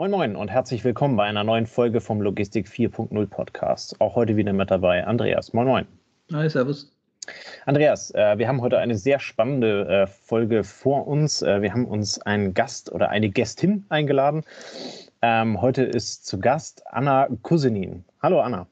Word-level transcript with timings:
Moin 0.00 0.12
Moin 0.12 0.34
und 0.34 0.48
herzlich 0.48 0.82
willkommen 0.82 1.14
bei 1.16 1.24
einer 1.24 1.44
neuen 1.44 1.66
Folge 1.66 2.00
vom 2.00 2.22
Logistik 2.22 2.66
4.0 2.66 3.26
Podcast. 3.26 4.00
Auch 4.00 4.14
heute 4.14 4.34
wieder 4.34 4.54
mit 4.54 4.70
dabei 4.70 5.06
Andreas. 5.06 5.52
Moin 5.52 5.66
Moin. 5.66 5.86
Hi, 6.32 6.48
Servus. 6.48 6.90
Andreas, 7.66 8.10
äh, 8.12 8.38
wir 8.38 8.48
haben 8.48 8.62
heute 8.62 8.78
eine 8.78 8.96
sehr 8.96 9.20
spannende 9.20 9.86
äh, 9.86 10.06
Folge 10.06 10.64
vor 10.64 11.06
uns. 11.06 11.42
Äh, 11.42 11.60
wir 11.60 11.74
haben 11.74 11.84
uns 11.84 12.18
einen 12.22 12.54
Gast 12.54 12.90
oder 12.90 13.10
eine 13.10 13.28
Gästin 13.28 13.84
eingeladen. 13.90 14.42
Ähm, 15.20 15.60
heute 15.60 15.82
ist 15.82 16.24
zu 16.26 16.40
Gast 16.40 16.82
Anna 16.86 17.28
Cousenin. 17.42 18.02
Hallo 18.22 18.40
Anna. 18.40 18.66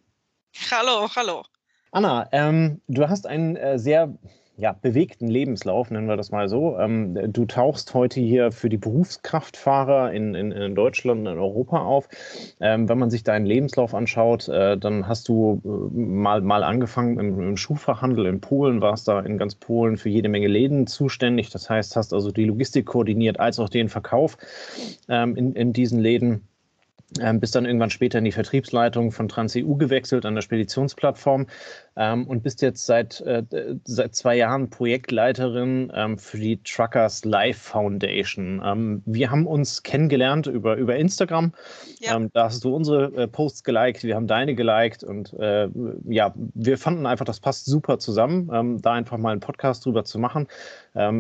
Hallo, 0.71 1.11
hallo. 1.15 1.43
Anna, 1.93 2.27
ähm, 2.33 2.81
du 2.89 3.07
hast 3.07 3.27
einen 3.27 3.57
äh, 3.57 3.79
sehr 3.79 4.15
ja, 4.59 4.73
bewegten 4.73 5.29
Lebenslauf, 5.29 5.93
nennen 5.93 6.09
wir 6.09 6.17
das 6.17 6.33
mal 6.33 6.49
so. 6.49 6.77
Ähm, 6.79 7.33
du 7.33 7.45
tauchst 7.45 7.95
heute 7.95 8.19
hier 8.19 8.51
für 8.51 8.69
die 8.69 8.77
Berufskraftfahrer 8.77 10.13
in, 10.13 10.35
in, 10.35 10.51
in 10.51 10.75
Deutschland 10.75 11.21
und 11.21 11.33
in 11.33 11.39
Europa 11.39 11.79
auf. 11.79 12.09
Ähm, 12.61 12.89
wenn 12.89 12.99
man 12.99 13.09
sich 13.09 13.23
deinen 13.23 13.47
Lebenslauf 13.47 13.95
anschaut, 13.95 14.49
äh, 14.49 14.77
dann 14.77 15.07
hast 15.07 15.29
du 15.29 15.63
äh, 15.65 15.97
mal, 15.97 16.41
mal 16.41 16.65
angefangen 16.65 17.21
im, 17.21 17.41
im, 17.41 17.57
Schuhfachhandel 17.57 18.27
in 18.27 18.41
Polen, 18.41 18.81
warst 18.81 19.07
da 19.07 19.21
in 19.21 19.39
ganz 19.39 19.55
Polen 19.55 19.97
für 19.97 20.09
jede 20.09 20.29
Menge 20.29 20.49
Läden 20.49 20.89
zuständig. 20.89 21.51
Das 21.51 21.71
heißt, 21.71 21.95
hast 21.95 22.13
also 22.13 22.33
die 22.33 22.45
Logistik 22.45 22.87
koordiniert 22.87 23.39
als 23.39 23.61
auch 23.61 23.69
den 23.69 23.89
Verkauf 23.89 24.37
ähm, 25.09 25.37
in, 25.37 25.53
in 25.53 25.73
diesen 25.73 26.01
Läden 26.01 26.49
ähm, 27.21 27.41
bist 27.41 27.55
dann 27.55 27.65
irgendwann 27.65 27.91
später 27.91 28.19
in 28.19 28.25
die 28.25 28.33
Vertriebsleitung 28.33 29.13
von 29.13 29.29
TransEU 29.29 29.77
gewechselt 29.77 30.27
an 30.27 30.35
der 30.35 30.43
Speditionsplattform 30.43 31.47
ähm, 31.99 32.27
und 32.27 32.43
bist 32.43 32.63
jetzt 32.63 32.87
seit, 32.87 33.21
äh, 33.23 33.43
seit 33.85 34.15
zwei 34.15 34.37
Jahren 34.37 34.71
Projektleiterin 34.71 35.91
ähm, 35.95 36.19
für 36.19 36.39
die 36.39 36.63
Truckers 36.63 37.25
Life 37.25 37.59
Foundation. 37.59 38.63
Ähm, 38.65 39.03
wir 39.05 39.31
haben 39.31 39.47
uns 39.47 39.83
kennengelernt 39.83 40.47
über, 40.47 40.77
über 40.77 40.97
Instagram. 40.97 41.53
Ja. 41.99 42.17
Ähm, 42.17 42.31
da 42.33 42.45
hast 42.45 42.65
du 42.65 42.75
unsere 42.75 43.13
äh, 43.15 43.27
Posts 43.27 43.65
geliked, 43.65 44.05
wir 44.05 44.15
haben 44.15 44.29
deine 44.29 44.55
geliked 44.55 45.03
und 45.03 45.33
äh, 45.35 45.69
ja, 46.05 46.33
wir 46.55 46.79
fanden 46.79 47.07
einfach, 47.07 47.25
das 47.25 47.41
passt 47.41 47.67
super 47.67 47.99
zusammen, 47.99 48.49
ähm, 48.53 48.81
da 48.81 48.93
einfach 48.93 49.19
mal 49.19 49.33
einen 49.33 49.41
Podcast 49.41 49.85
drüber 49.85 50.05
zu 50.05 50.19
machen. 50.19 50.47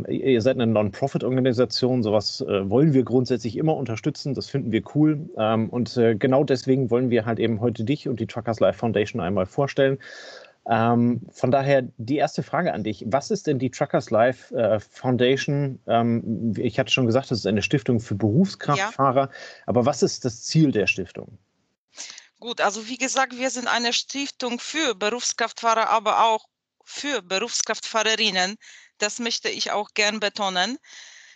ihr 0.08 0.42
seid 0.42 0.56
eine 0.56 0.66
Non-Profit-Organisation, 0.66 2.02
sowas 2.02 2.40
äh, 2.40 2.68
wollen 2.68 2.94
wir 2.94 3.04
grundsätzlich 3.04 3.56
immer 3.56 3.76
unterstützen, 3.76 4.34
das 4.34 4.48
finden 4.48 4.72
wir 4.72 4.82
cool. 4.94 5.28
und 5.70 5.88
und 5.88 5.96
äh, 5.96 6.14
genau 6.16 6.44
deswegen 6.44 6.90
wollen 6.90 7.10
wir 7.10 7.24
halt 7.24 7.38
eben 7.38 7.60
heute 7.60 7.84
dich 7.84 8.08
und 8.08 8.20
die 8.20 8.26
Truckers 8.26 8.60
Life 8.60 8.78
Foundation 8.78 9.20
einmal 9.20 9.46
vorstellen. 9.46 9.98
Ähm, 10.68 11.22
von 11.30 11.50
daher 11.50 11.82
die 11.96 12.16
erste 12.16 12.42
Frage 12.42 12.74
an 12.74 12.84
dich. 12.84 13.04
Was 13.06 13.30
ist 13.30 13.46
denn 13.46 13.58
die 13.58 13.70
Truckers 13.70 14.10
Life 14.10 14.54
äh, 14.54 14.78
Foundation? 14.78 15.80
Ähm, 15.86 16.52
ich 16.58 16.78
hatte 16.78 16.92
schon 16.92 17.06
gesagt, 17.06 17.30
das 17.30 17.38
ist 17.38 17.46
eine 17.46 17.62
Stiftung 17.62 18.00
für 18.00 18.14
Berufskraftfahrer. 18.14 19.22
Ja. 19.22 19.30
Aber 19.66 19.86
was 19.86 20.02
ist 20.02 20.26
das 20.26 20.42
Ziel 20.42 20.70
der 20.70 20.86
Stiftung? 20.86 21.38
Gut, 22.38 22.60
also 22.60 22.86
wie 22.86 22.98
gesagt, 22.98 23.36
wir 23.36 23.50
sind 23.50 23.66
eine 23.66 23.92
Stiftung 23.92 24.60
für 24.60 24.94
Berufskraftfahrer, 24.94 25.88
aber 25.88 26.24
auch 26.24 26.46
für 26.84 27.22
Berufskraftfahrerinnen. 27.22 28.56
Das 28.98 29.18
möchte 29.18 29.48
ich 29.48 29.72
auch 29.72 29.90
gern 29.94 30.20
betonen. 30.20 30.78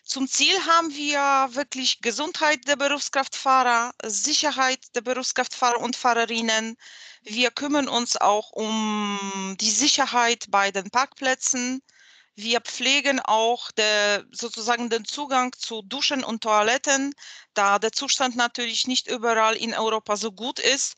Zum 0.05 0.29
Ziel 0.29 0.55
haben 0.67 0.95
wir 0.95 1.55
wirklich 1.55 2.01
Gesundheit 2.01 2.67
der 2.67 2.77
Berufskraftfahrer, 2.77 3.93
Sicherheit 4.05 4.81
der 4.95 5.01
Berufskraftfahrer 5.01 5.81
und 5.81 5.97
Fahrerinnen. 5.97 6.77
Wir 7.23 7.51
kümmern 7.51 7.89
uns 7.89 8.17
auch 8.17 8.51
um 8.51 9.57
die 9.61 9.71
Sicherheit 9.71 10.47
bei 10.51 10.71
den 10.71 10.91
Parkplätzen. 10.91 11.83
Wir 12.35 12.61
pflegen 12.61 13.21
auch 13.21 13.71
der, 13.73 14.25
sozusagen 14.33 14.91
den 14.91 15.05
Zugang 15.05 15.53
zu 15.57 15.83
Duschen 15.83 16.25
und 16.25 16.43
Toiletten, 16.43 17.15
da 17.55 17.79
der 17.79 17.93
Zustand 17.93 18.37
natürlich 18.37 18.87
nicht 18.87 19.07
überall 19.09 19.57
in 19.57 19.73
Europa 19.73 20.17
so 20.17 20.33
gut 20.33 20.59
ist. 20.59 20.97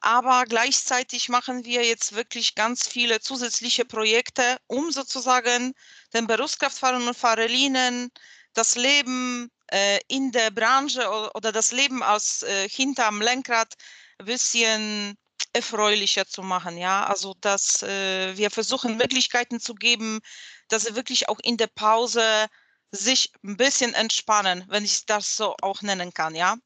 Aber 0.00 0.44
gleichzeitig 0.44 1.28
machen 1.28 1.64
wir 1.64 1.84
jetzt 1.84 2.14
wirklich 2.14 2.54
ganz 2.54 2.86
viele 2.86 3.20
zusätzliche 3.20 3.84
Projekte, 3.84 4.58
um 4.66 4.92
sozusagen 4.92 5.74
den 6.12 6.26
Berufskraftfahrern 6.26 7.08
und 7.08 7.16
Fahrerinnen 7.16 8.10
das 8.54 8.76
Leben 8.76 9.50
äh, 9.70 10.00
in 10.08 10.32
der 10.32 10.50
Branche 10.50 11.08
oder 11.34 11.52
das 11.52 11.72
Leben 11.72 12.02
aus 12.02 12.42
äh, 12.42 12.68
hinterm 12.68 13.20
Lenkrad 13.20 13.74
ein 14.18 14.26
bisschen 14.26 15.16
erfreulicher 15.52 16.26
zu 16.26 16.42
machen. 16.42 16.76
Ja, 16.78 17.06
also 17.06 17.34
dass 17.40 17.82
äh, 17.82 18.36
wir 18.36 18.50
versuchen 18.50 18.96
Möglichkeiten 18.96 19.60
zu 19.60 19.74
geben, 19.74 20.20
dass 20.68 20.84
sie 20.84 20.94
wirklich 20.96 21.28
auch 21.28 21.38
in 21.42 21.56
der 21.56 21.68
Pause 21.68 22.46
sich 22.90 23.32
ein 23.42 23.56
bisschen 23.56 23.94
entspannen, 23.94 24.64
wenn 24.68 24.84
ich 24.84 25.06
das 25.06 25.36
so 25.36 25.54
auch 25.62 25.82
nennen 25.82 26.14
kann. 26.14 26.34
Ja, 26.34 26.56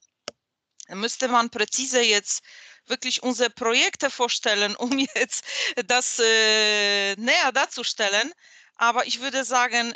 Dann 0.88 1.00
müsste 1.00 1.28
man 1.28 1.50
präzise 1.50 2.02
jetzt 2.02 2.42
wirklich 2.86 3.22
unsere 3.22 3.50
Projekte 3.50 4.10
vorstellen, 4.10 4.76
um 4.76 4.98
jetzt 4.98 5.44
das 5.86 6.18
äh, 6.18 7.16
näher 7.16 7.52
darzustellen. 7.52 8.32
Aber 8.76 9.06
ich 9.06 9.20
würde 9.20 9.44
sagen, 9.44 9.94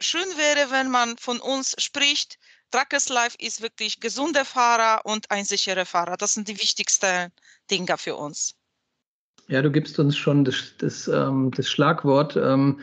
schön 0.00 0.26
wäre, 0.36 0.70
wenn 0.70 0.90
man 0.90 1.16
von 1.18 1.40
uns 1.40 1.74
spricht, 1.78 2.38
Truckers 2.70 3.08
Life 3.08 3.36
ist 3.40 3.62
wirklich 3.62 4.00
gesunder 4.00 4.44
Fahrer 4.44 5.00
und 5.04 5.30
ein 5.30 5.44
sicherer 5.44 5.86
Fahrer. 5.86 6.16
Das 6.16 6.34
sind 6.34 6.48
die 6.48 6.58
wichtigsten 6.58 7.32
Dinge 7.70 7.98
für 7.98 8.16
uns. 8.16 8.54
Ja, 9.48 9.62
du 9.62 9.70
gibst 9.70 9.98
uns 9.98 10.16
schon 10.16 10.44
das, 10.44 10.74
das, 10.78 11.08
ähm, 11.08 11.50
das 11.56 11.68
Schlagwort. 11.68 12.36
Ähm, 12.36 12.80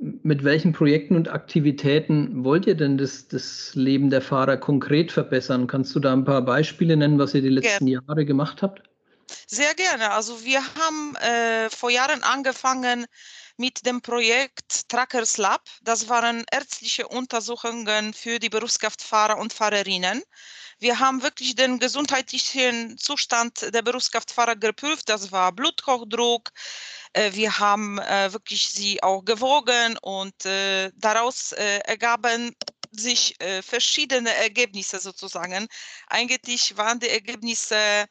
mit 0.00 0.44
welchen 0.44 0.72
Projekten 0.72 1.14
und 1.14 1.28
Aktivitäten 1.28 2.42
wollt 2.42 2.66
ihr 2.66 2.74
denn 2.74 2.96
das, 2.96 3.28
das 3.28 3.74
Leben 3.74 4.10
der 4.10 4.22
Fahrer 4.22 4.56
konkret 4.56 5.12
verbessern? 5.12 5.66
Kannst 5.66 5.94
du 5.94 6.00
da 6.00 6.12
ein 6.12 6.24
paar 6.24 6.42
Beispiele 6.42 6.96
nennen, 6.96 7.18
was 7.18 7.34
ihr 7.34 7.42
die 7.42 7.50
letzten 7.50 7.86
gerne. 7.86 8.02
Jahre 8.06 8.24
gemacht 8.24 8.62
habt? 8.62 8.82
Sehr 9.46 9.74
gerne. 9.74 10.10
Also 10.10 10.42
wir 10.42 10.60
haben 10.60 11.14
äh, 11.16 11.70
vor 11.70 11.90
Jahren 11.90 12.22
angefangen, 12.22 13.06
mit 13.60 13.84
dem 13.84 14.00
Projekt 14.00 14.88
Trackers 14.88 15.36
Lab. 15.36 15.68
Das 15.82 16.08
waren 16.08 16.46
ärztliche 16.50 17.06
Untersuchungen 17.06 18.14
für 18.14 18.38
die 18.38 18.48
Berufskraftfahrer 18.48 19.36
und 19.36 19.52
Fahrerinnen. 19.52 20.22
Wir 20.78 20.98
haben 20.98 21.22
wirklich 21.22 21.54
den 21.56 21.78
gesundheitlichen 21.78 22.96
Zustand 22.96 23.74
der 23.74 23.82
Berufskraftfahrer 23.82 24.56
geprüft. 24.56 25.10
Das 25.10 25.30
war 25.30 25.52
Bluthochdruck. 25.52 26.48
Äh, 27.12 27.32
wir 27.34 27.58
haben 27.58 27.98
äh, 27.98 28.32
wirklich 28.32 28.70
sie 28.70 29.02
auch 29.02 29.22
gewogen 29.26 29.98
und 30.00 30.46
äh, 30.46 30.90
daraus 30.96 31.52
ergaben 31.52 32.56
sich 32.92 33.36
verschiedene 33.62 34.34
Ergebnisse 34.34 34.98
sozusagen. 34.98 35.68
Eigentlich 36.08 36.76
waren 36.76 36.98
die 36.98 37.08
Ergebnisse 37.08 38.06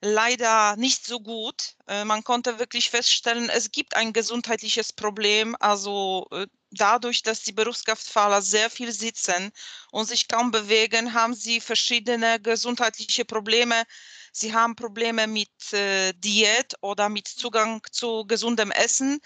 leider 0.00 0.76
nicht 0.76 1.06
so 1.06 1.20
gut. 1.20 1.76
Äh, 1.86 2.04
man 2.04 2.24
konnte 2.24 2.58
wirklich 2.58 2.90
feststellen, 2.90 3.50
es 3.50 3.70
gibt 3.70 3.94
ein 3.96 4.12
gesundheitliches 4.12 4.92
Problem. 4.92 5.56
Also 5.60 6.26
äh, 6.32 6.46
dadurch, 6.70 7.22
dass 7.22 7.42
die 7.42 7.52
Berufskraftfahrer 7.52 8.42
sehr 8.42 8.70
viel 8.70 8.92
sitzen 8.92 9.52
und 9.92 10.06
sich 10.06 10.28
kaum 10.28 10.50
bewegen, 10.50 11.12
haben 11.14 11.34
sie 11.34 11.60
verschiedene 11.60 12.40
gesundheitliche 12.40 13.24
Probleme. 13.24 13.84
Sie 14.32 14.54
haben 14.54 14.76
Probleme 14.76 15.26
mit 15.26 15.50
äh, 15.72 16.12
Diät 16.14 16.74
oder 16.80 17.08
mit 17.08 17.28
Zugang 17.28 17.82
zu 17.90 18.24
gesundem 18.26 18.70
Essen. 18.70 19.20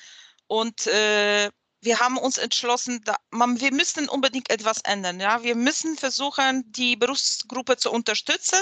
Und 0.46 0.86
wir 0.86 2.00
haben 2.00 2.18
uns 2.18 2.36
entschlossen, 2.36 3.02
wir 3.30 3.72
müssen 3.72 4.08
unbedingt 4.10 4.50
etwas 4.50 4.80
ändern. 4.82 5.18
Wir 5.42 5.54
müssen 5.54 5.96
versuchen, 5.96 6.70
die 6.70 6.96
Berufsgruppe 6.96 7.78
zu 7.78 7.90
unterstützen 7.90 8.60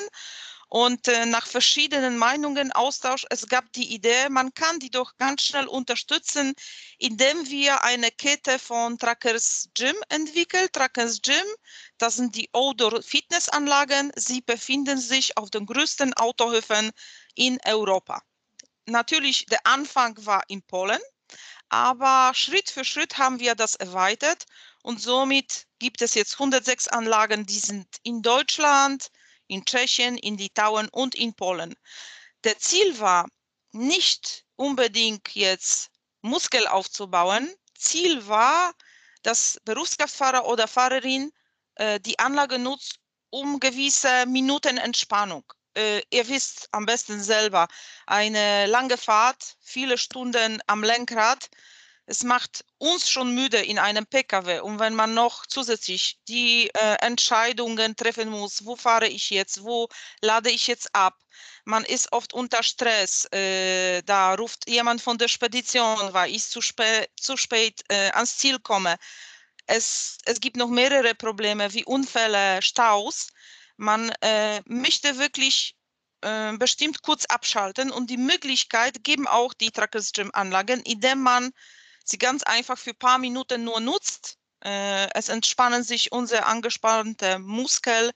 und 0.72 1.06
äh, 1.06 1.26
nach 1.26 1.46
verschiedenen 1.46 2.16
Meinungen 2.16 2.72
Austausch, 2.72 3.26
es 3.28 3.46
gab 3.46 3.70
die 3.74 3.92
Idee, 3.92 4.30
man 4.30 4.54
kann 4.54 4.78
die 4.78 4.88
doch 4.88 5.18
ganz 5.18 5.42
schnell 5.42 5.66
unterstützen, 5.66 6.54
indem 6.96 7.46
wir 7.50 7.84
eine 7.84 8.10
Kette 8.10 8.58
von 8.58 8.96
Trackers 8.96 9.68
Gym 9.74 9.94
entwickeln. 10.08 10.66
Trackers 10.72 11.20
Gym, 11.20 11.44
das 11.98 12.16
sind 12.16 12.34
die 12.36 12.48
Outdoor 12.54 13.02
Fitnessanlagen. 13.02 14.12
Sie 14.16 14.40
befinden 14.40 14.96
sich 14.96 15.36
auf 15.36 15.50
den 15.50 15.66
größten 15.66 16.14
Autohöfen 16.14 16.90
in 17.34 17.58
Europa. 17.66 18.22
Natürlich, 18.86 19.44
der 19.44 19.66
Anfang 19.66 20.16
war 20.24 20.42
in 20.48 20.62
Polen, 20.62 21.02
aber 21.68 22.32
Schritt 22.34 22.70
für 22.70 22.86
Schritt 22.86 23.18
haben 23.18 23.40
wir 23.40 23.54
das 23.54 23.74
erweitert 23.74 24.46
und 24.82 25.02
somit 25.02 25.66
gibt 25.78 26.00
es 26.00 26.14
jetzt 26.14 26.32
106 26.32 26.88
Anlagen, 26.88 27.44
die 27.44 27.58
sind 27.58 27.86
in 28.04 28.22
Deutschland, 28.22 29.10
in 29.52 29.64
Tschechien, 29.64 30.16
in 30.16 30.38
Litauen 30.38 30.88
und 30.88 31.14
in 31.14 31.34
Polen. 31.34 31.74
Der 32.44 32.58
Ziel 32.58 32.98
war 32.98 33.28
nicht 33.72 34.44
unbedingt 34.56 35.28
jetzt 35.34 35.90
Muskel 36.22 36.66
aufzubauen. 36.66 37.52
Ziel 37.76 38.26
war, 38.26 38.72
dass 39.22 39.60
Berufskraftfahrer 39.64 40.46
oder 40.46 40.66
Fahrerin 40.66 41.32
äh, 41.76 42.00
die 42.00 42.18
Anlage 42.18 42.58
nutzt, 42.58 42.98
um 43.30 43.60
gewisse 43.60 44.26
Minuten 44.26 44.78
Entspannung. 44.78 45.44
Äh, 45.74 46.02
ihr 46.10 46.28
wisst 46.28 46.68
am 46.72 46.86
besten 46.86 47.22
selber, 47.22 47.68
eine 48.06 48.66
lange 48.66 48.96
Fahrt, 48.98 49.56
viele 49.60 49.96
Stunden 49.98 50.60
am 50.66 50.82
Lenkrad, 50.82 51.48
es 52.12 52.24
macht 52.24 52.62
uns 52.76 53.08
schon 53.08 53.34
müde 53.34 53.56
in 53.56 53.78
einem 53.78 54.04
Pkw. 54.04 54.60
Und 54.60 54.78
wenn 54.78 54.94
man 54.94 55.14
noch 55.14 55.46
zusätzlich 55.46 56.18
die 56.28 56.68
äh, 56.74 56.96
Entscheidungen 57.00 57.96
treffen 57.96 58.28
muss, 58.28 58.66
wo 58.66 58.76
fahre 58.76 59.08
ich 59.08 59.30
jetzt, 59.30 59.62
wo 59.62 59.88
lade 60.20 60.50
ich 60.50 60.66
jetzt 60.66 60.94
ab, 60.94 61.16
man 61.64 61.84
ist 61.86 62.12
oft 62.12 62.34
unter 62.34 62.62
Stress. 62.62 63.24
Äh, 63.32 64.02
da 64.02 64.34
ruft 64.34 64.68
jemand 64.68 65.00
von 65.00 65.16
der 65.16 65.28
Spedition, 65.28 66.12
weil 66.12 66.30
ich 66.34 66.44
zu, 66.44 66.60
spä 66.60 67.06
zu 67.18 67.38
spät 67.38 67.80
äh, 67.88 68.10
ans 68.10 68.36
Ziel 68.36 68.58
komme. 68.58 68.96
Es, 69.66 70.18
es 70.26 70.38
gibt 70.38 70.58
noch 70.58 70.68
mehrere 70.68 71.14
Probleme 71.14 71.72
wie 71.72 71.84
Unfälle, 71.86 72.60
Staus. 72.60 73.28
Man 73.78 74.10
äh, 74.20 74.60
möchte 74.66 75.16
wirklich 75.18 75.76
äh, 76.20 76.52
bestimmt 76.58 77.00
kurz 77.00 77.24
abschalten 77.24 77.90
und 77.90 78.10
die 78.10 78.18
Möglichkeit 78.18 79.02
geben 79.02 79.26
auch 79.26 79.54
die 79.54 79.70
Trackers 79.70 80.12
Gym 80.12 80.30
Anlagen, 80.34 80.82
indem 80.82 81.22
man 81.22 81.52
sie 82.08 82.18
ganz 82.18 82.42
einfach 82.42 82.78
für 82.78 82.90
ein 82.90 82.98
paar 82.98 83.18
Minuten 83.18 83.64
nur 83.64 83.80
nutzt. 83.80 84.38
Äh, 84.64 85.08
es 85.14 85.28
entspannen 85.28 85.82
sich 85.84 86.12
unsere 86.12 86.44
angespannte 86.46 87.38
Muskel. 87.38 88.12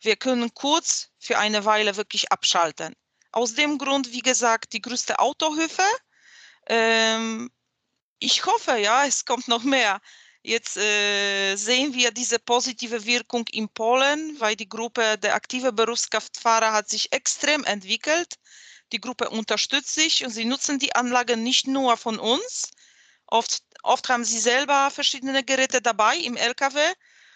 Wir 0.00 0.16
können 0.16 0.52
kurz 0.54 1.10
für 1.18 1.38
eine 1.38 1.64
Weile 1.64 1.96
wirklich 1.96 2.30
abschalten. 2.30 2.94
Aus 3.32 3.54
dem 3.54 3.78
Grund, 3.78 4.12
wie 4.12 4.20
gesagt, 4.20 4.72
die 4.72 4.82
größte 4.82 5.18
Autohöfe. 5.18 5.82
Ähm, 6.66 7.50
ich 8.18 8.44
hoffe, 8.46 8.76
ja, 8.78 9.06
es 9.06 9.24
kommt 9.24 9.48
noch 9.48 9.62
mehr. 9.62 10.00
Jetzt 10.42 10.76
äh, 10.76 11.56
sehen 11.56 11.94
wir 11.94 12.10
diese 12.10 12.38
positive 12.38 13.04
Wirkung 13.04 13.46
in 13.48 13.68
Polen, 13.68 14.38
weil 14.40 14.56
die 14.56 14.68
Gruppe 14.68 15.18
der 15.18 15.34
aktive 15.34 15.72
Berufskraftfahrer 15.72 16.72
hat 16.72 16.88
sich 16.88 17.12
extrem 17.12 17.64
entwickelt. 17.64 18.36
Die 18.92 19.00
Gruppe 19.00 19.28
unterstützt 19.30 19.94
sich 19.94 20.24
und 20.24 20.30
sie 20.30 20.44
nutzen 20.44 20.78
die 20.78 20.94
Anlage 20.94 21.36
nicht 21.36 21.66
nur 21.66 21.96
von 21.96 22.18
uns. 22.18 22.70
Oft, 23.28 23.62
oft 23.82 24.08
haben 24.08 24.24
sie 24.24 24.38
selber 24.38 24.90
verschiedene 24.90 25.44
Geräte 25.44 25.80
dabei 25.80 26.16
im 26.16 26.36
LKW 26.36 26.80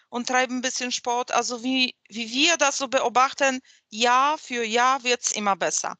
und 0.09 0.27
treiben 0.29 0.56
ein 0.56 0.62
bisschen 0.62 0.91
Sport. 0.91 1.33
Also 1.33 1.62
wie, 1.62 1.94
wie 2.09 2.31
wir 2.31 2.56
das 2.56 2.79
so 2.79 2.89
beobachten, 2.89 3.61
Jahr 3.89 4.39
für 4.39 4.65
Jahr 4.65 5.05
wird 5.05 5.23
es 5.23 5.33
immer 5.33 5.56
besser. 5.56 5.97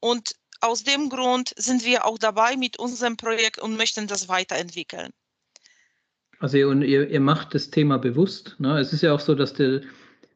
Und 0.00 0.34
aus 0.60 0.82
dem 0.82 1.10
Grund 1.10 1.52
sind 1.56 1.84
wir 1.84 2.06
auch 2.06 2.18
dabei 2.18 2.56
mit 2.56 2.78
unserem 2.78 3.16
Projekt 3.16 3.58
und 3.58 3.76
möchten 3.76 4.06
das 4.06 4.28
weiterentwickeln. 4.28 5.10
Also 6.38 6.56
ihr, 6.56 6.72
ihr, 6.82 7.08
ihr 7.10 7.20
macht 7.20 7.54
das 7.54 7.70
Thema 7.70 7.98
bewusst. 7.98 8.56
Ne? 8.58 8.78
Es 8.78 8.92
ist 8.92 9.02
ja 9.02 9.14
auch 9.14 9.20
so, 9.20 9.34
dass 9.34 9.52
der, 9.52 9.82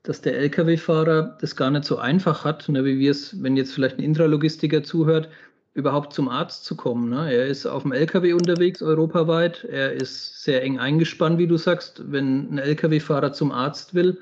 dass 0.02 0.20
der 0.20 0.38
Lkw-Fahrer 0.38 1.38
das 1.40 1.56
gar 1.56 1.70
nicht 1.70 1.84
so 1.84 1.98
einfach 1.98 2.44
hat, 2.44 2.68
ne? 2.68 2.84
wie 2.84 2.98
wir 2.98 3.10
es, 3.10 3.42
wenn 3.42 3.56
jetzt 3.56 3.72
vielleicht 3.72 3.98
ein 3.98 4.04
Intralogistiker 4.04 4.82
zuhört, 4.82 5.28
überhaupt 5.74 6.12
zum 6.12 6.28
Arzt 6.28 6.64
zu 6.64 6.76
kommen. 6.76 7.10
Ne? 7.10 7.32
Er 7.32 7.46
ist 7.46 7.66
auf 7.66 7.82
dem 7.82 7.92
LKW 7.92 8.32
unterwegs 8.32 8.82
europaweit. 8.82 9.64
Er 9.64 9.92
ist 9.92 10.42
sehr 10.42 10.62
eng 10.62 10.78
eingespannt, 10.78 11.38
wie 11.38 11.46
du 11.46 11.56
sagst. 11.56 12.02
Wenn 12.10 12.54
ein 12.54 12.58
LKW-Fahrer 12.58 13.32
zum 13.32 13.52
Arzt 13.52 13.94
will, 13.94 14.20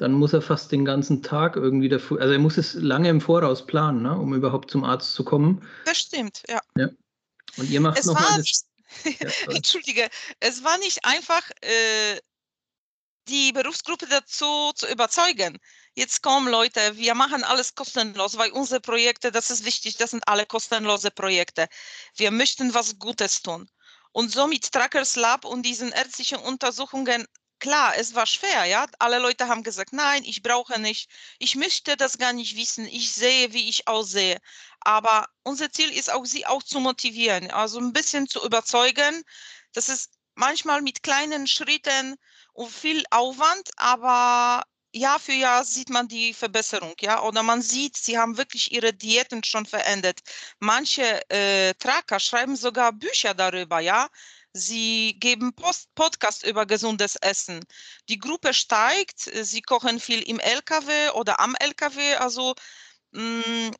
dann 0.00 0.12
muss 0.12 0.32
er 0.32 0.40
fast 0.40 0.72
den 0.72 0.84
ganzen 0.84 1.22
Tag 1.22 1.56
irgendwie 1.56 1.90
dafür, 1.90 2.20
also 2.20 2.32
er 2.32 2.38
muss 2.38 2.56
es 2.56 2.72
lange 2.72 3.10
im 3.10 3.20
Voraus 3.20 3.66
planen, 3.66 4.02
ne? 4.02 4.18
um 4.18 4.32
überhaupt 4.32 4.70
zum 4.70 4.82
Arzt 4.82 5.12
zu 5.12 5.24
kommen. 5.24 5.62
Das 5.84 5.98
stimmt, 5.98 6.42
ja. 6.48 6.60
ja. 6.76 6.88
Und 7.58 7.68
ihr 7.68 7.82
macht 7.82 7.98
es 7.98 8.06
noch 8.06 8.14
war 8.14 8.38
nicht, 8.38 8.64
Entschuldige, 9.48 10.08
es 10.40 10.64
war 10.64 10.78
nicht 10.78 11.04
einfach, 11.04 11.42
äh, 11.60 12.18
die 13.30 13.52
Berufsgruppe 13.52 14.06
dazu 14.08 14.72
zu 14.74 14.86
überzeugen. 14.88 15.58
Jetzt 15.94 16.22
kommen 16.22 16.48
Leute, 16.48 16.96
wir 16.96 17.14
machen 17.14 17.44
alles 17.44 17.74
kostenlos, 17.74 18.36
weil 18.36 18.50
unsere 18.50 18.80
Projekte, 18.80 19.30
das 19.30 19.50
ist 19.50 19.64
wichtig, 19.64 19.96
das 19.96 20.10
sind 20.10 20.26
alle 20.26 20.46
kostenlose 20.46 21.10
Projekte. 21.10 21.68
Wir 22.16 22.30
möchten 22.32 22.74
was 22.74 22.98
Gutes 22.98 23.42
tun. 23.42 23.70
Und 24.12 24.32
so 24.32 24.46
mit 24.48 24.72
Trackers 24.72 25.14
Lab 25.16 25.44
und 25.44 25.62
diesen 25.62 25.92
ärztlichen 25.92 26.38
Untersuchungen, 26.38 27.26
klar, 27.60 27.96
es 27.96 28.14
war 28.14 28.26
schwer, 28.26 28.64
ja. 28.64 28.86
Alle 28.98 29.20
Leute 29.20 29.46
haben 29.46 29.62
gesagt, 29.62 29.92
nein, 29.92 30.24
ich 30.24 30.42
brauche 30.42 30.80
nicht, 30.80 31.08
ich 31.38 31.54
möchte 31.54 31.96
das 31.96 32.18
gar 32.18 32.32
nicht 32.32 32.56
wissen, 32.56 32.86
ich 32.86 33.12
sehe, 33.12 33.52
wie 33.52 33.68
ich 33.68 33.86
aussehe. 33.86 34.38
Aber 34.80 35.28
unser 35.44 35.70
Ziel 35.70 35.92
ist 35.92 36.10
auch, 36.10 36.24
sie 36.24 36.46
auch 36.46 36.64
zu 36.64 36.80
motivieren, 36.80 37.50
also 37.52 37.78
ein 37.78 37.92
bisschen 37.92 38.28
zu 38.28 38.44
überzeugen. 38.44 39.22
Das 39.72 39.88
ist 39.88 40.10
manchmal 40.34 40.82
mit 40.82 41.02
kleinen 41.04 41.46
Schritten 41.46 42.16
und 42.60 42.70
viel 42.70 43.02
Aufwand, 43.10 43.70
aber 43.76 44.62
Jahr 44.92 45.18
für 45.18 45.32
Jahr 45.32 45.64
sieht 45.64 45.88
man 45.88 46.08
die 46.08 46.34
Verbesserung, 46.34 46.94
ja, 47.00 47.22
oder 47.22 47.42
man 47.42 47.62
sieht, 47.62 47.96
sie 47.96 48.18
haben 48.18 48.36
wirklich 48.36 48.72
ihre 48.72 48.92
Diäten 48.92 49.42
schon 49.44 49.64
verändert. 49.64 50.20
Manche 50.58 51.22
äh, 51.30 51.72
Tracker 51.74 52.20
schreiben 52.20 52.56
sogar 52.56 52.92
Bücher 52.92 53.32
darüber, 53.34 53.80
ja. 53.80 54.08
Sie 54.52 55.16
geben 55.20 55.54
Post 55.54 55.94
Podcast 55.94 56.44
über 56.44 56.66
gesundes 56.66 57.16
Essen. 57.16 57.64
Die 58.08 58.18
Gruppe 58.18 58.52
steigt, 58.52 59.20
sie 59.20 59.62
kochen 59.62 60.00
viel 60.00 60.22
im 60.22 60.40
LKW 60.40 61.10
oder 61.10 61.40
am 61.40 61.54
LKW, 61.54 62.16
also 62.16 62.54
mh, 63.12 63.22
mm, 63.22 63.70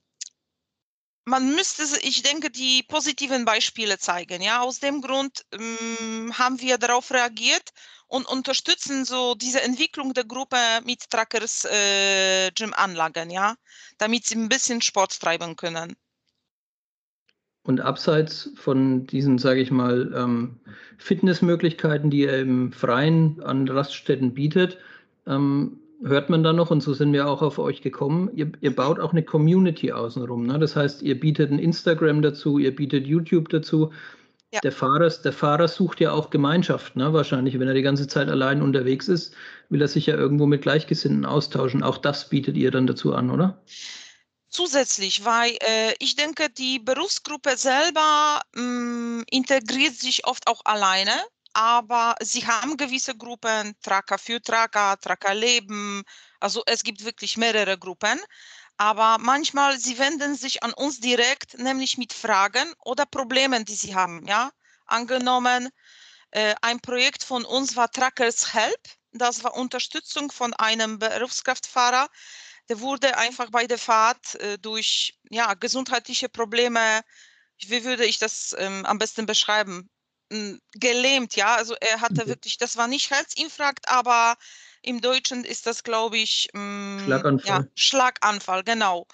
man 1.24 1.54
müsste, 1.54 1.84
ich 2.02 2.22
denke, 2.22 2.50
die 2.50 2.82
positiven 2.82 3.44
Beispiele 3.44 3.98
zeigen. 3.98 4.42
Ja, 4.42 4.62
aus 4.62 4.80
dem 4.80 5.00
Grund 5.02 5.44
ähm, 5.52 6.32
haben 6.38 6.60
wir 6.60 6.78
darauf 6.78 7.10
reagiert 7.10 7.70
und 8.10 8.28
unterstützen 8.28 9.04
so 9.04 9.34
diese 9.36 9.62
Entwicklung 9.62 10.12
der 10.12 10.24
Gruppe 10.24 10.56
mit 10.84 11.08
Trackers 11.10 11.64
äh, 11.64 12.50
Gym-Anlagen, 12.50 13.30
ja, 13.30 13.54
damit 13.98 14.26
sie 14.26 14.34
ein 14.36 14.48
bisschen 14.48 14.82
Sport 14.82 15.18
treiben 15.20 15.56
können. 15.56 15.96
Und 17.62 17.80
abseits 17.80 18.50
von 18.56 19.06
diesen, 19.06 19.38
sage 19.38 19.60
ich 19.60 19.70
mal, 19.70 20.12
ähm, 20.16 20.58
Fitnessmöglichkeiten, 20.98 22.10
die 22.10 22.24
er 22.24 22.40
im 22.40 22.72
Freien 22.72 23.40
an 23.44 23.68
Raststätten 23.68 24.34
bietet, 24.34 24.78
ähm, 25.26 25.78
hört 26.02 26.30
man 26.30 26.42
dann 26.42 26.56
noch, 26.56 26.70
und 26.72 26.82
so 26.82 26.94
sind 26.94 27.12
wir 27.12 27.28
auch 27.28 27.42
auf 27.42 27.58
euch 27.60 27.80
gekommen, 27.80 28.30
ihr, 28.34 28.50
ihr 28.60 28.74
baut 28.74 28.98
auch 28.98 29.12
eine 29.12 29.22
Community 29.22 29.92
außenrum. 29.92 30.46
Ne? 30.46 30.58
Das 30.58 30.74
heißt, 30.74 31.02
ihr 31.02 31.20
bietet 31.20 31.52
ein 31.52 31.60
Instagram 31.60 32.22
dazu, 32.22 32.58
ihr 32.58 32.74
bietet 32.74 33.06
YouTube 33.06 33.50
dazu. 33.50 33.92
Ja. 34.52 34.61
Der, 34.61 34.73
Fahrer, 34.73 35.08
der 35.08 35.32
Fahrer 35.32 35.69
sucht 35.69 36.00
ja 36.00 36.12
auch 36.12 36.31
Gemeinschaft, 36.31 36.97
ne? 36.97 37.12
wahrscheinlich. 37.12 37.58
Wenn 37.58 37.69
er 37.69 37.75
die 37.75 37.82
ganze 37.82 38.08
Zeit 38.08 38.29
allein 38.29 38.62
unterwegs 38.62 39.06
ist, 39.08 39.35
will 39.69 39.81
er 39.81 39.88
sich 39.88 40.06
ja 40.06 40.17
irgendwo 40.17 40.47
mit 40.47 40.62
Gleichgesinnten 40.62 41.25
austauschen. 41.25 41.82
Auch 41.82 41.99
das 41.99 42.29
bietet 42.29 42.56
ihr 42.56 42.70
dann 42.70 42.87
dazu 42.87 43.14
an, 43.14 43.31
oder? 43.31 43.62
Zusätzlich, 44.49 45.25
weil 45.25 45.52
äh, 45.61 45.94
ich 46.00 46.17
denke, 46.17 46.49
die 46.50 46.81
Berufsgruppe 46.81 47.56
selber 47.56 48.41
mh, 48.56 48.62
mm, 48.62 49.25
integriert 49.31 49.94
sich 49.94 50.26
oft 50.26 50.49
auch 50.49 50.62
alleine 50.64 51.12
aber 51.52 52.14
sie 52.20 52.47
haben 52.47 52.76
gewisse 52.76 53.17
Gruppen, 53.17 53.75
Tracker 53.82 54.19
für 54.19 54.41
Tracker, 54.41 54.97
Tracker 55.00 55.35
leben. 55.35 56.02
Also 56.38 56.62
es 56.67 56.82
gibt 56.82 57.05
wirklich 57.05 57.37
mehrere 57.37 57.76
Gruppen. 57.76 58.20
Aber 58.80 59.18
manchmal, 59.18 59.78
sie 59.78 59.99
wenden 59.99 60.34
sich 60.34 60.62
an 60.62 60.72
uns 60.72 61.00
direkt, 61.00 61.58
nämlich 61.58 61.99
mit 61.99 62.14
Fragen 62.14 62.72
oder 62.82 63.04
Problemen, 63.04 63.66
die 63.66 63.75
sie 63.75 63.94
haben. 63.94 64.26
Ja? 64.26 64.52
Angenommen, 64.87 65.68
äh, 66.30 66.54
ein 66.62 66.80
Projekt 66.80 67.22
von 67.22 67.44
uns 67.44 67.76
war 67.76 67.90
Trackers 67.90 68.54
Help. 68.54 68.80
Das 69.12 69.44
war 69.44 69.54
Unterstützung 69.54 70.32
von 70.32 70.54
einem 70.54 70.99
Berufskraftfahrer. 70.99 72.08
Der 72.70 72.80
wurde 72.80 73.18
einfach 73.18 73.50
bei 73.50 73.66
der 73.66 73.76
Fahrt 73.76 74.37
äh, 74.37 74.56
durch 74.58 75.12
ja, 75.28 75.52
gesundheitliche 75.52 76.30
Probleme, 76.30 77.02
wie 77.58 77.84
würde 77.84 78.06
ich 78.06 78.18
das 78.18 78.56
ähm, 78.58 78.87
am 78.87 78.96
besten 78.96 79.26
beschreiben? 79.26 79.90
gelähmt, 80.75 81.34
ja. 81.34 81.56
Also 81.56 81.75
er 81.80 82.00
hatte 82.00 82.22
okay. 82.22 82.28
wirklich, 82.28 82.56
das 82.56 82.76
war 82.76 82.87
nicht 82.87 83.10
Herzinfarkt, 83.10 83.88
aber 83.88 84.37
im 84.82 85.00
Deutschen 85.00 85.44
ist 85.44 85.66
das, 85.66 85.82
glaube 85.82 86.18
ich, 86.18 86.49
mh, 86.52 87.04
Schlaganfall. 87.04 87.49
Ja, 87.49 87.64
Schlaganfall, 87.75 88.64
genau. 88.64 89.06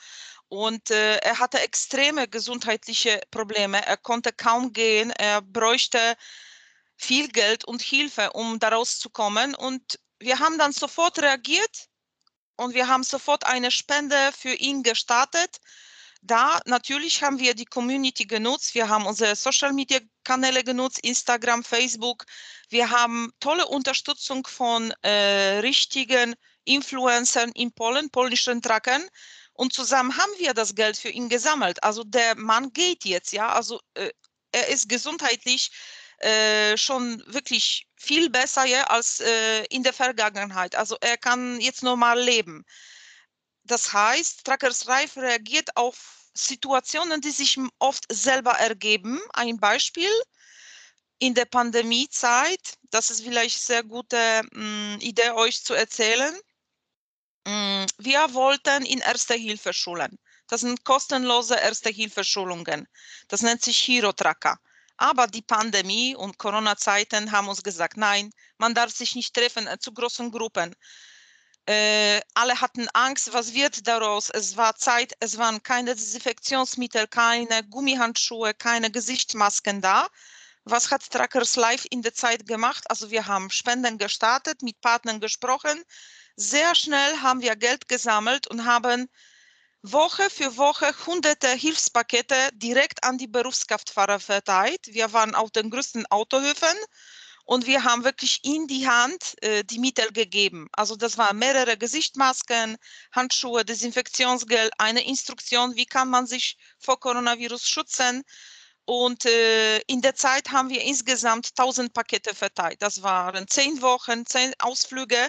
Und 0.49 0.91
äh, 0.91 1.17
er 1.17 1.39
hatte 1.39 1.59
extreme 1.59 2.29
gesundheitliche 2.29 3.21
Probleme. 3.31 3.85
Er 3.85 3.97
konnte 3.97 4.33
kaum 4.33 4.73
gehen. 4.73 5.11
Er 5.11 5.43
bräuchte 5.43 6.17
viel 6.97 7.29
Geld 7.29 7.65
und 7.65 7.83
Hilfe, 7.83 8.33
um 8.33 8.59
daraus 8.59 8.99
zu 8.99 9.11
kommen. 9.11 9.55
Und 9.55 9.99
wir 10.19 10.39
haben 10.39 10.59
dann 10.59 10.73
sofort 10.73 11.19
reagiert 11.19 11.89
und 12.57 12.75
wir 12.75 12.89
haben 12.89 13.03
sofort 13.03 13.45
eine 13.45 13.71
Spende 13.71 14.31
für 14.37 14.55
ihn 14.55 14.83
gestartet 14.83 15.59
da 16.27 16.61
natürlich 16.67 17.23
haben 17.23 17.39
wir 17.39 17.55
die 17.55 17.65
Community 17.65 18.25
genutzt. 18.25 18.75
Wir 18.75 18.89
haben 18.89 19.07
unsere 19.07 19.37
Social 19.37 19.73
Media 19.73 20.01
Kanäle 20.25 20.65
genutzt, 20.65 20.99
Instagram, 21.01 21.65
Facebook. 21.65 22.25
Wir 22.69 22.91
haben 22.91 23.33
tolle 23.41 23.67
Unterstützung 23.67 24.47
von 24.47 24.93
äh, 25.03 25.59
richtigen 25.61 26.35
Influencern 26.65 27.53
in 27.53 27.73
Polen, 27.73 28.11
polnischen 28.11 28.61
Trackern. 28.61 29.03
Und 29.53 29.73
zusammen 29.73 30.17
haben 30.17 30.33
wir 30.39 30.53
das 30.53 30.75
Geld 30.75 30.97
für 30.97 31.09
ihn 31.09 31.29
gesammelt. 31.29 31.83
Also 31.83 32.05
der 32.05 32.37
Mann 32.37 32.73
geht 32.73 33.05
jetzt, 33.05 33.33
ja. 33.33 33.49
Also 33.49 33.81
äh, 33.95 34.11
er 34.53 34.69
ist 34.69 34.89
gesundheitlich 34.89 35.71
äh, 36.19 36.77
schon 36.77 37.23
wirklich 37.27 37.87
viel 37.97 38.31
besser 38.31 38.65
ja, 38.65 38.85
als 38.85 39.21
äh, 39.21 39.65
in 39.71 39.83
der 39.83 39.93
Vergangenheit. 39.93 40.75
Also 40.75 40.97
er 41.01 41.17
kann 41.17 41.61
jetzt 41.61 41.83
normal 41.83 42.21
leben. 42.21 42.65
Das 43.67 43.93
heißt, 43.93 44.45
Trackers 44.45 44.85
Life 44.85 45.21
reagiert 45.21 45.77
auf 45.77 46.31
Situationen, 46.35 47.21
die 47.21 47.31
sich 47.31 47.59
oft 47.79 48.05
selber 48.11 48.53
ergeben. 48.53 49.21
Ein 49.33 49.59
Beispiel. 49.59 50.11
in 51.19 51.35
der 51.35 51.47
Pandemiezeit, 51.47 52.79
das 52.91 53.11
ist 53.11 53.23
vielleicht 53.23 53.59
sehr 53.61 53.83
gute 53.83 54.43
mh, 54.53 54.97
mm, 54.97 55.01
Idee, 55.01 55.31
euch 55.31 55.65
zu 55.65 55.75
erzählen. 55.75 56.35
Mh, 57.47 57.85
mm, 57.85 57.87
wir 57.99 58.35
wollten 58.35 58.85
in 58.85 58.99
Erste 59.01 59.35
Hilfe 59.35 59.73
schulen. 59.73 60.19
Das 60.49 60.61
sind 60.61 60.85
kostenlose 60.85 61.57
Erste 61.57 61.91
Hilfe 61.91 62.23
Schulungen. 62.25 62.87
Das 63.29 63.43
nennt 63.43 63.63
sich 63.63 63.79
Hero 63.89 64.13
Tracker. 64.13 64.59
Aber 64.99 65.27
die 65.27 65.43
Pandemie 65.43 66.15
und 66.15 66.39
Corona-Zeiten 66.39 67.33
haben 67.33 67.49
uns 67.49 67.63
gesagt, 67.63 67.97
nein, 67.97 68.31
man 68.59 68.75
darf 68.75 68.91
sich 68.93 69.15
nicht 69.15 69.35
treffen 69.35 69.67
äh, 69.67 69.79
zu 69.79 69.93
großen 69.93 70.31
Gruppen. 70.31 70.75
Äh, 71.69 72.21
alle 72.35 72.61
hatten 72.61 72.89
Angst, 72.93 73.33
was 73.33 73.53
wird 73.53 73.89
daraus? 73.89 74.31
Es 74.31 74.57
war 74.57 74.77
Zeit, 74.77 75.15
es 75.19 75.37
waren 75.37 75.63
keine 75.63 75.97
Desinfektionsmittel, 75.97 77.09
keine 77.09 77.65
Gummihandschuhe, 77.69 78.55
keine 78.55 78.91
Gesichtsmasken 78.93 79.81
da. 79.81 80.07
Was 80.65 80.91
hat 80.93 81.11
Trackers 81.11 81.57
Live 81.57 81.85
in 81.91 82.03
der 82.03 82.15
Zeit 82.15 82.47
gemacht? 82.47 82.85
Also 82.89 83.11
wir 83.11 83.27
haben 83.27 83.51
Spenden 83.51 83.99
gestartet, 83.99 84.63
mit 84.63 84.81
Partnern 84.81 85.21
gesprochen. 85.21 85.83
Sehr 86.37 86.75
schnell 86.77 87.17
haben 87.23 87.41
wir 87.41 87.57
Geld 87.57 87.89
gesammelt 87.89 88.47
und 88.47 88.65
haben 88.65 89.09
Woche 89.83 90.31
für 90.31 90.57
Woche 90.57 90.93
hunderte 91.07 91.49
Hilfspakete 91.49 92.51
direkt 92.55 93.03
an 93.05 93.19
die 93.19 93.29
Berufskraftfahrer 93.29 94.21
verteilt. 94.21 94.87
Wir 94.87 95.13
waren 95.13 95.35
auf 95.35 95.51
den 95.51 95.71
größten 95.71 96.07
Autohöfen 96.07 96.77
und 97.47 97.67
wir 97.67 97.85
haben 97.85 98.05
wirklich 98.05 98.45
in 98.45 98.67
die 98.67 98.87
Hand 98.87 99.35
äh, 99.43 99.65
die 99.65 99.79
Mittel 99.79 100.13
gegeben. 100.13 100.69
Also 100.73 100.97
das 100.97 101.17
waren 101.17 101.39
mehrere 101.39 101.79
Gesichtsmasken, 101.79 102.77
Handschuhe, 103.13 103.65
Desinfektionsgel, 103.65 104.71
eine 104.79 105.07
Instruktion, 105.07 105.75
wie 105.77 105.87
kann 105.87 106.11
man 106.11 106.27
sich 106.27 106.59
vor 106.79 107.01
Coronavirus 107.01 107.67
schützen. 107.67 108.23
Und 108.85 109.25
äh, 109.25 109.79
in 109.87 110.03
der 110.03 110.15
Zeit 110.15 110.51
haben 110.51 110.69
wir 110.69 110.83
insgesamt 110.83 111.51
1000 111.57 111.93
Pakete 111.93 112.35
verteilt. 112.35 112.83
Das 112.83 113.03
waren 113.03 113.49
zehn 113.49 113.81
Wochen, 113.83 114.27
zehn 114.27 114.53
Ausflüge 114.61 115.29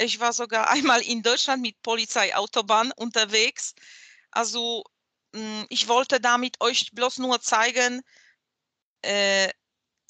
ich 0.00 0.20
war 0.20 0.32
sogar 0.32 0.70
einmal 0.70 1.02
in 1.02 1.22
Deutschland 1.22 1.62
mit 1.62 1.80
Polizeiautobahn 1.82 2.92
unterwegs. 2.92 3.74
Also 4.30 4.84
hm, 5.34 5.66
ich 5.68 5.88
wollte 5.88 6.20
damit 6.20 6.60
euch 6.60 6.90
bloß 6.92 7.18
nur 7.18 7.40
zeigen, 7.40 8.02
äh, 9.02 9.48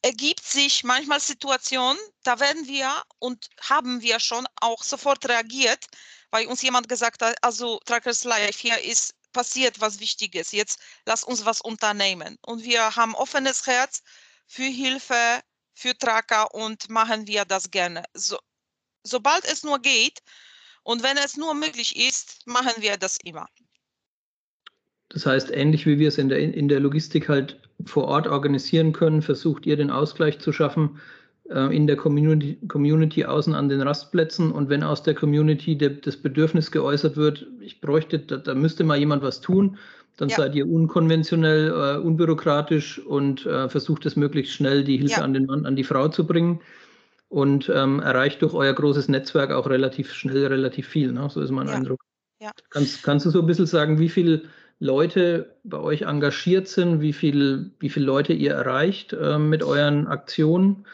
ergibt 0.02 0.44
sich 0.44 0.84
manchmal 0.84 1.20
Situationen, 1.20 1.98
da 2.22 2.40
werden 2.40 2.66
wir 2.66 3.02
und 3.18 3.48
haben 3.60 4.00
wir 4.00 4.20
schon 4.20 4.46
auch 4.60 4.82
sofort 4.82 5.28
reagiert, 5.28 5.86
weil 6.30 6.46
uns 6.46 6.62
jemand 6.62 6.88
gesagt 6.88 7.22
hat, 7.22 7.36
also 7.42 7.78
Trackers 7.84 8.24
Life, 8.24 8.58
hier 8.58 8.78
ist 8.82 9.14
passiert 9.32 9.80
was 9.80 10.00
Wichtiges, 10.00 10.52
jetzt 10.52 10.80
lass 11.06 11.22
uns 11.24 11.44
was 11.44 11.60
unternehmen. 11.60 12.38
Und 12.42 12.64
wir 12.64 12.96
haben 12.96 13.14
offenes 13.14 13.66
Herz 13.66 14.02
für 14.46 14.64
Hilfe, 14.64 15.40
für 15.74 15.96
Tracker 15.96 16.52
und 16.54 16.88
machen 16.88 17.26
wir 17.26 17.44
das 17.44 17.70
gerne. 17.70 18.04
So, 18.14 18.38
sobald 19.04 19.44
es 19.44 19.62
nur 19.62 19.78
geht 19.80 20.20
und 20.82 21.02
wenn 21.02 21.16
es 21.16 21.36
nur 21.36 21.54
möglich 21.54 21.96
ist, 21.96 22.46
machen 22.46 22.74
wir 22.78 22.96
das 22.96 23.16
immer. 23.24 23.46
Das 25.10 25.26
heißt, 25.26 25.50
ähnlich 25.52 25.86
wie 25.86 25.98
wir 25.98 26.08
es 26.08 26.18
in 26.18 26.28
der, 26.28 26.38
in 26.38 26.68
der 26.68 26.80
Logistik 26.80 27.28
halt 27.28 27.58
vor 27.84 28.04
Ort 28.04 28.26
organisieren 28.26 28.92
können, 28.92 29.22
versucht 29.22 29.66
ihr 29.66 29.76
den 29.76 29.90
Ausgleich 29.90 30.38
zu 30.38 30.52
schaffen 30.52 31.00
äh, 31.50 31.74
in 31.74 31.86
der 31.86 31.96
Community, 31.96 32.58
Community 32.68 33.24
außen 33.24 33.54
an 33.54 33.68
den 33.68 33.82
Rastplätzen. 33.82 34.52
Und 34.52 34.68
wenn 34.68 34.82
aus 34.82 35.02
der 35.02 35.14
Community 35.14 35.76
de, 35.76 36.00
das 36.00 36.16
Bedürfnis 36.16 36.70
geäußert 36.70 37.16
wird, 37.16 37.46
ich 37.60 37.80
bräuchte, 37.80 38.20
da, 38.20 38.36
da 38.36 38.54
müsste 38.54 38.84
mal 38.84 38.98
jemand 38.98 39.22
was 39.22 39.40
tun, 39.40 39.76
dann 40.16 40.28
ja. 40.28 40.36
seid 40.36 40.54
ihr 40.54 40.70
unkonventionell, 40.70 41.70
äh, 41.70 41.98
unbürokratisch 41.98 42.98
und 43.00 43.46
äh, 43.46 43.68
versucht 43.68 44.06
es 44.06 44.16
möglichst 44.16 44.54
schnell, 44.54 44.84
die 44.84 44.98
Hilfe 44.98 45.20
ja. 45.20 45.24
an 45.24 45.34
den 45.34 45.46
Mann, 45.46 45.66
an 45.66 45.76
die 45.76 45.84
Frau 45.84 46.08
zu 46.08 46.26
bringen 46.26 46.60
und 47.28 47.70
ähm, 47.74 48.00
erreicht 48.00 48.42
durch 48.42 48.54
euer 48.54 48.72
großes 48.72 49.08
Netzwerk 49.08 49.50
auch 49.50 49.68
relativ 49.68 50.12
schnell 50.12 50.46
relativ 50.46 50.86
viel. 50.86 51.12
Ne? 51.12 51.28
So 51.30 51.40
ist 51.40 51.50
mein 51.50 51.68
ja. 51.68 51.74
Eindruck. 51.74 52.00
Kannst, 52.70 53.02
kannst 53.02 53.26
du 53.26 53.30
so 53.30 53.40
ein 53.40 53.46
bisschen 53.46 53.66
sagen, 53.66 53.98
wie 53.98 54.08
viele 54.08 54.42
Leute 54.80 55.58
bei 55.62 55.78
euch 55.78 56.02
engagiert 56.02 56.66
sind, 56.66 57.00
wie, 57.00 57.12
viel, 57.12 57.70
wie 57.78 57.90
viele 57.90 58.06
Leute 58.06 58.32
ihr 58.32 58.54
erreicht 58.54 59.12
äh, 59.12 59.38
mit 59.38 59.62
euren 59.62 60.06
Aktionen? 60.08 60.86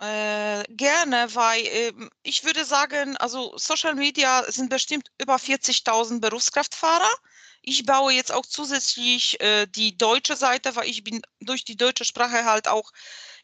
Äh, 0.00 0.64
gerne, 0.70 1.28
weil 1.34 1.60
äh, 1.66 1.92
ich 2.22 2.44
würde 2.44 2.64
sagen, 2.64 3.16
also 3.18 3.52
Social 3.56 3.94
Media 3.94 4.42
sind 4.50 4.70
bestimmt 4.70 5.10
über 5.20 5.36
40.000 5.36 6.20
Berufskraftfahrer. 6.20 7.10
Ich 7.60 7.84
baue 7.86 8.12
jetzt 8.12 8.32
auch 8.32 8.44
zusätzlich 8.44 9.40
äh, 9.40 9.66
die 9.66 9.96
deutsche 9.96 10.36
Seite, 10.36 10.74
weil 10.74 10.88
ich 10.88 11.04
bin 11.04 11.22
durch 11.40 11.64
die 11.64 11.76
deutsche 11.76 12.04
Sprache 12.04 12.44
halt 12.44 12.68
auch 12.68 12.90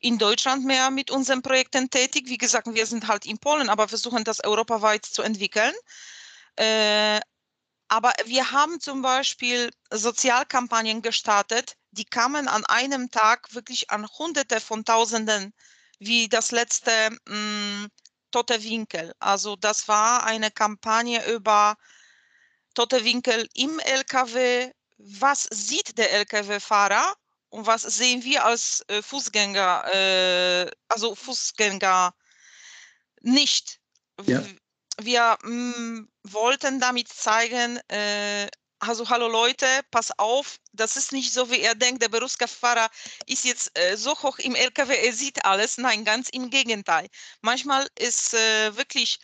in 0.00 0.19
Deutschland 0.19 0.64
mehr 0.64 0.90
mit 0.90 1.11
unseren 1.11 1.43
Projekten 1.43 1.90
tätig. 1.90 2.29
Wie 2.29 2.38
gesagt, 2.38 2.67
wir 2.73 2.87
sind 2.87 3.09
halt 3.09 3.26
in 3.26 3.38
Polen, 3.38 3.69
aber 3.69 3.88
versuchen 3.88 4.25
das 4.25 4.43
europaweit 4.43 5.05
zu 5.05 5.23
entwickeln. 5.23 5.73
Äh, 6.57 7.21
aber 7.90 8.12
wir 8.25 8.52
haben 8.52 8.80
zum 8.80 9.02
Beispiel 9.02 9.68
Sozialkampagnen 9.90 11.02
gestartet, 11.02 11.76
die 11.90 12.04
kamen 12.04 12.47
an 12.47 12.64
einem 12.64 13.11
Tag 13.11 13.52
wirklich 13.52 13.90
an 13.90 14.06
Hunderte 14.16 14.61
von 14.61 14.85
Tausenden, 14.85 15.52
wie 15.99 16.28
das 16.28 16.52
letzte 16.52 16.92
mh, 17.26 17.37
mm, 17.37 17.88
Tote 18.30 18.62
Winkel. 18.62 19.12
Also 19.18 19.56
das 19.56 19.88
war 19.88 20.25
eine 20.25 20.52
Kampagne 20.52 21.35
über 21.35 21.76
Tote 22.75 23.04
Winkel 23.04 23.49
im 23.54 23.80
LKW. 23.80 24.70
Was 24.99 25.49
sieht 25.50 25.99
der 25.99 26.12
LKW-Fahrer? 26.12 27.16
Und 27.49 27.66
was 27.66 27.82
sehen 27.82 28.23
wir 28.23 28.44
als 28.44 28.85
äh, 28.87 29.02
Fußgänger, 29.02 29.92
äh, 29.92 30.70
also 30.87 31.16
Fußgänger 31.16 32.14
nicht? 33.23 33.80
Ja. 34.23 34.44
Wir 35.02 35.38
mh, 35.42 35.78
mm, 35.78 36.09
wollten 36.25 36.80
damit 36.80 37.09
zeigen, 37.09 37.78
äh, 37.88 38.49
also 38.80 39.09
hallo 39.09 39.28
Leute, 39.28 39.66
pass 39.90 40.11
auf, 40.19 40.59
das 40.73 40.97
ist 40.97 41.12
nicht 41.12 41.33
so, 41.33 41.50
wie 41.50 41.61
er 41.61 41.75
denkt, 41.75 42.02
der 42.02 42.09
Berufskraftfahrer 42.09 42.88
ist 43.26 43.45
jetzt 43.45 43.78
äh, 43.78 43.97
so 43.97 44.12
hoch 44.23 44.38
im 44.38 44.54
LKW, 44.54 44.95
er 44.95 45.12
sieht 45.12 45.45
alles. 45.45 45.78
Nein, 45.78 46.04
ganz 46.04 46.28
im 46.30 46.50
Gegenteil. 46.50 47.09
Manchmal 47.40 47.87
ist 47.99 48.35
äh, 48.35 48.76
wirklich 48.76 49.19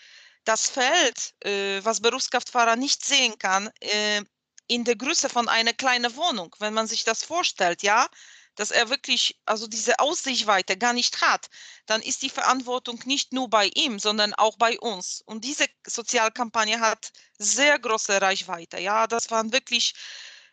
das 0.44 0.68
Feld, 0.70 1.34
äh, 1.44 1.80
was 1.84 2.00
Berufskraftfahrer 2.00 2.76
nicht 2.76 3.04
sehen 3.04 3.38
kann, 3.38 3.70
äh, 3.80 4.22
in 4.68 4.84
der 4.84 4.96
Größe 4.96 5.28
von 5.28 5.48
einer 5.48 5.72
kleinen 5.72 6.14
Wohnung, 6.16 6.54
wenn 6.58 6.74
man 6.74 6.86
sich 6.86 7.04
das 7.04 7.22
vorstellt, 7.22 7.82
ja, 7.82 8.08
dass 8.56 8.70
er 8.70 8.90
wirklich 8.90 9.38
also 9.44 9.66
diese 9.66 9.98
Aussichtweite 10.00 10.76
gar 10.76 10.92
nicht 10.92 11.20
hat, 11.20 11.48
dann 11.86 12.02
ist 12.02 12.22
die 12.22 12.30
Verantwortung 12.30 13.00
nicht 13.04 13.32
nur 13.32 13.48
bei 13.48 13.70
ihm, 13.74 13.98
sondern 13.98 14.34
auch 14.34 14.56
bei 14.56 14.78
uns. 14.80 15.22
Und 15.26 15.44
diese 15.44 15.66
Sozialkampagne 15.86 16.80
hat 16.80 17.12
sehr 17.38 17.78
große 17.78 18.20
Reichweite. 18.20 18.80
Ja, 18.80 19.06
das 19.06 19.30
waren 19.30 19.52
wirklich, 19.52 19.94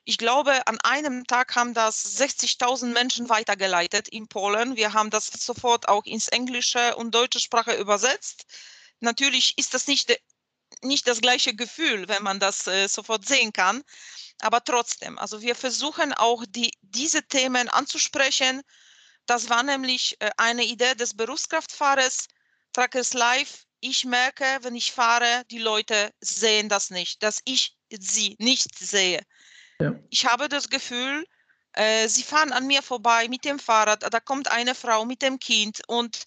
ich 0.04 0.18
glaube, 0.18 0.68
an 0.68 0.80
einem 0.82 1.26
Tag 1.26 1.56
haben 1.56 1.74
das 1.74 2.18
60.000 2.20 2.94
Menschen 2.94 3.30
weitergeleitet 3.30 4.10
in 4.10 4.28
Polen. 4.28 4.76
Wir 4.76 4.94
haben 4.94 5.10
das 5.10 5.28
sofort 5.28 5.88
auch 5.88 6.06
ins 6.06 6.28
Englische 6.28 6.96
und 6.98 7.16
deutsche 7.16 7.40
Sprache 7.40 7.74
übersetzt. 7.76 8.46
Natürlich 9.00 9.58
ist 9.58 9.74
das 9.74 9.88
nicht 9.88 10.12
nicht 10.82 11.08
das 11.08 11.22
gleiche 11.22 11.56
Gefühl, 11.56 12.08
wenn 12.08 12.24
man 12.24 12.40
das 12.40 12.68
äh, 12.68 12.88
sofort 12.88 13.26
sehen 13.26 13.54
kann. 13.54 13.84
Aber 14.42 14.63
trotzdem, 14.63 15.18
also 15.18 15.42
wir 15.42 15.56
versuchen 15.56 16.13
auch 16.13 16.44
die, 16.48 16.72
diese 16.82 17.24
Themen 17.24 17.70
anzusprechen. 17.70 18.62
Das 19.25 19.50
war 19.50 19.63
nämlich 19.63 20.18
äh, 20.20 20.32
eine 20.38 20.63
Idee 20.63 20.96
des 20.96 21.16
Berufskraftfahrers, 21.16 22.28
Trackers 22.74 23.13
Live. 23.13 23.63
Ich 23.80 24.06
merke, 24.06 24.46
wenn 24.62 24.75
ich 24.75 24.92
fahre, 24.92 25.44
die 25.52 25.60
Leute 25.60 26.12
sehen 26.20 26.70
das 26.70 26.90
nicht, 26.90 27.24
dass 27.24 27.42
ich 27.46 27.75
sie 27.90 28.36
nicht 28.40 28.78
sehe. 28.78 29.22
Ja. 29.80 29.94
Ich 30.10 30.25
habe 30.25 30.50
das 30.50 30.70
Gefühl, 30.70 31.25
äh, 31.74 32.08
sie 32.08 32.24
fahren 32.24 32.52
an 32.52 32.68
mir 32.68 32.82
vorbei 32.82 33.28
mit 33.30 33.46
dem 33.46 33.60
Fahrrad, 33.60 34.04
da 34.13 34.20
kommt 34.20 34.50
eine 34.50 34.75
Frau 34.75 35.06
mit 35.06 35.22
dem 35.22 35.40
Kind 35.40 35.82
und 35.88 36.24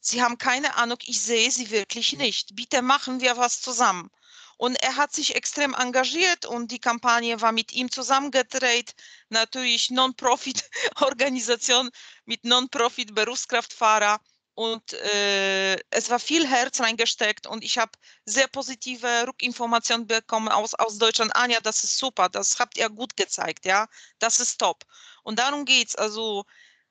Sie 0.00 0.22
haben 0.22 0.38
keine 0.38 0.76
Ahnung, 0.76 0.98
ich 1.04 1.20
sehe 1.20 1.50
sie 1.50 1.70
wirklich 1.70 2.16
nicht. 2.16 2.54
Bitte 2.54 2.82
machen 2.82 3.20
wir 3.20 3.36
was 3.36 3.60
zusammen. 3.60 4.10
Und 4.58 4.74
er 4.82 4.96
hat 4.96 5.14
sich 5.14 5.36
extrem 5.36 5.72
engagiert 5.72 6.44
und 6.44 6.72
die 6.72 6.80
Kampagne 6.80 7.40
war 7.40 7.52
mit 7.52 7.72
ihm 7.72 7.90
zusammengedreht. 7.90 8.94
Natürlich 9.28 9.90
Non-Profit-Organisation 9.90 11.90
mit 12.26 12.44
Non-Profit-Berufskraftfahrer. 12.44 14.20
Und 14.54 14.92
äh, 14.92 15.76
es 15.90 16.10
war 16.10 16.18
viel 16.18 16.44
Herz 16.44 16.80
reingesteckt 16.80 17.46
und 17.46 17.62
ich 17.62 17.78
habe 17.78 17.92
sehr 18.24 18.48
positive 18.48 19.28
Rückinformationen 19.28 20.08
bekommen 20.08 20.48
aus, 20.48 20.74
aus 20.74 20.98
Deutschland. 20.98 21.36
Anja, 21.36 21.60
das 21.60 21.84
ist 21.84 21.96
super, 21.96 22.28
das 22.28 22.58
habt 22.58 22.76
ihr 22.76 22.90
gut 22.90 23.16
gezeigt, 23.16 23.64
ja, 23.64 23.86
das 24.18 24.40
ist 24.40 24.58
top. 24.58 24.84
Und 25.22 25.38
darum 25.38 25.64
geht 25.64 25.90
es. 25.90 25.94
Also 25.94 26.44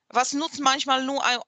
was 0.10 0.34
nutzt 0.34 0.60
manchmal 0.60 1.04
nur 1.04 1.24
ein 1.26 1.40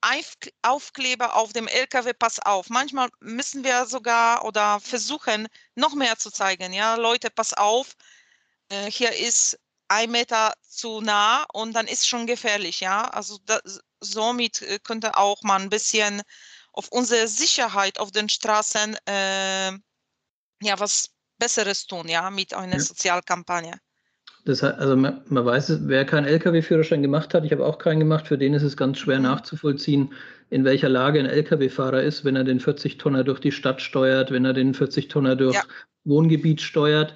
Aufkleber 0.61 1.35
auf 1.35 1.53
dem 1.53 1.67
LKW, 1.67 2.13
pass 2.13 2.39
auf. 2.39 2.69
Manchmal 2.69 3.09
müssen 3.19 3.63
wir 3.63 3.85
sogar 3.85 4.43
oder 4.45 4.79
versuchen, 4.79 5.47
noch 5.75 5.95
mehr 5.95 6.17
zu 6.17 6.31
zeigen. 6.31 6.73
Ja, 6.73 6.95
Leute, 6.95 7.29
pass 7.29 7.53
auf, 7.53 7.95
äh, 8.69 8.91
hier 8.91 9.13
ist 9.15 9.59
ein 9.87 10.11
Meter 10.11 10.53
zu 10.61 11.01
nah 11.01 11.45
und 11.53 11.73
dann 11.73 11.87
ist 11.87 12.07
schon 12.07 12.27
gefährlich. 12.27 12.79
Ja, 12.81 13.03
also 13.09 13.39
das, 13.45 13.79
somit 14.01 14.61
äh, 14.61 14.79
könnte 14.79 15.17
auch 15.17 15.41
man 15.43 15.63
ein 15.63 15.69
bisschen 15.69 16.21
auf 16.73 16.89
unsere 16.89 17.27
Sicherheit 17.27 17.99
auf 17.99 18.11
den 18.11 18.29
Straßen 18.29 18.97
äh, 19.07 19.71
ja 20.61 20.79
was 20.79 21.09
Besseres 21.37 21.87
tun, 21.87 22.07
ja, 22.09 22.29
mit 22.29 22.53
einer 22.53 22.77
ja. 22.77 22.79
Sozialkampagne. 22.79 23.79
Das 24.45 24.63
heißt, 24.63 24.79
also 24.79 24.95
man, 24.95 25.21
man 25.27 25.45
weiß, 25.45 25.87
wer 25.87 26.05
keinen 26.05 26.25
Lkw-Führerschein 26.25 27.01
gemacht 27.01 27.33
hat, 27.33 27.45
ich 27.45 27.51
habe 27.51 27.65
auch 27.65 27.77
keinen 27.77 27.99
gemacht, 27.99 28.27
für 28.27 28.37
den 28.37 28.53
ist 28.53 28.63
es 28.63 28.77
ganz 28.77 28.97
schwer 28.97 29.19
nachzuvollziehen, 29.19 30.13
in 30.49 30.63
welcher 30.63 30.89
Lage 30.89 31.19
ein 31.19 31.25
Lkw-Fahrer 31.25 32.01
ist, 32.01 32.25
wenn 32.25 32.35
er 32.35 32.43
den 32.43 32.59
40-Tonner 32.59 33.23
durch 33.23 33.39
die 33.39 33.51
Stadt 33.51 33.81
steuert, 33.81 34.31
wenn 34.31 34.45
er 34.45 34.53
den 34.53 34.73
40-Tonner 34.73 35.35
durch 35.35 35.55
ja. 35.55 35.63
Wohngebiet 36.05 36.61
steuert. 36.61 37.15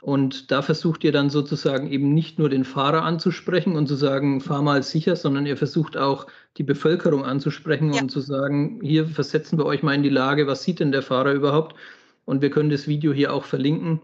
Und 0.00 0.50
da 0.50 0.60
versucht 0.60 1.02
ihr 1.04 1.12
dann 1.12 1.30
sozusagen 1.30 1.90
eben 1.90 2.12
nicht 2.12 2.38
nur 2.38 2.50
den 2.50 2.64
Fahrer 2.64 3.04
anzusprechen 3.04 3.74
und 3.74 3.86
zu 3.86 3.94
sagen, 3.94 4.42
fahr 4.42 4.60
mal 4.60 4.82
sicher, 4.82 5.16
sondern 5.16 5.46
ihr 5.46 5.56
versucht 5.56 5.96
auch 5.96 6.26
die 6.58 6.62
Bevölkerung 6.62 7.24
anzusprechen 7.24 7.92
ja. 7.92 8.02
und 8.02 8.10
zu 8.10 8.20
sagen, 8.20 8.80
hier 8.82 9.06
versetzen 9.06 9.58
wir 9.58 9.64
euch 9.64 9.82
mal 9.82 9.94
in 9.94 10.02
die 10.02 10.10
Lage, 10.10 10.46
was 10.46 10.62
sieht 10.62 10.80
denn 10.80 10.92
der 10.92 11.00
Fahrer 11.00 11.32
überhaupt? 11.32 11.74
Und 12.26 12.42
wir 12.42 12.50
können 12.50 12.68
das 12.68 12.86
Video 12.86 13.14
hier 13.14 13.32
auch 13.32 13.44
verlinken. 13.44 14.02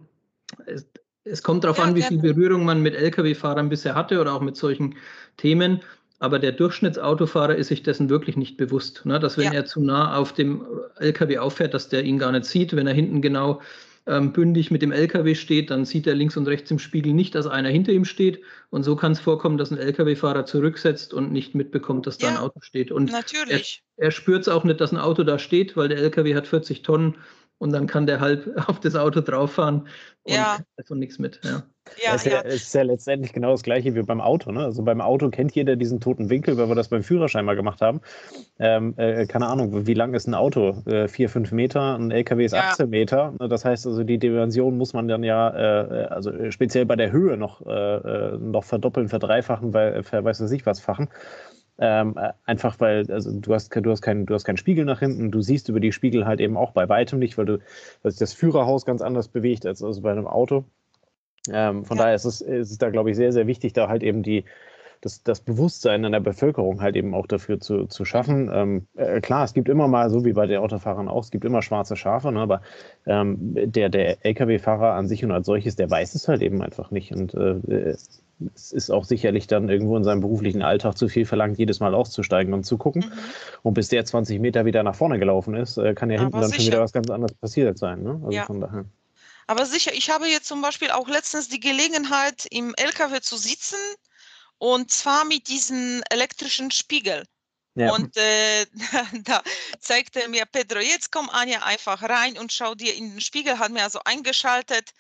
Es, 1.31 1.43
kommt 1.43 1.65
darauf 1.65 1.79
ja, 1.79 1.85
an, 1.85 1.95
wie 1.95 2.03
viel 2.03 2.19
Berührung 2.19 2.65
man 2.65 2.83
mit 2.83 2.95
Lkw-Fahrern 2.95 3.69
bisher 3.69 3.95
hatte 3.95 4.21
oder 4.21 4.35
auch 4.35 4.41
mit 4.41 4.57
solchen 4.57 4.97
Themen. 5.37 5.81
Aber 6.19 6.39
der 6.39 6.53
Durchschnittsautofahrer 6.53 7.57
ist 7.57 7.69
sich 7.69 7.83
dessen 7.83 8.11
wirklich 8.11 8.37
nicht 8.37 8.59
bewusst, 8.59 9.07
ne? 9.07 9.19
dass 9.19 9.39
wenn 9.39 9.47
ja. 9.47 9.53
er 9.53 9.65
zu 9.65 9.81
nah 9.81 10.17
auf 10.17 10.35
dem 10.35 10.67
LKW 10.99 11.39
auffährt, 11.39 11.73
dass 11.73 11.89
der 11.89 12.05
ihn 12.05 12.19
gar 12.19 12.31
nicht 12.31 12.45
sieht. 12.45 12.77
Wenn 12.77 12.87
er 12.87 12.93
hinten 12.93 13.23
genau 13.23 13.63
ähm, 14.07 14.33
bündig 14.33 14.71
mit 14.71 14.83
dem 14.83 14.93
LKW 14.93 15.35
steht, 15.35 15.71
dann 15.71 15.85
sieht 15.85 16.07
er 16.07 16.15
links 16.15 16.37
und 16.37 16.47
rechts 16.47 16.71
im 16.71 16.79
Spiegel 16.79 17.15
nicht, 17.15 17.35
dass 17.35 17.47
einer 17.47 17.69
hinter 17.69 17.93
ihm 17.93 18.05
steht. 18.05 18.43
Und 18.69 18.83
so 18.83 18.97
kann 18.97 19.13
es 19.13 19.21
vorkommen, 19.21 19.57
dass 19.57 19.71
ein 19.71 19.79
LKW-Fahrer 19.79 20.45
zurücksetzt 20.45 21.15
und 21.15 21.33
nicht 21.33 21.55
mitbekommt, 21.55 22.07
dass 22.07 22.19
da 22.19 22.29
ein 22.29 22.37
Auto 22.37 22.61
steht. 22.61 22.93
Und 22.93 23.13
natürlich. 23.13 23.83
er, 23.97 24.07
er 24.07 24.11
spürt 24.11 24.43
es 24.43 24.49
auch 24.49 24.65
nicht, 24.65 24.81
dass 24.81 24.93
ein 24.93 24.99
Auto 24.99 25.23
da 25.23 25.39
steht, 25.39 25.77
weil 25.77 25.89
der 25.89 25.99
LKW 25.99 26.35
hat 26.35 26.47
40 26.47 26.83
Tonnen 26.83 27.17
und 27.61 27.73
dann 27.73 27.87
kann 27.87 28.07
der 28.07 28.21
halb 28.21 28.51
auf 28.69 28.81
das 28.81 28.97
Auto 28.97 29.21
drauf 29.21 29.53
fahren 29.53 29.87
und 30.25 30.35
ja. 30.35 30.59
davon 30.77 30.99
nichts 30.99 31.19
mit. 31.19 31.41
Ja. 31.45 31.63
Ja, 32.03 32.15
es, 32.15 32.25
ist 32.25 32.33
ja, 32.33 32.41
ist 32.41 32.75
ja 32.75 32.83
letztendlich 32.83 33.33
genau 33.33 33.51
das 33.51 33.63
gleiche 33.63 33.95
wie 33.95 34.03
beim 34.03 34.21
Auto. 34.21 34.53
Ne? 34.53 34.65
Also 34.65 34.83
beim 34.83 35.01
Auto 35.01 35.29
kennt 35.29 35.55
jeder 35.55 35.75
diesen 35.75 35.99
toten 35.99 36.31
Winkel, 36.31 36.57
weil 36.57 36.69
wir 36.69 36.75
das 36.77 36.89
beim 36.89 37.03
Führerschein 37.03 37.45
mal 37.45 37.57
gemacht 37.57 37.81
haben. 37.81 38.01
Ähm, 38.61 38.95
äh, 38.97 39.27
keine 39.27 39.49
Ahnung, 39.49 39.87
wie 39.87 39.95
lang 39.95 40.15
ist 40.15 40.29
ein 40.29 40.35
Auto? 40.35 40.83
Äh, 40.87 41.09
vier, 41.09 41.29
fünf 41.29 41.51
Meter, 41.51 41.99
ein 41.99 42.13
LKW 42.13 42.45
ist 42.45 42.53
ja. 42.53 42.69
18 42.71 42.91
Meter. 42.91 43.35
Ne? 43.41 43.49
Das 43.49 43.65
heißt 43.65 43.87
also, 43.87 44.05
die 44.05 44.19
Dimension 44.19 44.79
muss 44.79 44.93
man 44.93 45.09
dann 45.09 45.25
ja, 45.25 45.51
äh, 45.51 46.05
also 46.05 46.51
speziell 46.51 46.87
bei 46.87 46.97
der 46.97 47.11
Höhe 47.11 47.37
noch, 47.37 47.67
äh, 47.67 47.73
äh, 47.73 48.39
noch 48.39 48.65
verdoppeln, 48.65 49.09
verdreifachen, 49.09 49.75
weil, 49.75 49.95
äh, 49.97 50.25
weiß 50.25 50.41
ich 50.53 50.67
was 50.67 50.81
fachen. 50.81 51.09
Ähm, 51.83 52.19
einfach 52.45 52.79
weil, 52.79 53.11
also 53.11 53.33
du 53.33 53.55
hast, 53.55 53.75
du, 53.75 53.91
hast 53.91 54.03
keinen, 54.03 54.27
du 54.27 54.35
hast 54.35 54.45
keinen 54.45 54.59
Spiegel 54.59 54.85
nach 54.85 55.01
hinten, 55.01 55.31
du 55.31 55.41
siehst 55.41 55.71
über 55.71 55.81
die 55.81 55.93
Spiegel 55.93 56.27
halt 56.27 56.39
eben 56.39 56.59
auch 56.59 56.73
bei 56.73 56.89
weitem 56.91 57.19
nicht, 57.19 57.39
weil 57.39 57.47
du 57.47 57.59
weil 58.03 58.13
sich 58.13 58.19
das 58.19 58.35
Führerhaus 58.35 58.85
ganz 58.85 59.01
anders 59.01 59.29
bewegt 59.29 59.65
als 59.65 59.83
also 59.83 60.03
bei 60.03 60.11
einem 60.11 60.27
Auto. 60.27 60.65
Ähm, 61.51 61.87
von 61.87 61.97
ja. 61.97 62.05
daher 62.05 62.17
ist 62.17 62.27
es, 62.27 62.43
ist 62.43 62.71
es 62.71 62.77
da, 62.77 62.91
glaube 62.91 63.11
ich, 63.11 63.17
sehr, 63.17 63.33
sehr 63.33 63.47
wichtig, 63.47 63.73
da 63.73 63.89
halt 63.89 64.03
eben 64.03 64.23
die, 64.23 64.45
das, 65.01 65.23
das 65.23 65.41
Bewusstsein 65.41 66.05
in 66.05 66.13
der 66.13 66.21
Bevölkerung 66.21 66.83
halt 66.83 66.97
eben 66.97 67.15
auch 67.15 67.27
dafür 67.27 67.59
zu, 67.61 67.87
zu 67.87 68.05
schaffen. 68.05 68.51
Ähm, 68.53 68.87
äh, 68.97 69.23
klar, 69.23 69.45
es 69.45 69.55
gibt 69.55 69.71
immer 69.71 69.89
mal, 69.89 70.11
so 70.11 70.25
wie 70.27 70.35
bei 70.35 70.47
den 70.47 70.59
Autofahrern 70.59 71.09
auch, 71.09 71.25
es 71.25 71.31
gibt 71.31 71.47
immer 71.47 71.63
schwarze 71.63 71.97
Schafe, 71.97 72.31
ne, 72.31 72.41
aber 72.41 72.61
ähm, 73.07 73.55
der, 73.55 73.89
der 73.89 74.25
Lkw-Fahrer 74.25 74.93
an 74.93 75.09
sich 75.09 75.25
und 75.25 75.31
als 75.31 75.47
solches, 75.47 75.77
der 75.77 75.91
weiß 75.91 76.15
es 76.15 76.29
halt 76.29 76.43
eben 76.43 76.61
einfach 76.61 76.91
nicht. 76.91 77.13
Und 77.13 77.33
äh, 77.33 77.95
es 78.55 78.73
ist 78.73 78.91
auch 78.91 79.05
sicherlich 79.05 79.47
dann 79.47 79.69
irgendwo 79.69 79.97
in 79.97 80.05
seinem 80.05 80.21
beruflichen 80.21 80.63
Alltag 80.63 80.97
zu 80.97 81.09
viel 81.09 81.27
verlangt, 81.27 81.59
jedes 81.59 81.81
Mal 81.81 81.95
auszusteigen 81.95 82.55
und 82.55 82.65
zu 82.65 82.79
gucken. 82.79 83.05
Mhm. 83.07 83.19
Und 83.63 83.75
bis 83.75 83.89
der 83.89 84.05
20 84.05 84.41
Meter 84.41 84.65
wieder 84.65 84.83
nach 84.83 84.95
vorne 84.95 85.19
gelaufen 85.19 85.55
ist, 85.55 85.77
äh, 85.77 85.95
kann 85.95 86.11
ja 86.11 86.17
Aber 86.17 86.25
hinten 86.25 86.41
dann 86.41 86.51
sicher. 86.51 86.63
schon 86.63 86.73
wieder 86.73 86.81
was 86.83 86.93
ganz 86.93 87.11
anderes 87.11 87.35
passiert 87.35 87.79
sein. 87.79 88.03
Ne? 88.03 88.21
Also 88.23 88.31
ja. 88.31 88.47
von 88.47 88.61
daher. 88.61 88.85
Aber 89.47 89.67
sicher, 89.67 89.93
ich 89.93 90.11
habe 90.11 90.29
jetzt 90.29 90.47
zum 90.47 90.63
Beispiel 90.63 90.91
auch 90.91 91.09
letztens 91.09 91.49
die 91.49 91.61
Gelegenheit, 91.61 92.47
im 92.51 92.75
LKW 92.77 93.21
zu 93.21 93.37
sitzen 93.37 93.79
und 94.59 94.91
zwar 94.91 95.25
mit 95.25 95.49
diesem 95.49 96.03
elektrischen 96.11 96.71
Spiegel. 96.71 97.25
Ja. 97.75 97.95
Und 97.95 98.17
äh, 98.17 98.67
da 99.25 99.43
zeigte 99.79 100.29
mir 100.29 100.45
Pedro, 100.47 100.79
jetzt 100.79 101.11
komm 101.11 101.31
Anja 101.31 101.63
einfach 101.63 102.03
rein 102.03 102.39
und 102.39 102.53
schau 102.53 102.75
dir 102.75 102.95
in 102.95 103.11
den 103.11 103.21
Spiegel, 103.21 103.59
hat 103.59 103.73
mir 103.73 103.83
also 103.83 104.01
eingeschaltet 104.05 104.91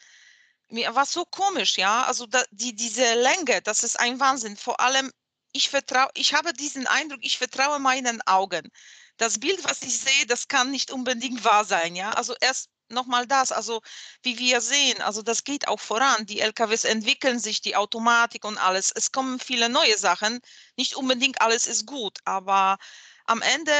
mir 0.70 0.94
war 0.94 1.06
so 1.06 1.24
komisch, 1.24 1.78
ja. 1.78 2.04
Also 2.04 2.26
da, 2.26 2.42
die, 2.50 2.74
diese 2.74 3.14
Länge, 3.14 3.62
das 3.62 3.84
ist 3.84 3.98
ein 3.98 4.20
Wahnsinn. 4.20 4.56
Vor 4.56 4.80
allem, 4.80 5.10
ich 5.52 5.68
vertraue, 5.68 6.10
ich 6.14 6.34
habe 6.34 6.52
diesen 6.52 6.86
Eindruck, 6.86 7.20
ich 7.22 7.38
vertraue 7.38 7.78
meinen 7.78 8.22
Augen. 8.26 8.68
Das 9.16 9.38
Bild, 9.38 9.64
was 9.64 9.82
ich 9.82 9.98
sehe, 9.98 10.26
das 10.26 10.48
kann 10.48 10.70
nicht 10.70 10.90
unbedingt 10.90 11.44
wahr 11.44 11.64
sein, 11.64 11.96
ja. 11.96 12.10
Also 12.12 12.34
erst 12.40 12.70
nochmal 12.88 13.26
das, 13.26 13.52
also 13.52 13.80
wie 14.22 14.38
wir 14.38 14.60
sehen, 14.60 15.00
also 15.02 15.22
das 15.22 15.44
geht 15.44 15.68
auch 15.68 15.80
voran. 15.80 16.26
Die 16.26 16.40
LKWs 16.40 16.84
entwickeln 16.84 17.38
sich, 17.38 17.60
die 17.60 17.76
Automatik 17.76 18.44
und 18.44 18.58
alles. 18.58 18.90
Es 18.94 19.12
kommen 19.12 19.38
viele 19.38 19.68
neue 19.68 19.98
Sachen. 19.98 20.40
Nicht 20.76 20.96
unbedingt 20.96 21.40
alles 21.40 21.66
ist 21.66 21.86
gut, 21.86 22.18
aber 22.24 22.78
am 23.26 23.42
Ende 23.42 23.72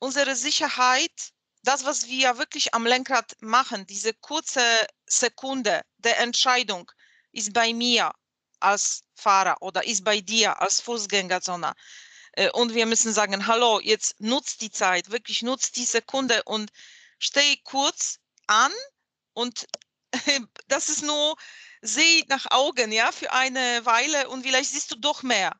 unsere 0.00 0.34
Sicherheit 0.36 1.12
das, 1.64 1.84
was 1.84 2.06
wir 2.08 2.38
wirklich 2.38 2.74
am 2.74 2.86
Lenkrad 2.86 3.36
machen, 3.40 3.86
diese 3.86 4.12
kurze 4.12 4.62
Sekunde 5.06 5.82
der 6.04 6.18
Entscheidung, 6.18 6.90
ist 7.32 7.52
bei 7.52 7.72
mir 7.72 8.12
als 8.60 9.02
Fahrer 9.14 9.60
oder 9.60 9.84
ist 9.84 10.04
bei 10.04 10.20
dir 10.20 10.60
als 10.60 10.80
Fußgängerzone. 10.80 11.74
Äh, 12.32 12.50
und 12.50 12.74
wir 12.74 12.86
müssen 12.86 13.12
sagen, 13.12 13.46
hallo, 13.46 13.80
jetzt 13.80 14.20
nutzt 14.20 14.60
die 14.60 14.70
Zeit, 14.70 15.10
wirklich 15.10 15.42
nutzt 15.42 15.76
die 15.76 15.84
Sekunde 15.84 16.42
und 16.44 16.70
steh 17.18 17.56
kurz 17.64 18.18
an 18.46 18.72
und 19.32 19.66
das 20.68 20.88
ist 20.88 21.02
nur, 21.02 21.36
seh 21.82 22.24
nach 22.28 22.50
Augen, 22.50 22.92
ja, 22.92 23.12
für 23.12 23.32
eine 23.32 23.84
Weile 23.84 24.28
und 24.28 24.42
vielleicht 24.42 24.70
siehst 24.70 24.90
du 24.90 24.96
doch 24.96 25.22
mehr. 25.22 25.52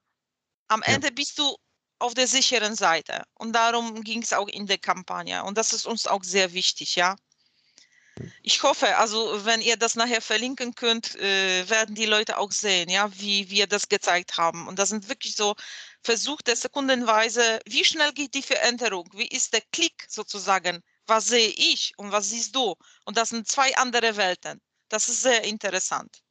Am 0.69 0.83
Ende 0.83 1.13
bist 1.13 1.39
du 1.39 1.57
auf 1.99 2.15
der 2.15 2.27
sicheren 2.27 2.75
Seite. 2.75 3.25
Und 3.35 3.53
darum 3.53 4.03
ging 4.03 4.23
es 4.23 4.33
auch 4.33 4.49
in 4.49 4.67
der 4.67 4.79
Kampagne. 4.79 5.45
Und 5.45 5.59
das 5.59 5.73
ist 5.73 5.87
uns 5.87 6.07
auch 6.07 6.23
sehr 6.23 6.53
wichtig, 6.53 6.97
ja. 6.97 7.17
Ich 8.43 8.63
hoffe, 8.63 8.97
also 8.97 9.45
wenn 9.45 9.61
ihr 9.61 9.77
das 9.77 9.97
nachher 9.97 10.21
verlinken 10.21 10.75
könnt, 10.75 11.17
äh, 11.17 11.69
werden 11.69 11.95
die 11.95 12.07
Leute 12.07 12.39
auch 12.39 12.53
sehen, 12.53 12.89
ja, 12.89 13.11
wie 13.19 13.51
wir 13.51 13.67
das 13.67 13.89
gezeigt 13.89 14.39
haben. 14.39 14.69
Und 14.69 14.79
das 14.79 14.91
sind 14.91 15.09
wirklich 15.09 15.35
so 15.35 15.55
Versuche 16.03 16.55
sekundenweise, 16.55 17.61
wie 17.67 17.85
schnell 17.85 18.13
geht 18.13 18.35
die 18.35 18.43
Veränderung? 18.43 19.09
Wie 19.15 19.27
ist 19.27 19.55
der 19.55 19.63
Klick 19.73 20.05
sozusagen? 20.09 20.81
Was 21.07 21.29
sehe 21.29 21.49
ich 21.49 21.95
und 21.97 22.13
was 22.13 22.31
siehst 22.31 22.55
du? 22.55 22.75
Und 23.05 23.17
das 23.17 23.31
sind 23.31 23.49
zwei 23.49 23.75
andere 23.77 24.17
Welten. 24.17 24.61
Das 24.89 25.09
ist 25.09 25.23
sehr 25.23 25.45
interessant. 25.45 26.23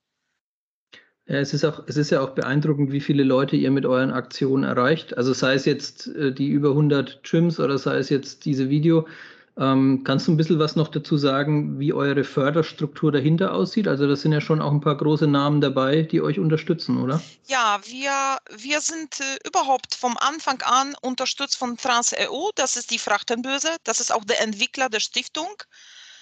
Ja, 1.26 1.40
es 1.40 1.54
ist, 1.54 1.64
auch, 1.64 1.84
es 1.88 1.96
ist 1.96 2.10
ja 2.10 2.22
auch 2.22 2.32
beeindruckend, 2.32 2.92
wie 2.92 3.00
viele 3.00 3.24
Leute 3.24 3.56
ihr 3.56 3.72
mit 3.72 3.86
euren 3.86 4.12
Aktionen 4.12 4.64
erreicht. 4.64 5.18
Also 5.18 5.34
sei 5.34 5.54
es 5.54 5.66
jetzt 5.66 6.08
äh, 6.08 6.34
die 6.34 6.50
über 6.50 6.70
100 6.70 7.24
Gyms 7.24 7.60
oder 7.60 7.78
sei 7.78 7.98
es 7.98 8.10
jetzt 8.10 8.46
diese 8.46 8.70
Video. 8.70 9.08
Ähm, 9.58 10.04
kannst 10.04 10.28
du 10.28 10.32
ein 10.32 10.38
bisschen 10.38 10.58
was 10.60 10.76
noch 10.76 10.88
dazu 10.88 11.18
sagen, 11.18 11.80
wie 11.80 11.94
eure 11.94 12.24
Förderstruktur 12.24 13.12
dahinter 13.12 13.54
aussieht? 13.54 13.88
Also 13.88 14.08
das 14.08 14.22
sind 14.22 14.32
ja 14.32 14.42
schon 14.42 14.62
auch 14.62 14.72
ein 14.72 14.82
paar 14.82 14.98
große 14.98 15.28
Namen 15.28 15.62
dabei, 15.62 16.02
die 16.02 16.22
euch 16.22 16.40
unterstützen, 16.40 16.98
oder? 16.98 17.22
Ja, 17.48 17.80
wir, 17.86 18.38
wir 18.58 18.82
sind 18.82 19.20
äh, 19.20 19.48
überhaupt 19.48 19.94
vom 19.94 20.18
Anfang 20.18 20.62
an 20.64 20.96
unterstützt 21.02 21.58
von 21.58 21.78
TransEU. 21.78 22.50
Das 22.56 22.76
ist 22.76 22.90
die 22.90 23.00
Frachtenbörse. 23.00 23.70
Das 23.84 24.00
ist 24.00 24.12
auch 24.12 24.26
der 24.26 24.42
Entwickler 24.42 24.90
der 24.90 25.00
Stiftung 25.00 25.50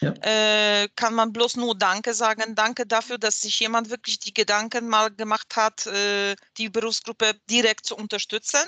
ja. 0.01 0.13
äh, 0.21 0.89
kann 0.95 1.13
man 1.13 1.31
bloß 1.31 1.57
nur 1.57 1.77
Danke 1.77 2.13
sagen. 2.13 2.55
Danke 2.55 2.85
dafür, 2.85 3.17
dass 3.17 3.41
sich 3.41 3.59
jemand 3.59 3.89
wirklich 3.89 4.19
die 4.19 4.33
Gedanken 4.33 4.89
mal 4.89 5.11
gemacht 5.11 5.55
hat, 5.55 5.85
äh, 5.87 6.35
die 6.57 6.69
Berufsgruppe 6.69 7.33
direkt 7.49 7.85
zu 7.85 7.95
unterstützen. 7.95 8.65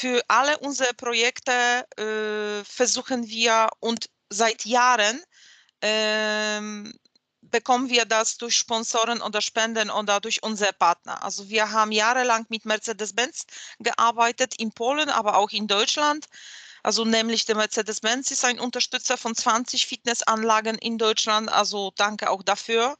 Für 0.00 0.22
alle 0.28 0.56
unsere 0.58 0.94
Projekte 0.94 1.84
äh, 1.96 2.64
versuchen 2.64 3.26
wir 3.26 3.68
und 3.80 4.08
seit 4.30 4.64
Jahren 4.64 5.20
ähm, 5.82 6.96
bekommen 7.40 7.88
wir 7.90 8.04
das 8.04 8.36
durch 8.36 8.56
Sponsoren 8.56 9.20
oder 9.20 9.40
Spenden 9.40 9.90
oder 9.90 10.20
durch 10.20 10.40
unsere 10.44 10.72
Partner. 10.72 11.24
Also 11.24 11.48
wir 11.48 11.72
haben 11.72 11.90
jahrelang 11.90 12.46
mit 12.48 12.64
Mercedes-Benz 12.64 13.46
gearbeitet 13.80 14.54
in 14.60 14.70
Polen, 14.70 15.08
aber 15.08 15.36
auch 15.36 15.50
in 15.50 15.66
Deutschland. 15.66 16.26
Also 16.84 17.04
nämlich 17.04 17.46
der 17.46 17.56
Mercedes-Benz 17.56 18.30
ist 18.30 18.44
ein 18.44 18.60
Unterstützer 18.60 19.16
von 19.16 19.34
20 19.34 19.84
Fitnessanlagen 19.88 20.78
in 20.78 20.98
Deutschland. 20.98 21.50
Also 21.50 21.92
danke 21.96 22.30
auch 22.30 22.44
dafür. 22.44 22.96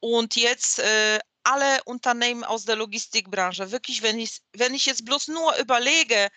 Und 0.00 0.34
jetzt 0.34 0.80
äh, 0.80 1.20
alle 1.44 1.82
Unternehmen 1.84 2.44
aus 2.44 2.64
der 2.64 2.76
Logistikbranche. 2.76 3.70
Wirklich, 3.70 4.02
wenn 4.02 4.18
ich, 4.18 4.40
wenn 4.52 4.74
ich 4.74 4.86
jetzt 4.86 5.04
bloß 5.04 5.28
nur 5.28 5.56
überlege, 5.58 6.28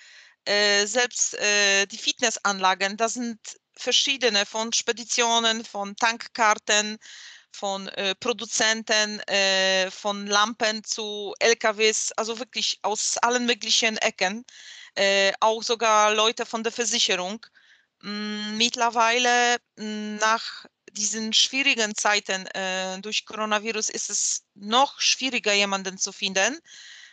äh, 0.45 0.85
selbst 0.85 1.33
äh, 1.35 1.85
die 1.87 1.97
Fitnessanlagen, 1.97 2.97
das 2.97 3.13
sind 3.15 3.39
verschiedene 3.75 4.45
von 4.45 4.73
Speditionen, 4.73 5.65
von 5.65 5.95
Tankkarten, 5.95 6.97
von 7.51 7.87
äh, 7.89 8.15
Produzenten, 8.15 9.19
äh, 9.21 9.89
von 9.91 10.27
Lampen 10.27 10.83
zu 10.83 11.33
LKWs, 11.39 12.11
also 12.13 12.39
wirklich 12.39 12.79
aus 12.83 13.17
allen 13.17 13.45
möglichen 13.45 13.97
Ecken 13.97 14.45
äh, 14.97 15.31
auch 15.39 15.63
sogar 15.63 16.13
Leute 16.13 16.45
von 16.45 16.63
der 16.63 16.71
Versicherung. 16.71 17.45
Mm, 18.01 18.57
mittlerweile 18.57 19.57
mm, 19.77 20.17
nach 20.17 20.65
diesen 20.97 21.31
schwierigen 21.33 21.95
Zeiten 21.95 22.47
äh, 22.47 22.99
durch 23.01 23.25
Coronavirus 23.25 23.89
ist 23.89 24.09
es 24.09 24.43
noch 24.55 24.99
schwieriger, 24.99 25.53
jemanden 25.53 25.97
zu 25.97 26.11
finden. 26.11 26.59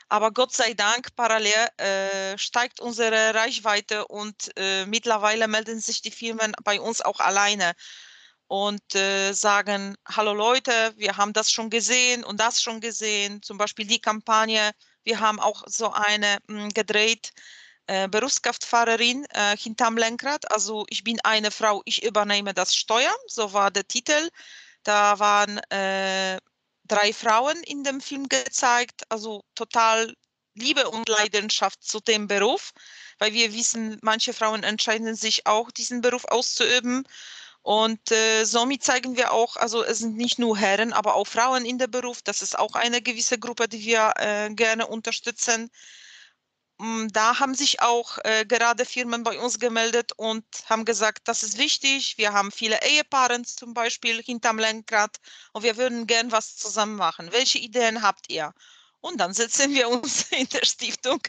Aber 0.09 0.33
Gott 0.33 0.53
sei 0.53 0.75
Dank, 0.75 1.15
parallel 1.17 1.69
äh, 1.77 2.39
steigt 2.39 2.81
unsere 2.81 3.35
Reichweite 3.35 4.07
und 4.07 4.51
äh, 4.57 4.87
mittlerweile 4.87 5.49
melden 5.49 5.81
sich 5.81 6.03
die 6.03 6.11
Firmen 6.11 6.53
bei 6.63 6.81
uns 6.81 7.01
auch 7.01 7.21
alleine 7.21 7.73
und 8.47 8.95
äh, 8.95 9.33
sagen, 9.33 9.97
hallo 10.07 10.35
Leute, 10.35 10.93
wir 10.97 11.17
haben 11.17 11.33
das 11.33 11.51
schon 11.51 11.71
gesehen 11.71 12.25
und 12.25 12.41
das 12.41 12.63
schon 12.63 12.81
gesehen. 12.81 13.43
Zum 13.43 13.59
Beispiel 13.59 13.87
die 13.87 14.01
Kampagne, 14.01 14.73
wir 15.05 15.21
haben 15.21 15.41
auch 15.41 15.65
so 15.67 15.93
eine 15.93 16.39
mh, 16.47 16.63
hm, 16.63 16.69
gedreht, 16.71 17.33
äh, 17.87 18.09
Berufskraftfahrerin 18.09 19.27
äh, 19.31 19.57
hinterm 19.57 19.97
Lenkrad. 19.97 20.51
Also 20.53 20.87
ich 20.89 21.05
bin 21.05 21.21
eine 21.23 21.51
Frau, 21.51 21.83
ich 21.85 22.03
übernehme 22.05 22.55
das 22.55 22.75
Steuer, 22.75 23.15
so 23.27 23.53
war 23.53 23.71
der 23.71 23.87
Titel. 23.87 24.31
Da 24.83 25.19
waren 25.19 25.59
äh, 25.71 26.39
drei 26.85 27.13
Frauen 27.13 27.57
in 27.65 27.85
dem 27.85 28.01
Film 28.01 28.29
gezeigt, 28.29 29.03
also 29.09 29.45
total 29.55 30.15
Liebe 30.55 30.89
und 30.89 31.09
Leidenschaft 31.09 31.83
zu 31.83 32.01
dem 32.01 32.29
Beruf, 32.29 32.73
weil 33.19 33.33
wir 33.33 33.53
wissen, 33.53 33.99
manche 34.03 34.33
Frauen 34.33 34.63
entscheiden 34.63 35.15
sich 35.17 35.47
auch, 35.47 35.71
diesen 35.71 36.01
Beruf 36.01 36.25
auszuüben. 36.27 37.07
Und 37.63 38.11
äh, 38.13 38.45
somit 38.45 38.85
zeigen 38.85 39.17
wir 39.17 39.33
auch, 39.33 39.57
also 39.57 39.83
es 39.83 39.99
sind 39.99 40.17
nicht 40.17 40.39
nur 40.39 40.57
Herren, 40.59 40.93
aber 40.93 41.15
auch 41.15 41.27
Frauen 41.27 41.65
in 41.65 41.79
der 41.79 41.87
Beruf. 41.87 42.21
Das 42.23 42.43
ist 42.43 42.59
auch 42.59 42.75
eine 42.75 43.01
gewisse 43.01 43.39
Gruppe, 43.39 43.69
die 43.69 43.81
wir 43.81 44.13
äh, 44.17 44.51
gerne 44.51 44.87
unterstützen. 44.87 45.71
Mm, 46.85 47.09
da 47.13 47.39
haben 47.41 47.55
sich 47.55 47.81
auch 47.81 48.19
äh, 48.25 48.45
gerade 48.45 48.85
Firmen 48.85 49.23
bei 49.23 49.39
uns 49.39 49.59
gemeldet 49.59 50.13
und 50.19 50.45
haben 50.67 50.85
gesagt, 50.85 51.27
das 51.29 51.43
ist 51.43 51.57
wichtig. 51.57 52.19
Wir 52.19 52.35
haben 52.35 52.53
viele 52.53 52.79
Ehepaare 52.83 53.41
zum 53.43 53.73
Beispiel 53.73 54.23
hinterm 54.23 54.59
Lenkrad 54.59 55.17
und 55.53 55.63
wir 55.63 55.79
würden 55.79 56.07
gern 56.07 56.31
was 56.31 56.57
zusammen 56.57 56.97
machen. 56.97 57.33
Welche 57.33 57.59
Ideen 57.59 58.03
habt 58.03 58.31
ihr? 58.31 58.53
Und 59.01 59.19
dann 59.19 59.33
setzen 59.33 59.73
wir 59.73 59.89
uns 59.89 60.25
in 60.31 60.47
der 60.51 60.65
Stiftung 60.67 61.23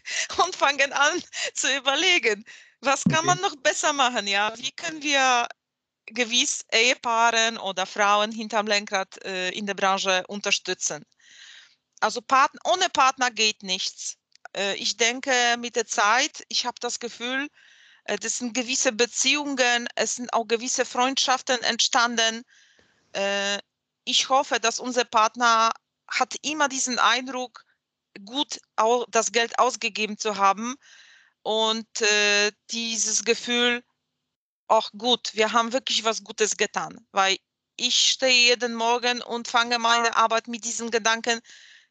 und 0.45 0.55
fangen 0.57 0.91
an 0.91 1.23
zu 1.53 1.73
überlegen, 1.77 2.43
was 2.81 3.03
kann 3.05 3.19
okay. 3.19 3.27
man 3.27 3.41
noch 3.41 3.55
besser 3.57 3.93
machen? 3.93 4.27
Ja, 4.27 4.53
wie 4.57 4.71
können 4.73 5.01
wir 5.03 5.47
gewiss 6.07 6.65
Ehepaaren 6.71 7.57
oder 7.57 7.85
Frauen 7.85 8.31
hinterm 8.33 8.67
Lenkrad 8.67 9.23
äh, 9.23 9.51
in 9.51 9.65
der 9.67 9.75
Branche 9.75 10.25
unterstützen? 10.27 11.05
Also 12.01 12.21
Partner, 12.21 12.59
ohne 12.65 12.89
Partner 12.89 13.31
geht 13.31 13.63
nichts. 13.63 14.17
Äh, 14.55 14.75
ich 14.75 14.97
denke, 14.97 15.31
mit 15.59 15.75
der 15.75 15.85
Zeit, 15.85 16.43
ich 16.47 16.65
habe 16.65 16.77
das 16.79 16.99
Gefühl, 16.99 17.49
äh, 18.05 18.17
das 18.17 18.37
sind 18.37 18.53
gewisse 18.53 18.91
Beziehungen, 18.91 19.87
es 19.95 20.15
sind 20.15 20.33
auch 20.33 20.47
gewisse 20.47 20.85
Freundschaften 20.85 21.61
entstanden. 21.63 22.43
Äh, 23.13 23.59
ich 24.05 24.29
hoffe, 24.29 24.59
dass 24.59 24.79
unser 24.79 25.03
Partner 25.05 25.71
hat 26.07 26.35
immer 26.43 26.69
diesen 26.69 26.99
Eindruck, 26.99 27.65
gut 28.23 28.59
das 29.09 29.33
Geld 29.33 29.59
ausgegeben 29.59 30.17
zu 30.17 30.37
haben 30.37 30.75
und 31.41 31.85
dieses 32.71 33.25
Gefühl, 33.25 33.83
auch 34.67 34.89
gut, 34.97 35.31
wir 35.33 35.51
haben 35.51 35.73
wirklich 35.73 36.05
was 36.05 36.23
Gutes 36.23 36.55
getan, 36.55 37.05
weil 37.11 37.37
ich 37.75 38.11
stehe 38.11 38.51
jeden 38.55 38.73
Morgen 38.75 39.21
und 39.21 39.49
fange 39.49 39.79
meine 39.79 40.15
Arbeit 40.15 40.47
mit 40.47 40.63
diesem 40.63 40.91
Gedanken, 40.91 41.41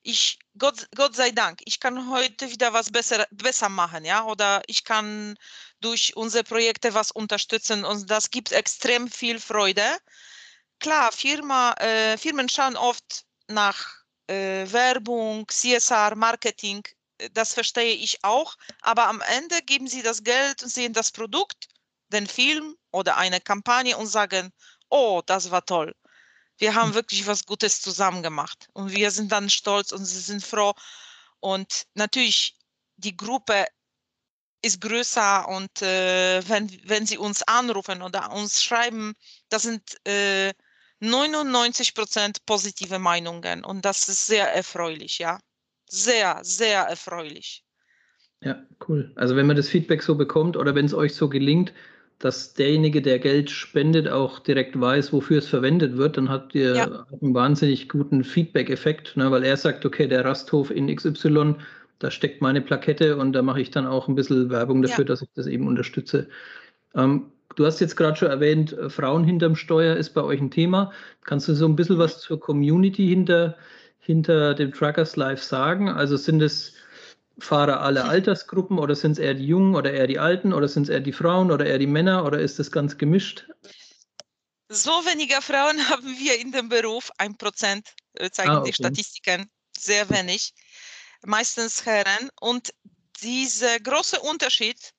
ich, 0.04 0.38
Gott, 0.58 0.86
Gott 0.94 1.16
sei 1.16 1.30
Dank, 1.30 1.60
ich 1.64 1.80
kann 1.80 2.10
heute 2.10 2.50
wieder 2.50 2.72
was 2.72 2.90
besser, 2.90 3.26
besser 3.30 3.68
machen, 3.68 4.04
ja, 4.04 4.24
oder 4.24 4.62
ich 4.66 4.84
kann 4.84 5.36
durch 5.80 6.16
unsere 6.16 6.44
Projekte 6.44 6.94
was 6.94 7.10
unterstützen 7.10 7.84
und 7.84 8.10
das 8.10 8.30
gibt 8.30 8.52
extrem 8.52 9.10
viel 9.10 9.40
Freude. 9.40 9.84
Klar, 10.78 11.10
Firma, 11.12 11.72
äh, 11.74 12.18
Firmen 12.18 12.48
schauen 12.48 12.76
oft 12.76 13.24
nach 13.48 14.04
äh, 14.26 14.70
Werbung, 14.70 15.48
CSR, 15.48 16.14
Marketing, 16.16 16.82
das 17.32 17.54
verstehe 17.54 17.94
ich 17.94 18.22
auch, 18.24 18.56
aber 18.82 19.06
am 19.06 19.22
Ende 19.22 19.62
geben 19.62 19.86
sie 19.86 20.02
das 20.02 20.22
Geld 20.22 20.62
und 20.62 20.68
sehen 20.68 20.92
das 20.92 21.12
Produkt, 21.12 21.68
den 22.08 22.26
Film 22.26 22.76
oder 22.92 23.16
eine 23.16 23.40
Kampagne 23.40 23.96
und 23.96 24.06
sagen, 24.06 24.52
oh, 24.90 25.22
das 25.24 25.50
war 25.50 25.64
toll 25.64 25.94
wir 26.58 26.74
haben 26.74 26.88
hm. 26.88 26.94
wirklich 26.94 27.26
was 27.26 27.46
Gutes 27.46 27.80
zusammen 27.80 28.22
gemacht. 28.22 28.68
Und 28.72 28.92
wir 28.92 29.10
sind 29.10 29.32
dann 29.32 29.50
stolz 29.50 29.92
und 29.92 30.04
sie 30.04 30.20
sind 30.20 30.44
froh. 30.44 30.74
Und 31.40 31.84
natürlich, 31.94 32.56
die 32.96 33.16
Gruppe 33.16 33.66
ist 34.62 34.80
größer 34.80 35.46
und 35.48 35.82
äh, 35.82 36.42
wenn, 36.48 36.70
wenn 36.84 37.06
sie 37.06 37.18
uns 37.18 37.42
anrufen 37.42 38.00
oder 38.00 38.32
uns 38.32 38.62
schreiben, 38.62 39.14
das 39.50 39.62
sind 39.62 39.82
äh, 40.06 40.54
99 41.00 41.94
Prozent 41.94 42.46
positive 42.46 42.98
Meinungen 42.98 43.62
und 43.62 43.84
das 43.84 44.08
ist 44.08 44.26
sehr 44.26 44.54
erfreulich, 44.54 45.18
ja. 45.18 45.38
Sehr, 45.86 46.40
sehr 46.42 46.84
erfreulich. 46.84 47.62
Ja, 48.40 48.62
cool. 48.88 49.12
Also 49.16 49.36
wenn 49.36 49.46
man 49.46 49.56
das 49.56 49.68
Feedback 49.68 50.02
so 50.02 50.14
bekommt 50.14 50.56
oder 50.56 50.74
wenn 50.74 50.86
es 50.86 50.94
euch 50.94 51.14
so 51.14 51.28
gelingt, 51.28 51.74
dass 52.18 52.55
derjenige, 52.55 53.03
der 53.03 53.18
Geld 53.18 53.50
spendet, 53.50 54.09
auch 54.09 54.38
direkt 54.38 54.81
weiß, 54.81 55.12
wofür 55.12 55.38
es 55.38 55.48
verwendet 55.48 55.96
wird, 55.96 56.16
dann 56.16 56.29
habt 56.29 56.55
ihr 56.55 56.74
ja. 56.74 57.07
einen 57.20 57.35
wahnsinnig 57.35 57.88
guten 57.88 58.24
Feedback-Effekt, 58.24 59.16
ne, 59.16 59.31
weil 59.31 59.44
er 59.44 59.57
sagt, 59.57 59.85
okay, 59.85 60.07
der 60.07 60.24
Rasthof 60.24 60.70
in 60.70 60.94
XY, 60.94 61.57
da 61.98 62.11
steckt 62.11 62.40
meine 62.40 62.61
Plakette 62.61 63.16
und 63.16 63.33
da 63.33 63.42
mache 63.42 63.61
ich 63.61 63.70
dann 63.70 63.87
auch 63.87 64.09
ein 64.09 64.14
bisschen 64.14 64.50
Werbung 64.50 64.83
dafür, 64.83 65.05
ja. 65.05 65.09
dass 65.09 65.22
ich 65.22 65.29
das 65.35 65.46
eben 65.46 65.66
unterstütze. 65.66 66.29
Ähm, 66.94 67.33
du 67.57 67.66
hast 67.66 67.81
jetzt 67.81 67.96
gerade 67.96 68.16
schon 68.16 68.29
erwähnt, 68.29 68.72
äh, 68.72 68.88
Frauen 68.90 69.24
hinterm 69.24 69.57
Steuer 69.57 69.96
ist 69.96 70.11
bei 70.11 70.22
euch 70.22 70.40
ein 70.40 70.50
Thema. 70.50 70.92
Kannst 71.24 71.48
du 71.48 71.55
so 71.55 71.66
ein 71.66 71.77
bisschen 71.77 71.98
was 71.98 72.20
zur 72.20 72.40
Community 72.40 73.07
hinter, 73.07 73.57
hinter 73.98 74.55
dem 74.55 74.72
Trackers 74.72 75.16
Live 75.16 75.42
sagen? 75.42 75.88
Also 75.88 76.16
sind 76.16 76.42
es 76.42 76.74
Fahrer 77.38 77.81
alle 77.81 78.05
Altersgruppen 78.05 78.79
oder 78.79 78.94
sind 78.94 79.12
es 79.12 79.18
eher 79.18 79.35
die 79.35 79.47
Jungen 79.47 79.75
oder 79.75 79.92
eher 79.92 80.07
die 80.07 80.18
Alten 80.18 80.53
oder 80.53 80.68
sind 80.68 80.85
es 80.85 80.88
eher 80.88 81.01
die 81.01 81.12
Frauen 81.12 81.51
oder 81.51 81.66
eher 81.66 81.79
die 81.79 81.87
Männer 81.87 82.25
oder 82.25 82.38
ist 82.38 82.59
das 82.59 82.70
ganz 82.70 82.97
gemischt? 82.97 83.47
So 84.68 84.90
weniger 84.90 85.42
Frauen 85.42 85.79
haben 85.88 86.16
wir 86.18 86.38
in 86.38 86.53
dem 86.53 86.68
Beruf, 86.68 87.11
ein 87.18 87.37
Prozent 87.37 87.88
äh, 88.14 88.31
zeigen 88.31 88.51
ah, 88.51 88.59
okay. 88.59 88.70
die 88.70 88.75
Statistiken, 88.75 89.51
sehr 89.77 90.09
wenig, 90.11 90.55
meistens 91.25 91.85
Herren. 91.85 92.31
Und 92.40 92.73
dieser 93.20 93.81
große 93.81 94.20
Unterschied 94.20 94.92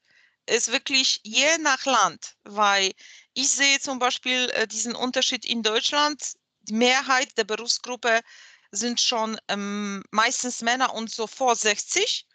ist 0.47 0.71
wirklich 0.71 1.21
je 1.23 1.57
nach 1.59 1.85
Land, 1.85 2.35
weil 2.43 2.91
ich 3.33 3.49
sehe 3.49 3.79
zum 3.79 3.99
Beispiel 3.99 4.49
äh, 4.51 4.67
diesen 4.67 4.95
Unterschied 4.95 5.45
in 5.45 5.63
Deutschland, 5.63 6.21
die 6.61 6.73
Mehrheit 6.73 7.37
der 7.37 7.43
Berufsgruppe 7.43 8.21
sind 8.75 9.01
schon 9.01 9.39
ähm, 9.47 10.03
meistens 10.11 10.61
Männer 10.61 10.93
und 10.93 11.11
so 11.11 11.27
vor 11.27 11.55
60. 11.55 12.25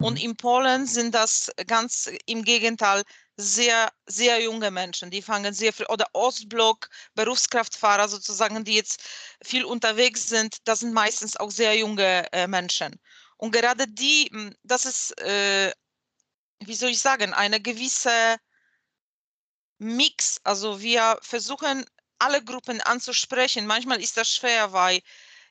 Und 0.00 0.14
mhm. 0.14 0.30
in 0.30 0.36
Polen 0.36 0.86
sind 0.86 1.14
das 1.14 1.50
ganz 1.66 2.10
im 2.26 2.44
Gegenteil 2.44 3.02
sehr, 3.36 3.92
sehr 4.06 4.42
junge 4.42 4.70
Menschen. 4.70 5.10
Die 5.10 5.22
fangen 5.22 5.54
sehr 5.54 5.72
früh, 5.72 5.84
oder 5.88 6.06
Ostblock, 6.12 6.88
Berufskraftfahrer 7.14 8.08
sozusagen, 8.08 8.64
die 8.64 8.74
jetzt 8.74 9.02
viel 9.42 9.64
unterwegs 9.64 10.28
sind, 10.28 10.56
das 10.64 10.80
sind 10.80 10.92
meistens 10.92 11.36
auch 11.36 11.50
sehr 11.50 11.76
junge 11.76 12.30
äh, 12.32 12.46
Menschen. 12.46 13.00
Und 13.36 13.52
gerade 13.52 13.86
die, 13.86 14.28
hm, 14.32 14.54
das 14.64 14.84
ist, 14.84 15.18
äh, 15.20 15.72
wie 16.60 16.74
soll 16.74 16.90
ich 16.90 17.00
sagen, 17.00 17.32
eine 17.32 17.60
gewisse 17.60 18.38
Mix. 19.78 20.40
Also 20.44 20.80
wir 20.80 21.18
versuchen 21.22 21.84
alle 22.18 22.42
Gruppen 22.44 22.80
anzusprechen. 22.80 23.66
Manchmal 23.66 24.00
ist 24.02 24.16
das 24.16 24.34
schwer, 24.34 24.72
weil 24.72 25.00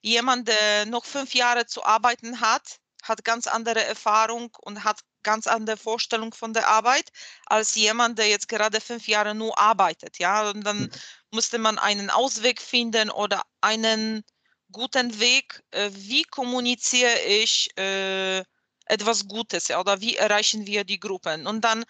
jemand, 0.07 0.47
der 0.47 0.85
noch 0.85 1.05
fünf 1.05 1.33
Jahre 1.33 1.65
zu 1.65 1.83
arbeiten 1.83 2.41
hat, 2.41 2.79
hat 3.03 3.23
ganz 3.23 3.47
andere 3.47 3.83
Erfahrung 3.83 4.55
und 4.61 4.83
hat 4.83 5.01
ganz 5.23 5.47
andere 5.47 5.77
Vorstellung 5.77 6.33
von 6.33 6.53
der 6.53 6.67
Arbeit 6.67 7.09
als 7.45 7.75
jemand, 7.75 8.17
der 8.17 8.29
jetzt 8.29 8.47
gerade 8.47 8.79
fünf 8.81 9.07
Jahre 9.07 9.35
nur 9.35 9.57
arbeitet. 9.59 10.19
Ja, 10.19 10.49
und 10.49 10.63
dann 10.63 10.79
mhm. 10.83 10.91
musste 11.31 11.57
man 11.57 11.77
einen 11.77 12.09
Ausweg 12.09 12.61
finden 12.61 13.09
oder 13.09 13.43
einen 13.61 14.23
guten 14.71 15.19
Weg. 15.19 15.61
Äh, 15.71 15.89
wie 15.93 16.23
kommuniziere 16.23 17.19
ich 17.21 17.69
äh, 17.77 18.39
etwas 18.85 19.27
Gutes 19.27 19.69
oder 19.71 19.99
wie 19.99 20.15
erreichen 20.15 20.65
wir 20.65 20.83
die 20.83 20.99
Gruppen? 20.99 21.45
Und 21.47 21.61
dann 21.61 21.83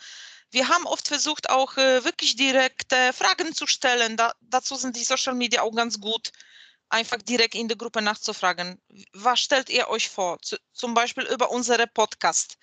wir 0.52 0.70
haben 0.70 0.86
oft 0.88 1.08
versucht, 1.08 1.50
auch 1.50 1.76
äh, 1.78 2.06
wirklich 2.06 2.38
direkte 2.38 3.12
Fragen 3.14 3.54
zu 3.54 3.68
stellen. 3.68 4.16
Da, 4.16 4.32
dazu 4.42 4.76
sind 4.76 4.96
die 4.96 5.04
Social 5.04 5.36
Media 5.36 5.62
auch 5.62 5.76
ganz 5.76 6.00
gut 6.00 6.32
einfach 6.90 7.22
direkt 7.22 7.56
in 7.56 7.68
der 7.68 7.78
Gruppe 7.78 8.02
nachzufragen. 8.02 8.82
Was 9.14 9.40
stellt 9.40 9.70
ihr 9.70 9.88
euch 9.90 10.10
vor? 10.10 10.42
Z 10.42 10.60
zum 10.74 10.94
Beispiel 10.94 11.26
über 11.26 11.52
unsere 11.52 11.88
Podcast. 11.88 12.58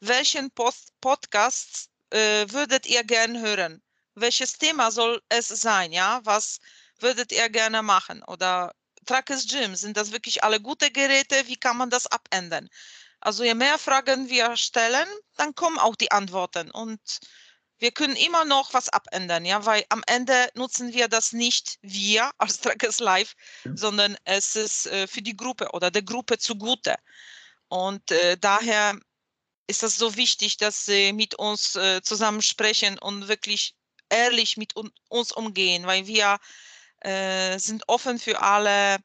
Welchen 0.00 0.50
Post 0.50 0.92
Podcast 1.00 1.90
äh, 2.10 2.46
würdet 2.48 2.86
ihr 2.86 3.04
gerne 3.04 3.40
hören? 3.40 3.82
Welches 4.14 4.58
Thema 4.58 4.90
soll 4.90 5.22
es 5.28 5.48
sein? 5.48 5.92
Ja, 5.92 6.20
was 6.24 6.60
würdet 6.98 7.32
ihr 7.32 7.48
gerne 7.48 7.82
machen? 7.82 8.22
Oder 8.24 8.74
Trackers 9.06 9.46
Gym, 9.46 9.74
sind 9.74 9.96
das 9.96 10.12
wirklich 10.12 10.44
alle 10.44 10.60
gute 10.60 10.90
Geräte? 10.90 11.46
Wie 11.46 11.56
kann 11.56 11.76
man 11.76 11.90
das 11.90 12.06
abändern? 12.06 12.68
Also 13.20 13.44
je 13.44 13.54
mehr 13.54 13.78
Fragen 13.78 14.28
wir 14.28 14.56
stellen, 14.56 15.08
dann 15.36 15.54
kommen 15.54 15.78
auch 15.78 15.96
die 15.96 16.10
Antworten. 16.10 16.70
Und 16.70 17.00
wir 17.80 17.90
können 17.90 18.16
immer 18.16 18.44
noch 18.44 18.72
was 18.74 18.88
abändern, 18.90 19.44
ja, 19.44 19.64
weil 19.64 19.84
am 19.88 20.02
Ende 20.06 20.48
nutzen 20.54 20.92
wir 20.92 21.08
das 21.08 21.32
nicht 21.32 21.78
wir 21.82 22.30
als 22.38 22.60
Trackers 22.60 23.00
Live, 23.00 23.34
ja. 23.64 23.72
sondern 23.76 24.16
es 24.24 24.54
ist 24.56 24.86
äh, 24.86 25.06
für 25.06 25.22
die 25.22 25.36
Gruppe 25.36 25.70
oder 25.72 25.90
der 25.90 26.02
Gruppe 26.02 26.38
zugute. 26.38 26.96
Und 27.68 28.10
äh, 28.10 28.36
daher 28.38 28.98
ist 29.66 29.82
das 29.82 29.96
so 29.96 30.16
wichtig, 30.16 30.56
dass 30.56 30.84
sie 30.84 31.12
mit 31.12 31.36
uns 31.36 31.76
äh, 31.76 32.02
zusammen 32.02 32.42
sprechen 32.42 32.98
und 32.98 33.28
wirklich 33.28 33.74
ehrlich 34.08 34.56
mit 34.56 34.76
un 34.76 34.90
uns 35.08 35.32
umgehen, 35.32 35.86
weil 35.86 36.06
wir 36.06 36.38
äh, 37.00 37.58
sind 37.58 37.88
offen 37.88 38.18
für 38.18 38.42
alle 38.42 38.98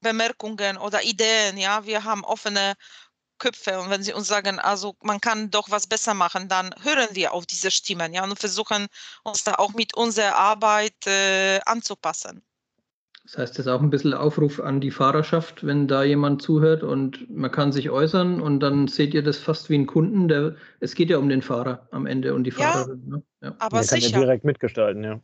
Bemerkungen 0.00 0.78
oder 0.78 1.02
Ideen, 1.02 1.58
ja, 1.58 1.84
wir 1.84 2.04
haben 2.04 2.24
offene 2.24 2.74
Köpfe 3.38 3.80
und 3.80 3.90
wenn 3.90 4.02
sie 4.02 4.12
uns 4.12 4.28
sagen, 4.28 4.58
also 4.58 4.96
man 5.02 5.20
kann 5.20 5.50
doch 5.50 5.70
was 5.70 5.86
besser 5.86 6.14
machen, 6.14 6.48
dann 6.48 6.74
hören 6.82 7.08
wir 7.12 7.32
auf 7.32 7.46
diese 7.46 7.70
Stimmen, 7.70 8.12
ja, 8.12 8.24
und 8.24 8.38
versuchen 8.38 8.86
uns 9.24 9.44
da 9.44 9.54
auch 9.54 9.74
mit 9.74 9.96
unserer 9.96 10.36
Arbeit 10.36 11.06
äh, 11.06 11.60
anzupassen. 11.66 12.42
Das 13.24 13.36
heißt, 13.36 13.58
das 13.58 13.66
ist 13.66 13.72
auch 13.72 13.82
ein 13.82 13.90
bisschen 13.90 14.14
Aufruf 14.14 14.58
an 14.58 14.80
die 14.80 14.90
Fahrerschaft, 14.90 15.66
wenn 15.66 15.86
da 15.86 16.02
jemand 16.02 16.40
zuhört 16.40 16.82
und 16.82 17.28
man 17.28 17.50
kann 17.50 17.72
sich 17.72 17.90
äußern 17.90 18.40
und 18.40 18.60
dann 18.60 18.88
seht 18.88 19.12
ihr 19.12 19.22
das 19.22 19.36
fast 19.36 19.68
wie 19.68 19.76
ein 19.76 19.86
Kunden. 19.86 20.28
Der, 20.28 20.56
es 20.80 20.94
geht 20.94 21.10
ja 21.10 21.18
um 21.18 21.28
den 21.28 21.42
Fahrer 21.42 21.86
am 21.90 22.06
Ende 22.06 22.34
und 22.34 22.44
die 22.44 22.50
Fahrerin. 22.50 23.02
Ne? 23.06 23.22
Ja. 23.42 23.54
Aber 23.58 23.80
der 23.80 23.84
sicher. 23.84 24.12
kann 24.12 24.20
ja 24.20 24.26
direkt 24.26 24.44
mitgestalten, 24.44 25.04
ja. 25.04 25.20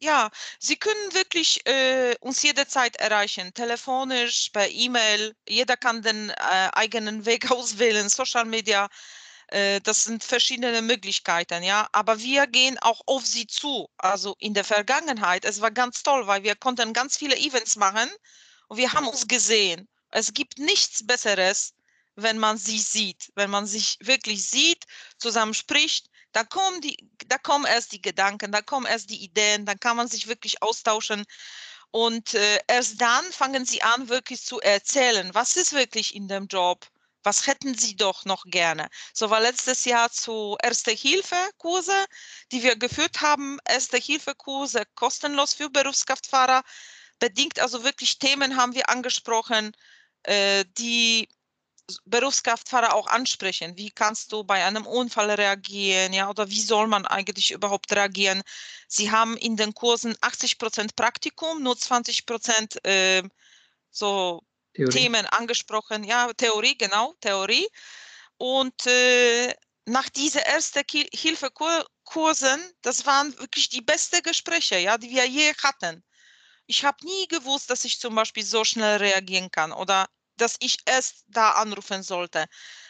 Ja, 0.00 0.30
Sie 0.60 0.76
können 0.76 1.14
wirklich 1.14 1.66
äh, 1.66 2.14
uns 2.20 2.42
jederzeit 2.42 2.96
erreichen, 2.96 3.52
telefonisch, 3.54 4.50
per 4.52 4.68
E-Mail. 4.70 5.34
Jeder 5.48 5.76
kann 5.76 6.02
den 6.02 6.30
äh, 6.30 6.34
eigenen 6.74 7.24
Weg 7.26 7.50
auswählen, 7.50 8.08
Social 8.08 8.44
Media. 8.44 8.88
Äh, 9.48 9.80
das 9.80 10.04
sind 10.04 10.22
verschiedene 10.24 10.82
Möglichkeiten, 10.82 11.62
ja. 11.62 11.88
Aber 11.92 12.18
wir 12.20 12.46
gehen 12.46 12.78
auch 12.80 13.00
auf 13.06 13.26
Sie 13.26 13.46
zu. 13.46 13.88
Also 13.98 14.36
in 14.38 14.54
der 14.54 14.64
Vergangenheit, 14.64 15.44
es 15.44 15.60
war 15.60 15.70
ganz 15.70 16.02
toll, 16.02 16.26
weil 16.26 16.42
wir 16.42 16.56
konnten 16.56 16.92
ganz 16.92 17.16
viele 17.16 17.36
Events 17.36 17.76
machen 17.76 18.10
und 18.68 18.76
wir 18.78 18.92
haben 18.92 19.08
uns 19.08 19.26
gesehen. 19.28 19.88
Es 20.10 20.34
gibt 20.34 20.58
nichts 20.58 21.06
Besseres, 21.06 21.74
wenn 22.16 22.38
man 22.38 22.58
sie 22.58 22.78
sieht, 22.78 23.32
wenn 23.34 23.50
man 23.50 23.66
sich 23.66 23.96
wirklich 24.00 24.48
sieht, 24.48 24.84
zusammen 25.18 25.54
spricht 25.54 26.08
da 26.34 26.44
kommen, 26.44 26.80
die, 26.82 26.96
da 27.28 27.38
kommen 27.38 27.64
erst 27.64 27.92
die 27.92 28.02
Gedanken, 28.02 28.52
da 28.52 28.60
kommen 28.60 28.86
erst 28.86 29.10
die 29.10 29.22
Ideen, 29.24 29.64
dann 29.66 29.80
kann 29.80 29.96
man 29.96 30.08
sich 30.08 30.26
wirklich 30.28 30.62
austauschen. 30.62 31.24
Und 31.90 32.34
äh, 32.34 32.60
erst 32.66 33.00
dann 33.00 33.24
fangen 33.32 33.64
sie 33.64 33.82
an, 33.82 34.08
wirklich 34.08 34.42
zu 34.44 34.60
erzählen, 34.60 35.30
was 35.32 35.56
ist 35.56 35.72
wirklich 35.72 36.14
in 36.14 36.28
dem 36.28 36.48
Job, 36.48 36.86
was 37.22 37.46
hätten 37.46 37.74
Sie 37.74 37.96
doch 37.96 38.24
noch 38.26 38.44
gerne? 38.46 38.88
So 39.14 39.30
war 39.30 39.40
letztes 39.40 39.84
Jahr 39.86 40.10
zu 40.10 40.58
Erste-Hilfe-Kurse, 40.62 42.04
die 42.52 42.62
wir 42.62 42.76
geführt 42.76 43.22
haben. 43.22 43.58
Erste-Hilfe-Kurse 43.66 44.82
kostenlos 44.94 45.54
für 45.54 45.70
Berufskraftfahrer. 45.70 46.62
Bedingt 47.18 47.60
also 47.60 47.82
wirklich 47.82 48.18
Themen 48.18 48.56
haben 48.56 48.74
wir 48.74 48.90
angesprochen, 48.90 49.72
äh, 50.24 50.64
die 50.78 51.28
Berufskraftfahrer 52.06 52.94
auch 52.94 53.06
ansprechen. 53.06 53.76
Wie 53.76 53.90
kannst 53.90 54.32
du 54.32 54.44
bei 54.44 54.64
einem 54.64 54.86
Unfall 54.86 55.30
reagieren? 55.30 56.12
Ja, 56.12 56.30
oder 56.30 56.48
wie 56.48 56.60
soll 56.60 56.86
man 56.86 57.06
eigentlich 57.06 57.50
überhaupt 57.50 57.92
reagieren? 57.92 58.42
Sie 58.88 59.10
haben 59.10 59.36
in 59.36 59.56
den 59.56 59.74
Kursen 59.74 60.16
80 60.20 60.58
Prozent 60.58 60.96
Praktikum, 60.96 61.62
nur 61.62 61.76
20 61.76 62.26
Prozent 62.26 62.84
äh, 62.86 63.22
so 63.90 64.42
Theorie. 64.74 64.92
Themen 64.92 65.26
angesprochen. 65.26 66.04
Ja, 66.04 66.32
Theorie, 66.32 66.76
genau, 66.76 67.14
Theorie. 67.20 67.68
Und 68.38 68.86
äh, 68.86 69.54
nach 69.86 70.08
diesen 70.08 70.40
ersten 70.40 70.82
Hilfekursen, 71.12 72.60
das 72.82 73.04
waren 73.06 73.38
wirklich 73.38 73.68
die 73.68 73.82
besten 73.82 74.22
Gespräche, 74.22 74.78
ja, 74.78 74.96
die 74.98 75.10
wir 75.10 75.26
je 75.26 75.52
hatten. 75.62 76.02
Ich 76.66 76.84
habe 76.84 77.04
nie 77.04 77.28
gewusst, 77.28 77.68
dass 77.68 77.84
ich 77.84 78.00
zum 78.00 78.14
Beispiel 78.14 78.44
so 78.44 78.64
schnell 78.64 78.96
reagieren 78.96 79.50
kann 79.50 79.72
oder 79.72 80.08
dass 80.36 80.56
ich 80.60 80.78
erst 80.86 81.24
da 81.28 81.52
anrufen 81.52 82.02
sollte. 82.02 82.46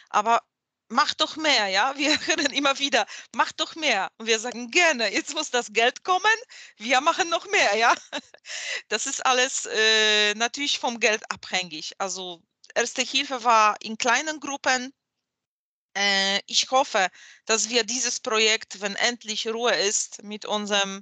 Aber 0.09 0.41
mach 0.89 1.13
doch 1.15 1.35
mehr, 1.37 1.67
ja. 1.67 1.93
Wir 1.97 2.19
hören 2.27 2.51
immer 2.53 2.77
wieder, 2.79 3.05
mach 3.35 3.51
doch 3.53 3.75
mehr. 3.75 4.09
Und 4.17 4.27
wir 4.27 4.39
sagen 4.39 4.71
gerne, 4.71 5.11
jetzt 5.13 5.33
muss 5.35 5.51
das 5.51 5.73
Geld 5.73 6.03
kommen, 6.03 6.37
wir 6.77 7.01
machen 7.01 7.29
noch 7.29 7.45
mehr, 7.47 7.75
ja. 7.77 7.95
Das 8.89 9.07
ist 9.07 9.25
alles 9.25 9.65
äh, 9.65 10.33
natürlich 10.35 10.79
vom 10.79 10.99
Geld 10.99 11.23
abhängig. 11.31 11.93
Also 11.99 12.41
Erste 12.75 13.03
Hilfe 13.03 13.43
war 13.45 13.77
in 13.81 13.97
kleinen 13.97 14.39
Gruppen. 14.41 14.93
Äh, 15.95 16.41
ich 16.45 16.69
hoffe, 16.71 17.07
dass 17.45 17.69
wir 17.69 17.85
dieses 17.85 18.19
Projekt, 18.19 18.81
wenn 18.81 18.95
endlich 18.95 19.47
Ruhe 19.47 19.73
ist, 19.73 20.23
mit 20.23 20.45
unserem 20.45 21.01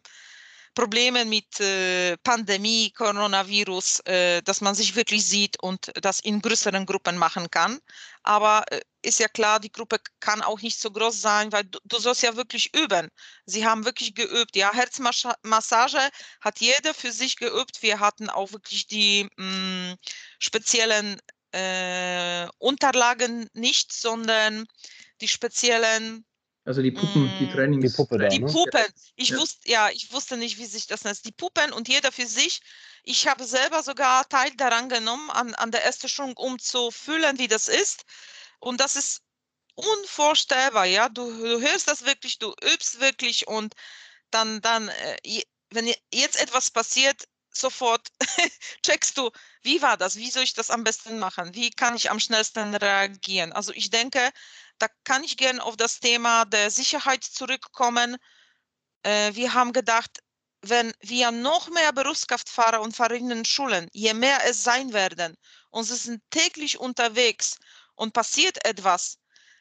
Probleme 0.73 1.25
mit 1.25 1.59
äh, 1.59 2.17
Pandemie, 2.17 2.91
Coronavirus, 2.91 3.99
äh, 4.01 4.41
dass 4.41 4.61
man 4.61 4.75
sich 4.75 4.95
wirklich 4.95 5.25
sieht 5.25 5.61
und 5.61 5.91
das 6.01 6.19
in 6.19 6.41
größeren 6.41 6.85
Gruppen 6.85 7.17
machen 7.17 7.49
kann. 7.51 7.79
Aber 8.23 8.63
äh, 8.71 8.81
ist 9.03 9.19
ja 9.19 9.27
klar, 9.27 9.59
die 9.59 9.71
Gruppe 9.71 9.97
kann 10.19 10.41
auch 10.41 10.61
nicht 10.61 10.79
so 10.79 10.89
groß 10.89 11.21
sein, 11.21 11.51
weil 11.51 11.65
du, 11.65 11.79
du 11.83 11.99
sollst 11.99 12.23
ja 12.23 12.35
wirklich 12.35 12.73
üben. 12.75 13.09
Sie 13.45 13.65
haben 13.65 13.85
wirklich 13.85 14.15
geübt. 14.15 14.55
Ja, 14.55 14.73
Herzmassage 14.73 16.09
hat 16.41 16.59
jeder 16.59 16.93
für 16.93 17.11
sich 17.11 17.35
geübt. 17.37 17.81
Wir 17.81 17.99
hatten 17.99 18.29
auch 18.29 18.51
wirklich 18.51 18.87
die 18.87 19.29
mh, 19.37 19.93
mm, 19.93 19.95
speziellen 20.39 21.21
äh, 21.51 22.47
Unterlagen 22.57 23.47
nicht, 23.53 23.93
sondern 23.93 24.65
die 25.21 25.27
speziellen 25.27 26.25
also 26.65 26.81
die 26.81 26.91
Puppen, 26.91 27.29
die 27.39 27.45
mm, 27.45 27.51
Trainings. 27.51 27.91
Die 27.91 27.97
Puppe 27.97 28.17
da, 28.17 28.27
Die 28.29 28.39
ne? 28.39 28.45
Puppen. 28.45 28.85
Ich 29.15 29.29
ja. 29.29 29.37
wusste, 29.37 29.69
ja, 29.69 29.89
ich 29.89 30.11
wusste 30.13 30.37
nicht, 30.37 30.57
wie 30.57 30.65
sich 30.65 30.87
das 30.87 31.03
nennt. 31.03 31.25
Die 31.25 31.31
Puppen 31.31 31.73
und 31.73 31.89
jeder 31.89 32.11
für 32.11 32.25
sich. 32.25 32.61
Ich 33.03 33.27
habe 33.27 33.43
selber 33.43 33.83
sogar 33.83 34.27
Teil 34.29 34.51
daran 34.55 34.87
genommen, 34.87 35.29
an, 35.29 35.53
an 35.55 35.71
der 35.71 35.83
ersten 35.83 36.07
Schulung, 36.07 36.37
um 36.37 36.59
zu 36.59 36.89
fühlen, 36.91 37.37
wie 37.37 37.49
das 37.49 37.67
ist. 37.67 38.05
Und 38.59 38.79
das 38.79 38.95
ist 38.95 39.21
unvorstellbar, 39.75 40.85
ja. 40.85 41.09
Du, 41.09 41.29
du 41.31 41.59
hörst 41.59 41.89
das 41.89 42.05
wirklich, 42.05 42.39
du 42.39 42.53
übst 42.73 43.01
wirklich 43.01 43.47
und 43.47 43.73
dann, 44.31 44.61
dann, 44.61 44.87
äh, 44.87 45.41
wenn 45.69 45.91
jetzt 46.13 46.39
etwas 46.39 46.71
passiert, 46.71 47.27
sofort 47.51 48.07
checkst 48.85 49.17
du, 49.17 49.31
wie 49.61 49.81
war 49.81 49.97
das, 49.97 50.15
wie 50.15 50.31
soll 50.31 50.43
ich 50.43 50.53
das 50.53 50.71
am 50.71 50.83
besten 50.83 51.19
machen, 51.19 51.53
wie 51.55 51.71
kann 51.71 51.95
ich 51.95 52.09
am 52.09 52.19
schnellsten 52.19 52.73
reagieren. 52.75 53.51
Also 53.51 53.71
ich 53.73 53.89
denke, 53.89 54.31
da 54.83 54.89
kann 55.05 55.23
ich 55.23 55.37
gerne 55.37 55.63
auf 55.63 55.77
das 55.77 56.01
Thema 56.01 56.43
der 56.43 56.69
Sicherheit 56.69 57.23
zurückkommen. 57.23 58.17
Äh, 59.03 59.33
wir 59.33 59.53
haben 59.53 59.71
gedacht, 59.71 60.19
wenn 60.61 60.91
wir 60.99 61.31
noch 61.31 61.69
mehr 61.69 61.93
Berufskraftfahrer 61.93 62.81
und 62.81 62.93
Fahrerinnen 62.93 63.45
schulen, 63.45 63.87
je 63.93 64.13
mehr 64.13 64.39
es 64.45 64.61
sein 64.63 64.91
werden 64.91 65.35
und 65.69 65.85
sie 65.85 65.95
sind 65.95 66.21
täglich 66.31 66.79
unterwegs 66.79 67.59
und 67.95 68.13
passiert 68.13 68.65
etwas, 68.65 69.19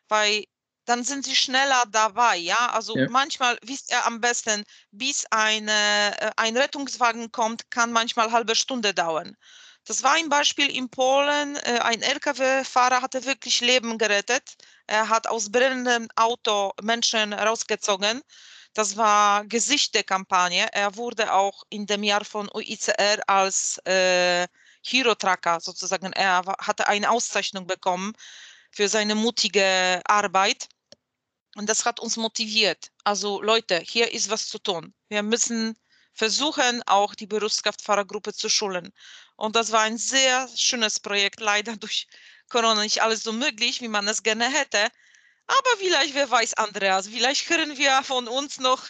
weil 0.08 0.44
dann 0.86 1.04
sind 1.04 1.24
sie 1.24 1.36
schneller 1.36 1.84
dabei, 1.88 2.36
ja. 2.38 2.72
Also 2.72 2.96
ja. 2.96 3.08
manchmal 3.08 3.56
wisst 3.62 3.92
ihr 3.92 4.04
am 4.04 4.20
besten, 4.20 4.64
bis 4.90 5.24
eine, 5.30 6.20
äh, 6.20 6.30
ein 6.36 6.56
Rettungswagen 6.56 7.30
kommt, 7.30 7.70
kann 7.70 7.92
manchmal 7.92 8.26
eine 8.26 8.34
halbe 8.34 8.56
Stunde 8.56 8.92
dauern. 8.92 9.36
Das 9.84 10.02
war 10.02 10.12
ein 10.12 10.28
Beispiel 10.28 10.70
in 10.70 10.88
Polen. 10.88 11.56
Äh, 11.56 11.80
ein 11.80 12.02
Lkw-Fahrer 12.02 13.02
hatte 13.02 13.24
wirklich 13.24 13.60
Leben 13.60 13.98
gerettet. 13.98 14.54
Er 14.86 15.08
hat 15.08 15.26
aus 15.26 15.50
brennendem 15.50 16.08
Auto 16.14 16.72
Menschen 16.82 17.32
rausgezogen. 17.32 18.22
Das 18.74 18.96
war 18.96 19.44
Gesicht 19.44 19.94
der 19.94 20.04
Kampagne. 20.04 20.68
Er 20.72 20.96
wurde 20.96 21.32
auch 21.32 21.64
in 21.68 21.86
dem 21.86 22.02
Jahr 22.04 22.24
von 22.24 22.48
UICR 22.54 23.20
als 23.28 23.78
äh, 23.84 24.46
Hero 24.84 25.14
Tracker 25.14 25.60
sozusagen. 25.60 26.12
Er 26.12 26.42
hatte 26.60 26.86
eine 26.86 27.10
Auszeichnung 27.10 27.66
bekommen 27.66 28.12
für 28.70 28.88
seine 28.88 29.14
mutige 29.14 30.00
Arbeit. 30.04 30.68
Und 31.56 31.68
das 31.68 31.84
hat 31.84 32.00
uns 32.00 32.16
motiviert. 32.16 32.90
Also 33.04 33.42
Leute, 33.42 33.80
hier 33.80 34.12
ist 34.12 34.30
was 34.30 34.48
zu 34.48 34.58
tun. 34.58 34.94
Wir 35.08 35.22
müssen 35.22 35.76
versuchen, 36.14 36.82
auch 36.86 37.14
die 37.14 37.26
Berufskraftfahrergruppe 37.26 38.32
zu 38.34 38.48
schulen. 38.48 38.92
Und 39.36 39.56
das 39.56 39.72
war 39.72 39.82
ein 39.82 39.98
sehr 39.98 40.48
schönes 40.56 41.00
Projekt. 41.00 41.40
Leider 41.40 41.76
durch 41.76 42.06
Corona 42.48 42.82
nicht 42.82 43.02
alles 43.02 43.22
so 43.22 43.32
möglich, 43.32 43.80
wie 43.80 43.88
man 43.88 44.08
es 44.08 44.22
gerne 44.22 44.50
hätte. 44.50 44.88
Aber 45.46 45.70
vielleicht, 45.78 46.14
wer 46.14 46.30
weiß, 46.30 46.54
Andreas, 46.54 47.08
vielleicht 47.08 47.48
hören 47.50 47.76
wir 47.76 48.02
von 48.04 48.28
uns 48.28 48.58
noch 48.58 48.88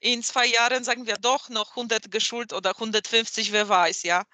in 0.00 0.22
zwei 0.22 0.46
Jahren, 0.46 0.84
sagen 0.84 1.06
wir 1.06 1.16
doch, 1.16 1.48
noch 1.48 1.70
100 1.70 2.10
geschult 2.10 2.52
oder 2.52 2.70
150, 2.70 3.52
wer 3.52 3.68
weiß, 3.68 4.02
ja. 4.04 4.24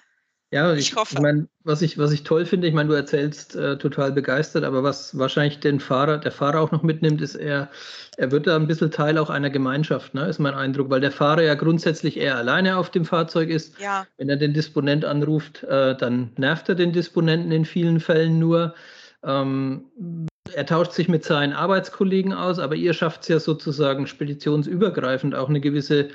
Ja, 0.53 0.73
ich, 0.75 0.91
ich 0.91 0.97
hoffe. 0.97 1.15
Ich 1.15 1.21
meine, 1.21 1.47
was 1.63 1.81
ich, 1.81 1.97
was 1.97 2.11
ich 2.11 2.25
toll 2.25 2.45
finde, 2.45 2.67
ich 2.67 2.75
meine, 2.75 2.89
du 2.89 2.95
erzählst 2.95 3.55
äh, 3.55 3.79
total 3.79 4.11
begeistert, 4.11 4.65
aber 4.65 4.83
was 4.83 5.17
wahrscheinlich 5.17 5.61
den 5.61 5.79
Fahrer, 5.79 6.19
der 6.19 6.33
Fahrer 6.33 6.61
auch 6.61 6.73
noch 6.73 6.83
mitnimmt, 6.83 7.21
ist 7.21 7.37
er, 7.37 7.71
er 8.17 8.33
wird 8.33 8.49
da 8.49 8.57
ein 8.57 8.67
bisschen 8.67 8.91
Teil 8.91 9.17
auch 9.19 9.31
einer 9.31 9.51
Gemeinschaft, 9.51 10.13
ne, 10.15 10.27
ist 10.27 10.41
mein 10.41 10.55
Eindruck, 10.55 10.91
weil 10.91 11.01
der 11.01 11.13
Fahrer 11.13 11.43
ja 11.43 11.55
grundsätzlich 11.55 12.17
eher 12.17 12.37
alleine 12.37 12.79
auf 12.79 12.91
dem 12.91 13.05
Fahrzeug 13.05 13.49
ist. 13.49 13.79
Ja. 13.79 14.07
Wenn 14.17 14.29
er 14.29 14.37
den 14.37 14.53
Disponent 14.53 15.05
anruft, 15.05 15.63
äh, 15.65 15.97
dann 15.97 16.33
nervt 16.37 16.69
er 16.69 16.75
den 16.75 16.93
Disponenten 16.93 17.53
in 17.53 17.65
vielen 17.65 18.01
Fällen 18.01 18.41
nur. 18.41 18.75
Ähm, 19.23 19.85
er 20.53 20.67
tauscht 20.67 20.93
sich 20.93 21.07
mit 21.09 21.25
seinen 21.25 21.53
Arbeitskollegen 21.53 22.33
aus, 22.33 22.59
aber 22.59 22.75
ihr 22.75 22.93
schafft 22.93 23.23
es 23.23 23.29
ja 23.29 23.39
sozusagen 23.39 24.09
speditionsübergreifend 24.09 25.37
auch 25.37 25.49
eine 25.49 25.61
gewisse 25.61 26.09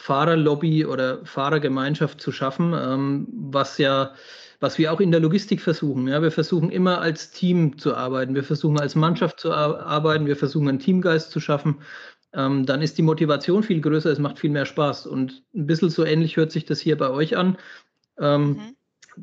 Fahrerlobby 0.00 0.86
oder 0.86 1.24
Fahrergemeinschaft 1.26 2.22
zu 2.22 2.32
schaffen, 2.32 2.74
ähm, 2.74 3.28
was 3.30 3.76
ja, 3.76 4.14
was 4.58 4.78
wir 4.78 4.92
auch 4.92 5.00
in 5.00 5.10
der 5.10 5.20
Logistik 5.20 5.60
versuchen. 5.60 6.08
Ja, 6.08 6.22
wir 6.22 6.30
versuchen 6.30 6.70
immer 6.70 7.00
als 7.02 7.30
Team 7.30 7.76
zu 7.76 7.94
arbeiten, 7.94 8.34
wir 8.34 8.42
versuchen 8.42 8.80
als 8.80 8.94
Mannschaft 8.94 9.40
zu 9.40 9.52
arbeiten, 9.52 10.26
wir 10.26 10.36
versuchen 10.36 10.68
einen 10.68 10.78
Teamgeist 10.78 11.30
zu 11.30 11.38
schaffen. 11.38 11.82
Ähm, 12.32 12.64
dann 12.64 12.80
ist 12.80 12.96
die 12.96 13.02
Motivation 13.02 13.62
viel 13.62 13.82
größer, 13.82 14.10
es 14.10 14.18
macht 14.18 14.38
viel 14.38 14.50
mehr 14.50 14.64
Spaß. 14.64 15.06
Und 15.06 15.42
ein 15.54 15.66
bisschen 15.66 15.90
so 15.90 16.04
ähnlich 16.04 16.36
hört 16.38 16.50
sich 16.50 16.64
das 16.64 16.80
hier 16.80 16.96
bei 16.96 17.10
euch 17.10 17.36
an. 17.36 17.58
Ähm, 18.18 18.48
mhm. 18.48 18.76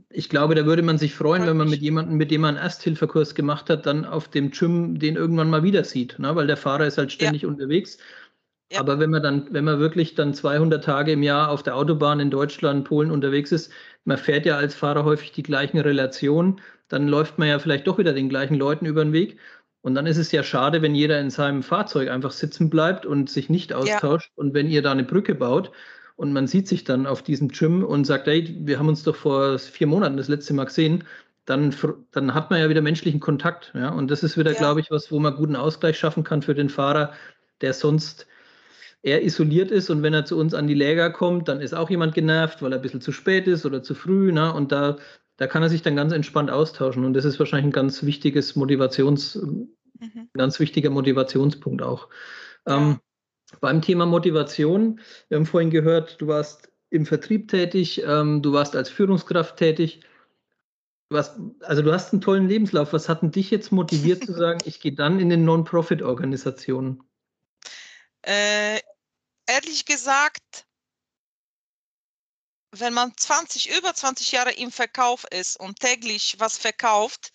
Ich 0.10 0.30
glaube, 0.30 0.54
da 0.54 0.66
würde 0.66 0.84
man 0.84 1.00
sich 1.00 1.16
freuen, 1.16 1.48
wenn 1.48 1.58
man 1.58 1.70
mit 1.70 1.82
jemandem, 1.82 2.18
mit 2.18 2.30
dem 2.30 2.42
man 2.42 2.56
einen 2.56 2.64
Ersthilfekurs 2.64 3.34
gemacht 3.34 3.70
hat, 3.72 3.88
dann 3.88 4.06
auf 4.06 4.28
dem 4.28 4.52
Gym 4.52 5.00
den 5.00 5.16
irgendwann 5.16 5.50
mal 5.50 5.64
wieder 5.64 5.84
sieht, 5.84 6.20
ne? 6.20 6.36
weil 6.36 6.46
der 6.46 6.58
Fahrer 6.58 6.86
ist 6.86 7.00
halt 7.00 7.12
ständig 7.12 7.44
ja. 7.44 7.48
unterwegs 7.48 7.98
ja. 8.72 8.80
Aber 8.80 9.00
wenn 9.00 9.10
man 9.10 9.24
dann, 9.24 9.48
wenn 9.52 9.64
man 9.64 9.80
wirklich 9.80 10.16
dann 10.16 10.34
200 10.34 10.84
Tage 10.84 11.14
im 11.14 11.24
Jahr 11.24 11.50
auf 11.50 11.64
der 11.64 11.76
Autobahn 11.76 12.20
in 12.20 12.30
Deutschland, 12.30 12.86
Polen 12.86 13.12
unterwegs 13.12 13.52
ist, 13.52 13.72
man 14.04 14.18
fährt 14.18 14.46
ja 14.46 14.58
als 14.58 14.76
Fahrer 14.76 15.06
häufig 15.06 15.32
die 15.32 15.44
gleichen 15.44 15.80
Relationen, 15.80 16.60
dann 16.90 17.08
läuft 17.08 17.38
man 17.38 17.48
ja 17.48 17.60
vielleicht 17.60 17.88
doch 17.88 17.98
wieder 17.98 18.14
den 18.14 18.30
gleichen 18.30 18.56
Leuten 18.56 18.86
über 18.86 19.04
den 19.04 19.14
Weg. 19.14 19.38
Und 19.82 19.96
dann 19.96 20.06
ist 20.06 20.18
es 20.18 20.32
ja 20.32 20.44
schade, 20.44 20.82
wenn 20.82 20.96
jeder 20.96 21.20
in 21.20 21.30
seinem 21.30 21.64
Fahrzeug 21.64 22.10
einfach 22.10 22.32
sitzen 22.32 22.70
bleibt 22.70 23.06
und 23.06 23.30
sich 23.30 23.50
nicht 23.50 23.74
austauscht. 23.74 24.32
Ja. 24.36 24.44
Und 24.44 24.54
wenn 24.54 24.68
ihr 24.68 24.82
da 24.82 24.92
eine 24.92 25.04
Brücke 25.04 25.34
baut 25.34 25.72
und 26.18 26.34
man 26.34 26.48
sieht 26.48 26.68
sich 26.68 26.84
dann 26.84 27.08
auf 27.08 27.22
diesem 27.22 27.50
Gym 27.50 27.86
und 27.86 28.06
sagt, 28.06 28.28
hey, 28.28 28.54
wir 28.64 28.80
haben 28.80 28.90
uns 28.90 29.04
doch 29.04 29.16
vor 29.16 29.58
vier 29.60 29.88
Monaten 29.88 30.18
das 30.18 30.28
letzte 30.28 30.54
Mal 30.54 30.66
gesehen, 30.66 31.06
dann, 31.46 31.74
dann 32.12 32.34
hat 32.34 32.50
man 32.50 32.60
ja 32.60 32.70
wieder 32.70 32.82
menschlichen 32.82 33.22
Kontakt. 33.22 33.72
Ja? 33.76 33.90
Und 33.90 34.12
das 34.12 34.24
ist 34.24 34.38
wieder, 34.38 34.52
ja. 34.52 34.58
glaube 34.58 34.82
ich, 34.82 34.92
was, 34.92 35.10
wo 35.12 35.20
man 35.20 35.36
guten 35.36 35.56
Ausgleich 35.56 35.98
schaffen 35.98 36.26
kann 36.26 36.42
für 36.42 36.56
den 36.56 36.70
Fahrer, 36.70 37.14
der 37.62 37.74
sonst 37.74 38.28
er 39.08 39.24
isoliert 39.24 39.72
ist 39.72 39.90
und 39.90 40.04
wenn 40.04 40.14
er 40.14 40.26
zu 40.26 40.38
uns 40.38 40.54
an 40.54 40.68
die 40.68 40.74
Läger 40.74 41.10
kommt, 41.10 41.48
dann 41.48 41.62
ist 41.62 41.74
auch 41.74 41.90
jemand 41.90 42.14
genervt, 42.14 42.62
weil 42.62 42.74
er 42.74 42.80
ein 42.80 42.82
bisschen 42.82 43.00
zu 43.00 43.14
spät 43.14 43.48
ist 43.48 43.66
oder 43.66 43.82
zu 43.82 43.96
früh. 43.96 44.34
Ne? 44.34 44.54
Und 44.54 44.74
da, 44.74 44.98
da 45.38 45.48
kann 45.48 45.64
er 45.64 45.70
sich 45.70 45.82
dann 45.82 45.96
ganz 45.96 46.12
entspannt 46.12 46.52
austauschen. 46.52 47.06
Und 47.06 47.14
das 47.14 47.24
ist 47.24 47.40
wahrscheinlich 47.40 47.70
ein 47.70 47.72
ganz 47.72 48.04
wichtiges 48.04 48.58
Motivations, 48.58 49.36
mhm. 49.36 49.70
ganz 50.34 50.60
wichtiger 50.60 50.90
Motivationspunkt 50.90 51.82
auch. 51.82 52.10
Ähm, 52.66 53.00
beim 53.62 53.82
Thema 53.82 54.06
Motivation, 54.06 55.00
wir 55.30 55.38
haben 55.38 55.46
vorhin 55.46 55.70
gehört, 55.70 56.20
du 56.20 56.28
warst 56.28 56.70
im 56.90 57.06
Vertrieb 57.06 57.48
tätig, 57.48 58.04
ähm, 58.06 58.42
du 58.42 58.52
warst 58.52 58.76
als 58.76 58.90
Führungskraft 58.90 59.56
tätig. 59.56 60.02
Hast, 61.14 61.40
also 61.62 61.82
du 61.82 61.94
hast 61.94 62.12
einen 62.12 62.22
tollen 62.22 62.50
Lebenslauf. 62.50 62.92
Was 62.92 63.08
hat 63.08 63.22
denn 63.22 63.32
dich 63.32 63.52
jetzt 63.52 63.72
motiviert 63.72 64.26
zu 64.26 64.34
sagen, 64.34 64.60
ich 64.66 64.82
gehe 64.82 64.94
dann 64.94 65.22
in 65.22 65.30
den 65.30 65.46
Non-Profit-Organisationen? 65.46 67.04
Äh, 68.22 68.80
ehrlich 69.48 69.86
gesagt, 69.86 70.66
wenn 72.72 72.94
man 72.94 73.16
20, 73.16 73.70
über 73.78 73.94
20 73.94 74.32
Jahre 74.32 74.52
im 74.52 74.72
Verkauf 74.72 75.24
ist 75.32 75.60
und 75.60 75.80
täglich 75.80 76.36
was 76.38 76.58
verkauft 76.58 77.32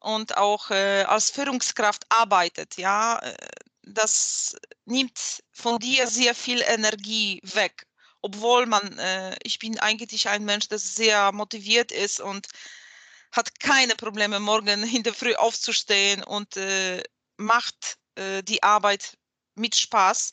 und 0.00 0.36
auch 0.36 0.70
äh, 0.70 1.04
als 1.04 1.30
Führungskraft 1.30 2.04
arbeitet, 2.08 2.76
ja, 2.76 3.18
äh, 3.20 3.36
das 3.82 4.56
nimmt 4.84 5.42
von 5.52 5.78
dir 5.78 6.06
sehr 6.06 6.34
viel 6.34 6.62
Energie 6.62 7.40
weg. 7.42 7.86
Obwohl 8.22 8.66
man, 8.66 8.98
äh, 8.98 9.36
ich 9.42 9.58
bin 9.58 9.78
eigentlich 9.78 10.28
ein 10.28 10.44
Mensch, 10.44 10.68
der 10.68 10.78
sehr 10.78 11.32
motiviert 11.32 11.92
ist 11.92 12.20
und 12.20 12.48
hat 13.32 13.60
keine 13.60 13.94
Probleme, 13.94 14.40
morgen 14.40 14.82
in 14.82 15.02
der 15.02 15.14
Früh 15.14 15.34
aufzustehen 15.34 16.22
und 16.24 16.56
äh, 16.56 17.02
macht 17.36 17.96
äh, 18.16 18.42
die 18.42 18.62
Arbeit 18.62 19.16
mit 19.54 19.76
Spaß. 19.76 20.30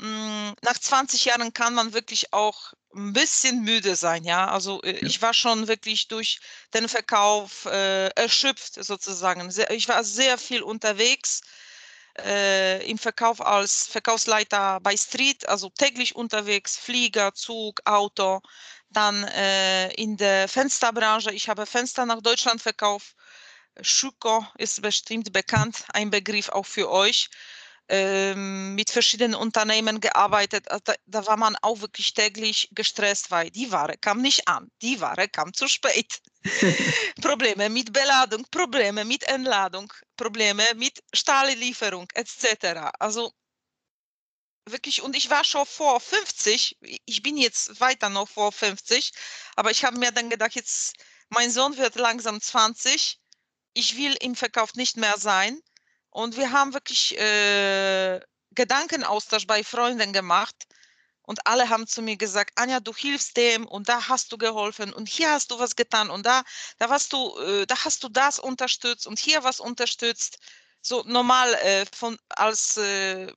Hm, 0.00 0.54
nach 0.62 0.78
20 0.78 1.24
Jahren 1.24 1.52
kann 1.52 1.74
man 1.74 1.92
wirklich 1.92 2.32
auch 2.32 2.72
ein 2.94 3.12
bisschen 3.12 3.62
müde 3.62 3.96
sein, 3.96 4.24
ja. 4.24 4.48
Also 4.48 4.82
äh, 4.82 4.98
ich 5.04 5.22
war 5.22 5.34
schon 5.34 5.68
wirklich 5.68 6.08
durch 6.08 6.40
den 6.72 6.88
Verkauf 6.88 7.66
äh, 7.66 8.08
erschöpft 8.10 8.74
sozusagen. 8.84 9.50
Sehr, 9.50 9.70
ich 9.70 9.88
war 9.88 10.02
sehr 10.04 10.38
viel 10.38 10.62
unterwegs 10.62 11.42
äh, 12.18 12.88
im 12.88 12.98
Verkauf 12.98 13.40
als 13.40 13.86
Verkaufsleiter 13.86 14.80
bei 14.80 14.96
Street, 14.96 15.48
also 15.48 15.70
täglich 15.70 16.14
unterwegs, 16.16 16.76
Flieger, 16.76 17.34
Zug, 17.34 17.80
Auto. 17.84 18.40
Dann 18.90 19.24
äh, 19.24 19.92
in 19.94 20.16
der 20.16 20.48
Fensterbranche, 20.48 21.32
ich 21.32 21.48
habe 21.48 21.66
Fenster 21.66 22.06
nach 22.06 22.20
Deutschland 22.22 22.62
verkauft. 22.62 23.14
Schuko 23.80 24.46
ist 24.58 24.82
bestimmt 24.82 25.32
bekannt, 25.32 25.84
ein 25.92 26.10
Begriff 26.10 26.48
auch 26.48 26.66
für 26.66 26.90
euch 26.90 27.28
ähm, 27.88 28.74
mit 28.74 28.90
verschiedenen 28.90 29.34
Unternehmen 29.34 30.00
gearbeitet. 30.00 30.70
Also 30.70 30.82
da, 30.84 30.94
da, 31.06 31.26
war 31.26 31.36
man 31.36 31.56
auch 31.62 31.80
wirklich 31.80 32.14
täglich 32.14 32.68
gestresst, 32.72 33.30
weil 33.30 33.50
die 33.50 33.70
Ware 33.72 33.96
kam 33.98 34.22
nicht 34.22 34.48
an, 34.48 34.70
die 34.82 35.00
Ware 35.00 35.28
kam 35.28 35.52
zu 35.52 35.68
spät. 35.68 36.20
Probleme 37.20 37.68
mit 37.68 37.92
Beladung, 37.92 38.46
Probleme 38.50 39.04
mit 39.04 39.24
Entladung, 39.24 39.92
Probleme 40.16 40.64
mit 40.76 41.02
Stahllieferung 41.12 42.08
etc. 42.14 42.90
Also 42.98 43.32
wirklich, 44.66 45.02
und 45.02 45.14
ich 45.14 45.28
war 45.30 45.44
schon 45.44 45.66
vor 45.66 46.00
50, 46.00 46.78
ich 46.80 47.22
bin 47.22 47.36
jetzt 47.36 47.80
weiter 47.80 48.08
noch 48.08 48.28
vor 48.28 48.50
50, 48.50 49.12
aber 49.56 49.70
ich 49.70 49.84
habe 49.84 49.98
mir 49.98 50.10
dann 50.10 50.30
gedacht, 50.30 50.54
jetzt, 50.54 50.94
mein 51.28 51.50
Sohn 51.50 51.76
wird 51.76 51.96
langsam 51.96 52.40
20, 52.40 53.20
ich 53.74 53.96
will 53.96 54.16
im 54.20 54.34
Verkauf 54.36 54.74
nicht 54.74 54.96
mehr 54.96 55.18
sein 55.18 55.60
und 56.14 56.36
wir 56.36 56.52
haben 56.52 56.72
wirklich 56.72 57.18
äh, 57.18 58.20
Gedankenaustausch 58.52 59.48
bei 59.48 59.64
Freunden 59.64 60.12
gemacht. 60.12 60.54
Und 61.22 61.44
alle 61.46 61.68
haben 61.70 61.88
zu 61.88 62.02
mir 62.02 62.16
gesagt, 62.16 62.52
Anja, 62.54 62.78
du 62.78 62.94
hilfst 62.94 63.36
dem 63.36 63.66
und 63.66 63.88
da 63.88 64.08
hast 64.08 64.30
du 64.30 64.38
geholfen 64.38 64.92
und 64.92 65.08
hier 65.08 65.32
hast 65.32 65.50
du 65.50 65.58
was 65.58 65.74
getan 65.74 66.10
und 66.10 66.24
da, 66.24 66.44
da, 66.78 66.88
warst 66.88 67.12
du, 67.14 67.36
äh, 67.38 67.66
da 67.66 67.84
hast 67.84 68.04
du 68.04 68.08
das 68.08 68.38
unterstützt 68.38 69.08
und 69.08 69.18
hier 69.18 69.42
was 69.42 69.58
unterstützt. 69.58 70.38
So 70.82 71.02
normal 71.04 71.52
äh, 71.54 71.84
von, 71.92 72.16
als 72.28 72.76
äh, 72.76 73.32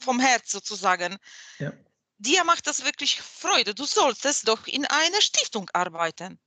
vom 0.00 0.18
Herz 0.18 0.50
sozusagen. 0.50 1.16
Ja. 1.58 1.72
Dir 2.16 2.42
macht 2.42 2.66
das 2.66 2.84
wirklich 2.84 3.20
Freude. 3.20 3.74
Du 3.74 3.84
solltest 3.84 4.48
doch 4.48 4.66
in 4.66 4.84
einer 4.86 5.20
Stiftung 5.20 5.70
arbeiten. 5.74 6.40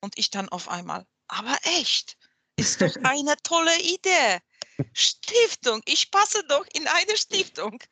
Und 0.00 0.16
ich 0.16 0.30
dann 0.30 0.48
auf 0.50 0.68
einmal, 0.68 1.04
aber 1.26 1.58
echt, 1.64 2.16
ist 2.54 2.80
doch 2.80 2.94
eine 3.02 3.36
tolle 3.42 3.76
Idee. 3.80 4.40
Stiftung, 4.92 5.82
ich 5.86 6.10
passe 6.10 6.42
doch 6.48 6.66
in 6.72 6.86
eine 6.86 7.16
Stiftung. 7.16 7.82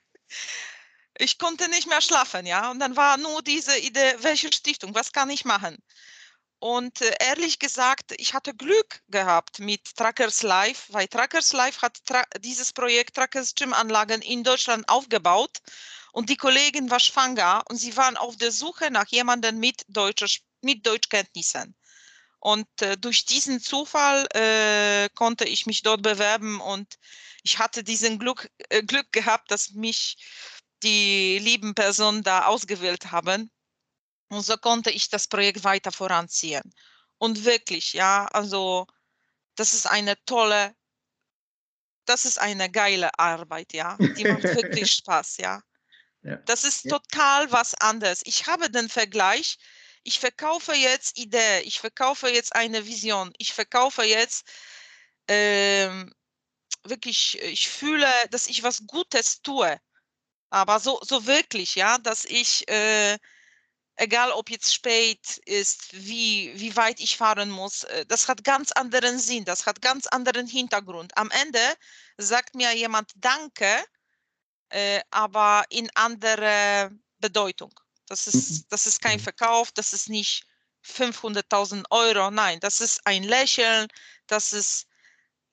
Ich 1.18 1.38
konnte 1.38 1.68
nicht 1.68 1.86
mehr 1.86 2.00
schlafen, 2.00 2.46
ja. 2.46 2.70
Und 2.70 2.80
dann 2.80 2.96
war 2.96 3.16
nur 3.16 3.42
diese 3.42 3.78
Idee, 3.78 4.16
welche 4.18 4.52
Stiftung, 4.52 4.94
was 4.94 5.12
kann 5.12 5.30
ich 5.30 5.44
machen? 5.44 5.78
Und 6.58 7.00
äh, 7.00 7.14
ehrlich 7.20 7.58
gesagt, 7.58 8.12
ich 8.16 8.34
hatte 8.34 8.54
Glück 8.54 9.00
gehabt 9.08 9.58
mit 9.60 9.94
Trackers 9.94 10.42
Life, 10.42 10.92
weil 10.92 11.06
Trackers 11.06 11.52
Life 11.52 11.80
hat 11.80 12.04
tra 12.04 12.24
dieses 12.40 12.72
Projekt 12.72 13.14
Trackers 13.14 13.54
Gym 13.54 13.72
Anlagen 13.72 14.20
in 14.22 14.42
Deutschland 14.42 14.88
aufgebaut. 14.88 15.58
Und 16.12 16.28
die 16.28 16.36
Kollegin 16.36 16.90
war 16.90 17.00
schwanger 17.00 17.62
und 17.68 17.76
sie 17.76 17.96
waren 17.96 18.16
auf 18.16 18.36
der 18.36 18.50
Suche 18.50 18.90
nach 18.90 19.06
jemandem 19.08 19.58
mit, 19.58 19.84
mit 20.62 20.86
Deutschkenntnissen. 20.86 21.75
Und 22.46 22.68
äh, 22.80 22.96
durch 22.96 23.24
diesen 23.24 23.58
Zufall 23.58 24.24
äh, 24.32 25.08
konnte 25.16 25.44
ich 25.44 25.66
mich 25.66 25.82
dort 25.82 26.02
bewerben 26.02 26.60
und 26.60 26.96
ich 27.42 27.58
hatte 27.58 27.82
diesen 27.82 28.20
Glück, 28.20 28.48
äh, 28.68 28.84
Glück 28.84 29.10
gehabt, 29.10 29.50
dass 29.50 29.72
mich 29.72 30.16
die 30.84 31.40
lieben 31.40 31.74
Personen 31.74 32.22
da 32.22 32.46
ausgewählt 32.46 33.10
haben. 33.10 33.50
Und 34.28 34.42
so 34.42 34.56
konnte 34.58 34.92
ich 34.92 35.10
das 35.10 35.26
Projekt 35.26 35.64
weiter 35.64 35.90
voranziehen. 35.90 36.72
Und 37.18 37.44
wirklich, 37.44 37.94
ja, 37.94 38.26
also 38.26 38.86
das 39.56 39.74
ist 39.74 39.88
eine 39.88 40.14
tolle, 40.24 40.72
das 42.04 42.26
ist 42.26 42.38
eine 42.38 42.70
geile 42.70 43.10
Arbeit, 43.18 43.72
ja. 43.72 43.96
Die 43.98 44.22
macht 44.22 44.44
wirklich 44.44 44.92
Spaß, 44.98 45.38
ja. 45.38 45.62
ja. 46.22 46.36
Das 46.46 46.62
ist 46.62 46.88
total 46.88 47.50
was 47.50 47.74
anderes. 47.74 48.22
Ich 48.24 48.46
habe 48.46 48.70
den 48.70 48.88
Vergleich, 48.88 49.58
ich 50.06 50.20
verkaufe 50.20 50.72
jetzt 50.74 51.18
Idee, 51.18 51.60
ich 51.62 51.80
verkaufe 51.80 52.28
jetzt 52.28 52.54
eine 52.54 52.86
Vision, 52.86 53.32
ich 53.38 53.52
verkaufe 53.52 54.04
jetzt 54.04 54.46
ähm, 55.28 56.14
wirklich, 56.84 57.42
ich 57.42 57.68
fühle, 57.68 58.08
dass 58.30 58.46
ich 58.46 58.62
was 58.62 58.86
Gutes 58.86 59.42
tue. 59.42 59.80
Aber 60.50 60.78
so, 60.80 61.00
so 61.02 61.26
wirklich, 61.26 61.74
ja, 61.74 61.98
dass 61.98 62.24
ich, 62.24 62.68
äh, 62.68 63.18
egal 63.96 64.30
ob 64.32 64.50
jetzt 64.50 64.72
spät 64.74 65.38
ist, 65.44 65.92
wie, 65.92 66.52
wie 66.56 66.76
weit 66.76 67.00
ich 67.00 67.16
fahren 67.16 67.50
muss, 67.50 67.82
äh, 67.84 68.06
das 68.06 68.28
hat 68.28 68.44
ganz 68.44 68.70
anderen 68.72 69.18
Sinn, 69.18 69.44
das 69.44 69.66
hat 69.66 69.82
ganz 69.82 70.06
anderen 70.06 70.46
Hintergrund. 70.46 71.16
Am 71.18 71.30
Ende 71.32 71.60
sagt 72.16 72.54
mir 72.54 72.72
jemand 72.76 73.10
Danke, 73.16 73.84
äh, 74.70 75.00
aber 75.10 75.64
in 75.70 75.90
andere 75.96 76.92
Bedeutung. 77.18 77.74
Das 78.06 78.26
ist, 78.26 78.50
mhm. 78.50 78.64
das 78.70 78.86
ist 78.86 79.00
kein 79.00 79.18
mhm. 79.18 79.24
Verkauf, 79.24 79.72
das 79.72 79.92
ist 79.92 80.08
nicht 80.08 80.44
500.000 80.84 81.84
Euro, 81.90 82.30
nein, 82.30 82.60
das 82.60 82.80
ist 82.80 83.00
ein 83.06 83.24
Lächeln, 83.24 83.88
das 84.26 84.52
ist 84.52 84.86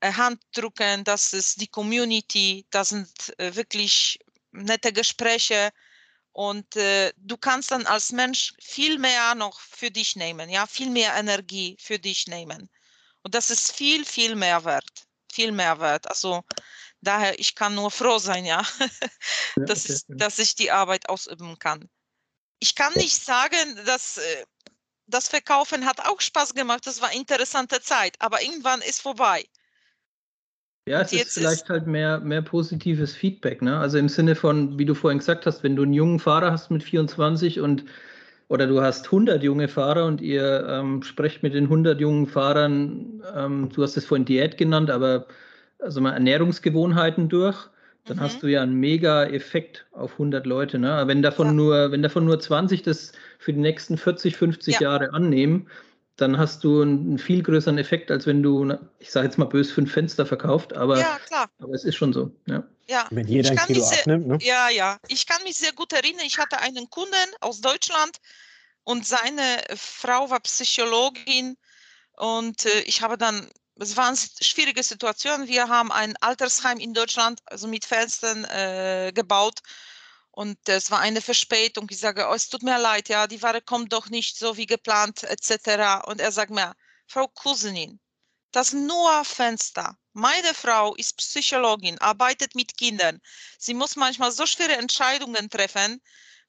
Hand 0.03 0.41
drücken, 0.53 1.03
das 1.03 1.33
ist 1.33 1.61
die 1.61 1.67
Community, 1.67 2.65
das 2.69 2.89
sind 2.89 3.09
äh, 3.39 3.55
wirklich 3.55 4.19
nette 4.51 4.91
Gespräche 4.91 5.71
und 6.33 6.75
äh, 6.75 7.13
du 7.17 7.37
kannst 7.37 7.71
dann 7.71 7.85
als 7.85 8.11
Mensch 8.11 8.53
viel 8.59 8.99
mehr 8.99 9.35
noch 9.35 9.59
für 9.59 9.91
dich 9.91 10.15
nehmen, 10.15 10.49
ja, 10.49 10.67
viel 10.67 10.89
mehr 10.89 11.15
Energie 11.15 11.77
für 11.79 11.99
dich 11.99 12.27
nehmen. 12.27 12.69
Und 13.21 13.35
das 13.35 13.49
ist 13.49 13.71
viel, 13.71 14.03
viel 14.03 14.35
mehr 14.35 14.65
wert, 14.65 15.07
viel 15.31 15.51
mehr 15.51 15.79
wert. 15.79 16.07
Also 16.07 16.43
daher, 17.01 17.39
ich 17.39 17.55
kann 17.55 17.75
nur 17.75 17.91
froh 17.91 18.17
sein, 18.17 18.45
ja, 18.45 18.61
ja 19.55 19.65
dass, 19.65 19.85
okay. 19.85 20.17
dass 20.17 20.39
ich 20.39 20.55
die 20.55 20.71
Arbeit 20.71 21.07
ausüben 21.07 21.57
kann. 21.59 21.89
Ich 22.63 22.75
kann 22.75 22.93
nicht 22.95 23.21
sagen, 23.21 23.77
dass 23.85 24.19
äh, 24.19 24.45
das 25.05 25.27
Verkaufen 25.27 25.85
hat 25.85 25.99
auch 26.05 26.21
Spaß 26.21 26.53
gemacht, 26.53 26.87
das 26.87 27.01
war 27.01 27.09
eine 27.09 27.19
interessante 27.19 27.81
Zeit, 27.81 28.15
aber 28.19 28.41
irgendwann 28.41 28.79
ist 28.79 29.01
vorbei. 29.01 29.43
Ja, 30.87 31.01
es 31.01 31.11
ist 31.11 31.33
vielleicht 31.33 31.63
ist 31.63 31.69
halt 31.69 31.87
mehr, 31.87 32.21
mehr 32.21 32.41
positives 32.41 33.17
Feedback. 33.17 33.61
Ne? 33.61 33.77
Also 33.77 33.97
im 33.97 34.07
Sinne 34.07 34.35
von, 34.35 34.79
wie 34.79 34.85
du 34.85 34.95
vorhin 34.95 35.19
gesagt 35.19 35.45
hast, 35.45 35.61
wenn 35.61 35.75
du 35.75 35.83
einen 35.83 35.91
jungen 35.91 36.19
Fahrer 36.19 36.53
hast 36.53 36.71
mit 36.71 36.83
24 36.83 37.59
und 37.59 37.83
oder 38.47 38.65
du 38.65 38.81
hast 38.81 39.07
100 39.07 39.43
junge 39.43 39.67
Fahrer 39.67 40.05
und 40.05 40.21
ihr 40.21 40.65
ähm, 40.69 41.03
sprecht 41.03 41.43
mit 41.43 41.53
den 41.53 41.65
100 41.65 41.99
jungen 41.99 42.27
Fahrern, 42.27 43.21
ähm, 43.35 43.71
du 43.73 43.83
hast 43.83 43.97
es 43.97 44.05
vorhin 44.05 44.23
Diät 44.23 44.57
genannt, 44.57 44.89
aber 44.89 45.27
also 45.79 45.99
mal 45.99 46.13
Ernährungsgewohnheiten 46.13 47.27
durch, 47.27 47.57
dann 48.05 48.17
mhm. 48.17 48.21
hast 48.21 48.43
du 48.43 48.47
ja 48.47 48.61
einen 48.61 48.75
mega 48.75 49.25
Effekt 49.25 49.85
auf 49.91 50.13
100 50.13 50.45
Leute. 50.45 50.79
Ne? 50.79 51.03
Wenn 51.05 51.21
davon 51.21 51.47
ja. 51.47 51.53
nur, 51.53 51.91
wenn 51.91 52.01
davon 52.01 52.25
nur 52.25 52.39
20 52.39 52.81
das 52.81 53.13
für 53.39 53.53
die 53.53 53.59
nächsten 53.59 53.97
40, 53.97 54.35
50 54.35 54.75
ja. 54.75 54.81
Jahre 54.81 55.13
annehmen, 55.13 55.67
dann 56.17 56.37
hast 56.37 56.63
du 56.63 56.81
einen 56.81 57.17
viel 57.17 57.41
größeren 57.41 57.77
Effekt, 57.77 58.11
als 58.11 58.27
wenn 58.27 58.43
du, 58.43 58.77
ich 58.99 59.11
sage 59.11 59.25
jetzt 59.25 59.37
mal 59.37 59.45
böse, 59.45 59.73
fünf 59.73 59.91
Fenster 59.91 60.25
verkauft, 60.25 60.75
aber, 60.75 60.99
ja, 60.99 61.19
aber 61.59 61.73
es 61.73 61.83
ist 61.83 61.95
schon 61.95 62.13
so. 62.13 62.31
Ja. 62.45 62.63
Ja, 62.87 63.07
wenn 63.11 63.27
jeder 63.27 63.49
ein 63.49 63.57
Kilo 63.57 63.81
sehr, 63.81 63.99
abnimmt, 63.99 64.27
ne? 64.27 64.37
Ja, 64.41 64.69
ja. 64.69 64.97
Ich 65.07 65.25
kann 65.25 65.41
mich 65.43 65.55
sehr 65.55 65.71
gut 65.71 65.93
erinnern, 65.93 66.25
ich 66.25 66.37
hatte 66.37 66.59
einen 66.59 66.89
Kunden 66.89 67.15
aus 67.39 67.61
Deutschland 67.61 68.17
und 68.83 69.07
seine 69.07 69.63
Frau 69.75 70.29
war 70.29 70.41
Psychologin 70.41 71.55
und 72.17 72.65
äh, 72.65 72.81
ich 72.85 73.01
habe 73.01 73.17
dann, 73.17 73.47
es 73.79 73.97
war 73.97 74.07
eine 74.07 74.17
schwierige 74.17 74.83
Situation, 74.83 75.47
wir 75.47 75.67
haben 75.67 75.91
ein 75.91 76.15
Altersheim 76.17 76.79
in 76.79 76.93
Deutschland, 76.93 77.39
also 77.45 77.67
mit 77.67 77.85
Fenstern 77.85 78.43
äh, 78.45 79.11
gebaut 79.13 79.61
und 80.31 80.57
es 80.67 80.91
war 80.91 80.99
eine 80.99 81.21
Verspätung. 81.21 81.87
Ich 81.89 81.99
sage, 81.99 82.27
oh, 82.29 82.33
es 82.33 82.49
tut 82.49 82.63
mir 82.63 82.79
leid, 82.79 83.09
ja, 83.09 83.27
die 83.27 83.41
Ware 83.41 83.61
kommt 83.61 83.93
doch 83.93 84.09
nicht 84.09 84.37
so 84.37 84.57
wie 84.57 84.65
geplant, 84.65 85.23
etc. 85.23 86.05
Und 86.07 86.21
er 86.21 86.31
sagt 86.31 86.51
mir, 86.51 86.73
Frau 87.07 87.27
Cousinin, 87.27 87.99
das 88.51 88.73
nur 88.73 89.25
Fenster. 89.25 89.97
Meine 90.13 90.53
Frau 90.53 90.95
ist 90.95 91.17
Psychologin, 91.17 91.99
arbeitet 91.99 92.55
mit 92.55 92.77
Kindern. 92.77 93.19
Sie 93.57 93.73
muss 93.73 93.95
manchmal 93.95 94.31
so 94.31 94.45
schwere 94.45 94.77
Entscheidungen 94.77 95.49
treffen. 95.49 96.01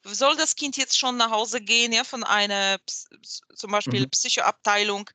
Soll 0.03 0.37
das 0.37 0.55
Kind 0.55 0.77
jetzt 0.77 0.99
schon 0.99 1.17
nach 1.17 1.31
Hause 1.31 1.63
gehen, 1.63 1.93
ja, 1.93 2.05
von 2.05 2.25
einer 2.25 2.79
zum 3.55 3.71
Beispiel 3.71 4.03
mhm. 4.03 4.11
Psychoabteilung 4.11 5.09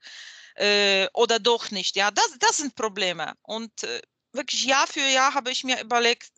äh, 0.59 1.07
oder 1.13 1.39
doch 1.39 1.71
nicht? 1.71 1.95
Ja, 1.95 2.11
das, 2.11 2.37
das 2.39 2.57
sind 2.57 2.75
Probleme. 2.75 3.33
Und 3.41 3.83
äh, 3.83 4.01
wirklich 4.33 4.65
Jahr 4.65 4.87
für 4.87 4.99
Jahr 4.99 5.33
habe 5.33 5.51
ich 5.51 5.63
mir 5.63 5.81
überlegt, 5.81 6.31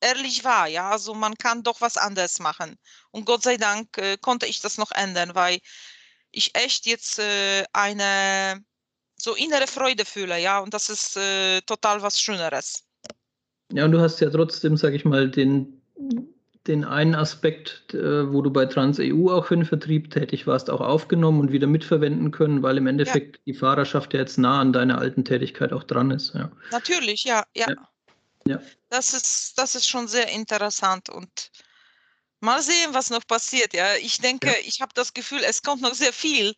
ehrlich 0.00 0.44
war, 0.44 0.66
ja, 0.66 0.90
also 0.90 1.14
man 1.14 1.36
kann 1.36 1.62
doch 1.62 1.80
was 1.80 1.96
anderes 1.96 2.38
machen. 2.38 2.78
Und 3.10 3.24
Gott 3.26 3.42
sei 3.42 3.56
Dank 3.56 3.96
äh, 3.98 4.16
konnte 4.18 4.46
ich 4.46 4.60
das 4.60 4.78
noch 4.78 4.92
ändern, 4.92 5.34
weil 5.34 5.60
ich 6.30 6.54
echt 6.54 6.86
jetzt 6.86 7.18
äh, 7.18 7.64
eine 7.72 8.64
so 9.16 9.34
innere 9.34 9.66
Freude 9.66 10.04
fühle, 10.04 10.38
ja, 10.38 10.58
und 10.58 10.74
das 10.74 10.90
ist 10.90 11.16
äh, 11.16 11.60
total 11.62 12.02
was 12.02 12.20
Schöneres. 12.20 12.84
Ja, 13.72 13.84
und 13.84 13.92
du 13.92 14.00
hast 14.00 14.20
ja 14.20 14.28
trotzdem, 14.28 14.76
sag 14.76 14.92
ich 14.92 15.04
mal, 15.04 15.30
den, 15.30 15.80
den 16.66 16.84
einen 16.84 17.14
Aspekt, 17.14 17.92
äh, 17.92 18.32
wo 18.32 18.40
du 18.40 18.50
bei 18.50 18.66
TransEU 18.66 19.30
auch 19.30 19.46
für 19.46 19.56
den 19.56 19.66
Vertrieb 19.66 20.10
tätig 20.10 20.46
warst, 20.46 20.70
auch 20.70 20.80
aufgenommen 20.80 21.40
und 21.40 21.52
wieder 21.52 21.66
mitverwenden 21.66 22.30
können, 22.30 22.62
weil 22.62 22.78
im 22.78 22.86
Endeffekt 22.86 23.36
ja. 23.36 23.42
die 23.46 23.54
Fahrerschaft 23.54 24.14
ja 24.14 24.20
jetzt 24.20 24.38
nah 24.38 24.60
an 24.60 24.72
deiner 24.72 24.98
alten 24.98 25.24
Tätigkeit 25.24 25.72
auch 25.72 25.84
dran 25.84 26.10
ist. 26.10 26.34
Ja. 26.34 26.50
Natürlich, 26.70 27.24
ja, 27.24 27.44
ja. 27.54 27.66
ja. 28.46 28.60
Das 28.88 29.12
ist, 29.12 29.58
das 29.58 29.74
ist 29.74 29.86
schon 29.86 30.08
sehr 30.08 30.28
interessant 30.28 31.10
und 31.10 31.50
mal 32.40 32.62
sehen, 32.62 32.92
was 32.92 33.10
noch 33.10 33.26
passiert. 33.26 33.74
Ja, 33.74 33.94
ich 33.96 34.18
denke, 34.20 34.48
ja. 34.48 34.54
ich 34.64 34.80
habe 34.80 34.92
das 34.94 35.12
Gefühl, 35.12 35.42
es 35.44 35.62
kommt 35.62 35.82
noch 35.82 35.94
sehr 35.94 36.12
viel. 36.12 36.54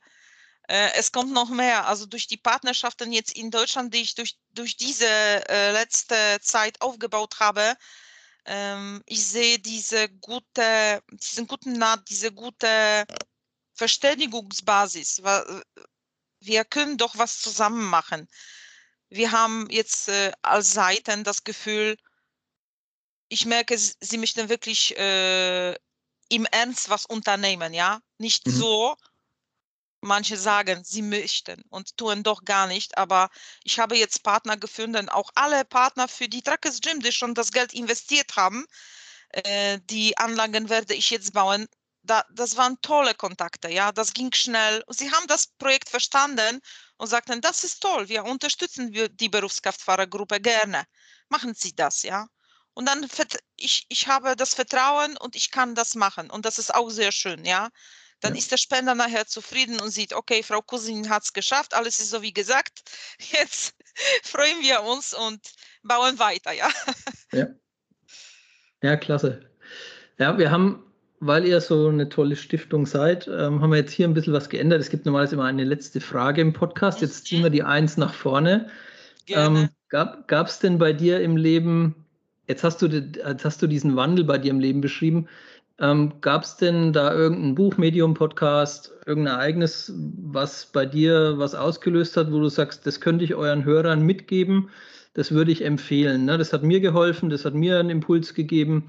Äh, 0.68 0.90
es 0.94 1.11
kommt 1.11 1.32
noch 1.32 1.48
mehr. 1.48 1.86
Also 1.86 2.07
durch 2.07 2.26
die 2.26 2.36
Partnerschaften 2.36 3.12
jetzt 3.12 3.36
in 3.36 3.50
Deutschland, 3.50 3.94
die 3.94 4.02
ich 4.02 4.14
durch, 4.14 4.36
durch 4.52 4.76
diese 4.76 5.07
äh, 5.07 5.72
letzte 5.72 6.14
Zeit 6.40 6.80
aufgebaut 6.80 7.40
habe, 7.40 7.74
ähm, 8.47 9.03
ich 9.07 9.26
sehe 9.26 9.59
diese 9.59 10.09
gute, 10.09 11.03
diesen 11.12 11.47
guten 11.47 11.72
Naht, 11.74 12.09
diese 12.09 12.32
gute 12.32 13.07
Verständigungsbasis. 13.74 15.22
Wir 16.40 16.64
können 16.64 16.97
doch 16.97 17.18
was 17.18 17.40
zusammen 17.40 17.84
machen 17.84 18.28
wir 19.09 19.32
haben 19.32 19.68
jetzt 19.70 20.09
äh, 20.09 20.32
als 20.42 20.72
Seiten 20.72 21.24
das 21.24 21.44
Gefühl, 21.44 21.97
ich 23.28 23.47
merke, 23.47 23.76
sie 23.78 24.18
möchten 24.18 24.49
wirklich 24.49 24.97
äh, 24.97 25.74
im 26.28 26.47
Ernst 26.51 26.88
was 26.90 27.07
unternehmen, 27.07 27.74
ja? 27.74 28.01
Nicht 28.18 28.47
mhm. 28.47 28.53
so, 28.53 28.97
manche 30.07 30.36
sagen, 30.38 30.82
sie 30.84 31.02
möchten 31.02 31.62
und 31.70 31.96
tun 31.96 32.22
doch 32.22 32.44
gar 32.44 32.66
nicht, 32.66 32.96
aber 32.98 33.28
ich 33.64 33.78
habe 33.78 33.96
jetzt 33.96 34.22
Partner 34.22 34.57
gefunden, 34.57 35.09
auch 35.09 35.30
alle 35.34 35.64
Partner 35.64 36.09
für 36.09 36.28
die 36.28 36.42
Trackers 36.42 36.80
Gym, 36.80 37.00
die 37.00 37.12
schon 37.12 37.34
das 37.34 37.52
Geld 37.52 37.74
investiert 37.74 38.36
haben, 38.36 38.64
äh, 39.30 39.78
die 39.84 40.16
Anlagen 40.18 40.68
werde 40.68 40.94
ich 40.94 41.11
jetzt 41.11 41.32
bauen. 41.32 41.66
Da, 42.02 42.24
das 42.32 42.57
waren 42.57 42.80
tolle 42.82 43.14
Kontakte, 43.14 43.68
ja, 43.68 43.90
das 43.92 44.12
ging 44.14 44.32
schnell. 44.32 44.84
Sie 44.88 45.11
haben 45.11 45.26
das 45.26 45.48
Projekt 45.59 45.88
verstanden 45.88 46.61
und 46.98 47.09
sagten, 47.09 47.40
das 47.40 47.64
ist 47.64 47.80
toll, 47.80 48.09
wir 48.09 48.24
unterstützen 48.24 48.92
die 48.92 49.28
Berufskraftfahrergruppe 49.28 50.40
gerne. 50.40 50.84
Machen 51.28 51.54
Sie 51.54 51.74
das, 51.74 52.02
ja. 52.02 52.28
Und 52.74 52.86
dann, 52.86 53.09
ich, 53.57 53.86
ich 53.88 54.07
habe 54.07 54.36
das 54.36 54.54
Vertrauen 54.54 55.16
und 55.16 55.34
ich 55.34 55.50
kann 55.50 55.74
das 55.74 55.94
machen. 55.94 56.30
Und 56.30 56.44
das 56.44 56.59
ist 56.59 56.74
auch 56.74 56.90
sehr 56.90 57.11
schön, 57.11 57.44
ja. 57.44 57.70
Dann 58.26 58.34
ja. 58.34 58.38
ist 58.38 58.50
der 58.50 58.56
Spender 58.56 58.96
nachher 58.96 59.26
zufrieden 59.26 59.80
und 59.80 59.90
sieht, 59.90 60.12
okay, 60.12 60.42
Frau 60.42 60.60
Cousin 60.60 61.08
hat 61.08 61.22
es 61.22 61.32
geschafft, 61.32 61.74
alles 61.74 62.00
ist 62.00 62.10
so 62.10 62.22
wie 62.22 62.32
gesagt. 62.32 62.82
Jetzt 63.18 63.74
freuen 64.24 64.60
wir 64.62 64.82
uns 64.82 65.14
und 65.14 65.40
bauen 65.84 66.18
weiter, 66.18 66.52
ja. 66.52 66.68
Ja, 67.32 67.46
ja 68.82 68.96
klasse. 68.96 69.48
Ja, 70.18 70.38
wir 70.38 70.50
haben 70.50 70.82
weil 71.18 71.46
ihr 71.46 71.60
so 71.60 71.88
eine 71.88 72.08
tolle 72.08 72.36
Stiftung 72.36 72.84
seid, 72.84 73.26
ähm, 73.26 73.62
haben 73.62 73.70
wir 73.70 73.78
jetzt 73.78 73.92
hier 73.92 74.06
ein 74.06 74.12
bisschen 74.12 74.34
was 74.34 74.50
geändert. 74.50 74.80
Es 74.80 74.90
gibt 74.90 75.06
normalerweise 75.06 75.36
immer 75.36 75.44
eine 75.44 75.64
letzte 75.64 76.00
Frage 76.00 76.42
im 76.42 76.52
Podcast. 76.52 77.00
Jetzt 77.00 77.26
ziehen 77.26 77.42
wir 77.42 77.48
die 77.48 77.62
Eins 77.62 77.96
nach 77.96 78.12
vorne. 78.12 78.68
Ähm, 79.28 79.70
gab 79.88 80.46
es 80.46 80.58
denn 80.58 80.78
bei 80.78 80.92
dir 80.92 81.20
im 81.20 81.38
Leben, 81.38 82.06
jetzt 82.46 82.64
hast, 82.64 82.82
du, 82.82 82.86
jetzt 82.86 83.44
hast 83.44 83.62
du 83.62 83.66
diesen 83.66 83.96
Wandel 83.96 84.24
bei 84.24 84.38
dir 84.38 84.50
im 84.50 84.60
Leben 84.60 84.82
beschrieben, 84.82 85.26
ähm, 85.78 86.14
gab 86.20 86.44
es 86.44 86.56
denn 86.56 86.92
da 86.92 87.12
irgendein 87.12 87.54
Buch, 87.54 87.76
Medium, 87.76 88.14
Podcast, 88.14 88.92
irgendein 89.04 89.34
Ereignis, 89.34 89.92
was 89.94 90.66
bei 90.66 90.86
dir 90.86 91.34
was 91.36 91.54
ausgelöst 91.54 92.16
hat, 92.16 92.32
wo 92.32 92.40
du 92.40 92.48
sagst, 92.48 92.86
das 92.86 93.00
könnte 93.00 93.24
ich 93.24 93.34
euren 93.34 93.64
Hörern 93.64 94.02
mitgeben, 94.02 94.70
das 95.14 95.32
würde 95.32 95.52
ich 95.52 95.64
empfehlen. 95.64 96.24
Ne? 96.24 96.38
Das 96.38 96.52
hat 96.52 96.62
mir 96.62 96.80
geholfen, 96.80 97.30
das 97.30 97.44
hat 97.44 97.54
mir 97.54 97.78
einen 97.78 97.90
Impuls 97.90 98.34
gegeben 98.34 98.84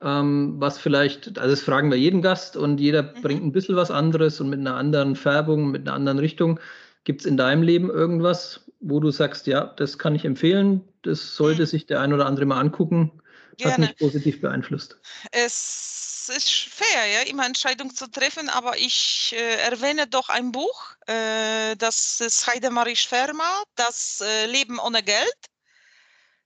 ähm, 0.00 0.54
was 0.58 0.78
vielleicht, 0.78 1.38
also 1.38 1.50
das 1.50 1.62
fragen 1.62 1.90
wir 1.90 1.98
jeden 1.98 2.22
Gast 2.22 2.56
und 2.56 2.78
jeder 2.78 3.02
mhm. 3.02 3.22
bringt 3.22 3.44
ein 3.44 3.52
bisschen 3.52 3.76
was 3.76 3.90
anderes 3.90 4.40
und 4.40 4.48
mit 4.48 4.60
einer 4.60 4.76
anderen 4.76 5.16
Färbung, 5.16 5.70
mit 5.70 5.82
einer 5.82 5.94
anderen 5.94 6.18
Richtung. 6.18 6.60
Gibt 7.04 7.22
es 7.22 7.26
in 7.26 7.36
deinem 7.36 7.62
Leben 7.62 7.90
irgendwas, 7.90 8.60
wo 8.80 9.00
du 9.00 9.10
sagst, 9.10 9.46
ja, 9.46 9.64
das 9.76 9.98
kann 9.98 10.14
ich 10.14 10.24
empfehlen, 10.24 10.82
das 11.02 11.34
sollte 11.34 11.62
mhm. 11.62 11.66
sich 11.66 11.86
der 11.86 12.00
ein 12.00 12.12
oder 12.12 12.26
andere 12.26 12.46
mal 12.46 12.60
angucken, 12.60 13.10
Gerne. 13.56 13.72
hat 13.72 13.78
mich 13.80 13.96
positiv 13.96 14.40
beeinflusst? 14.40 14.98
Es 15.32 15.97
ist 16.28 16.50
schwer, 16.52 17.06
ja, 17.06 17.20
immer 17.22 17.46
Entscheidungen 17.46 17.94
zu 17.94 18.10
treffen, 18.10 18.48
aber 18.48 18.76
ich 18.78 19.32
äh, 19.32 19.56
erwähne 19.62 20.06
doch 20.06 20.28
ein 20.28 20.52
Buch, 20.52 20.94
äh, 21.06 21.76
das 21.76 22.20
ist 22.20 22.46
Heidemarie 22.46 22.96
Schwerma, 22.96 23.62
Das 23.74 24.20
äh, 24.20 24.46
Leben 24.46 24.78
ohne 24.78 25.02
Geld. 25.02 25.36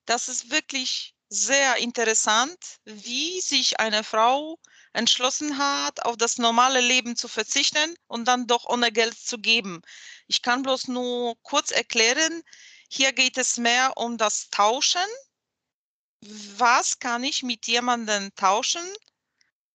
Das 0.07 0.29
ist 0.29 0.51
wirklich 0.51 1.15
sehr 1.29 1.77
interessant, 1.79 2.59
wie 2.85 3.41
sich 3.41 3.81
eine 3.81 4.05
Frau 4.05 4.59
entschlossen 4.93 5.59
hat, 5.59 6.05
auf 6.05 6.17
das 6.17 6.39
normale 6.39 6.81
Leben 6.81 7.17
zu 7.17 7.29
verzichten 7.29 7.97
und 8.07 8.27
dann 8.27 8.47
doch 8.47 8.65
ohne 8.67 8.93
Geld 8.93 9.19
zu 9.19 9.39
geben. 9.39 9.81
Ich 10.27 10.43
kann 10.43 10.63
bloß 10.63 10.89
nur 10.89 11.37
kurz 11.43 11.71
erklären, 11.71 12.43
hier 12.89 13.13
geht 13.13 13.39
es 13.39 13.57
mehr 13.57 13.97
um 13.97 14.19
das 14.19 14.51
Tauschen. 14.51 15.01
Was 16.57 16.99
kann 16.99 17.25
ich 17.25 17.43
mit 17.43 17.67
jemandem 17.67 18.35
tauschen, 18.35 18.87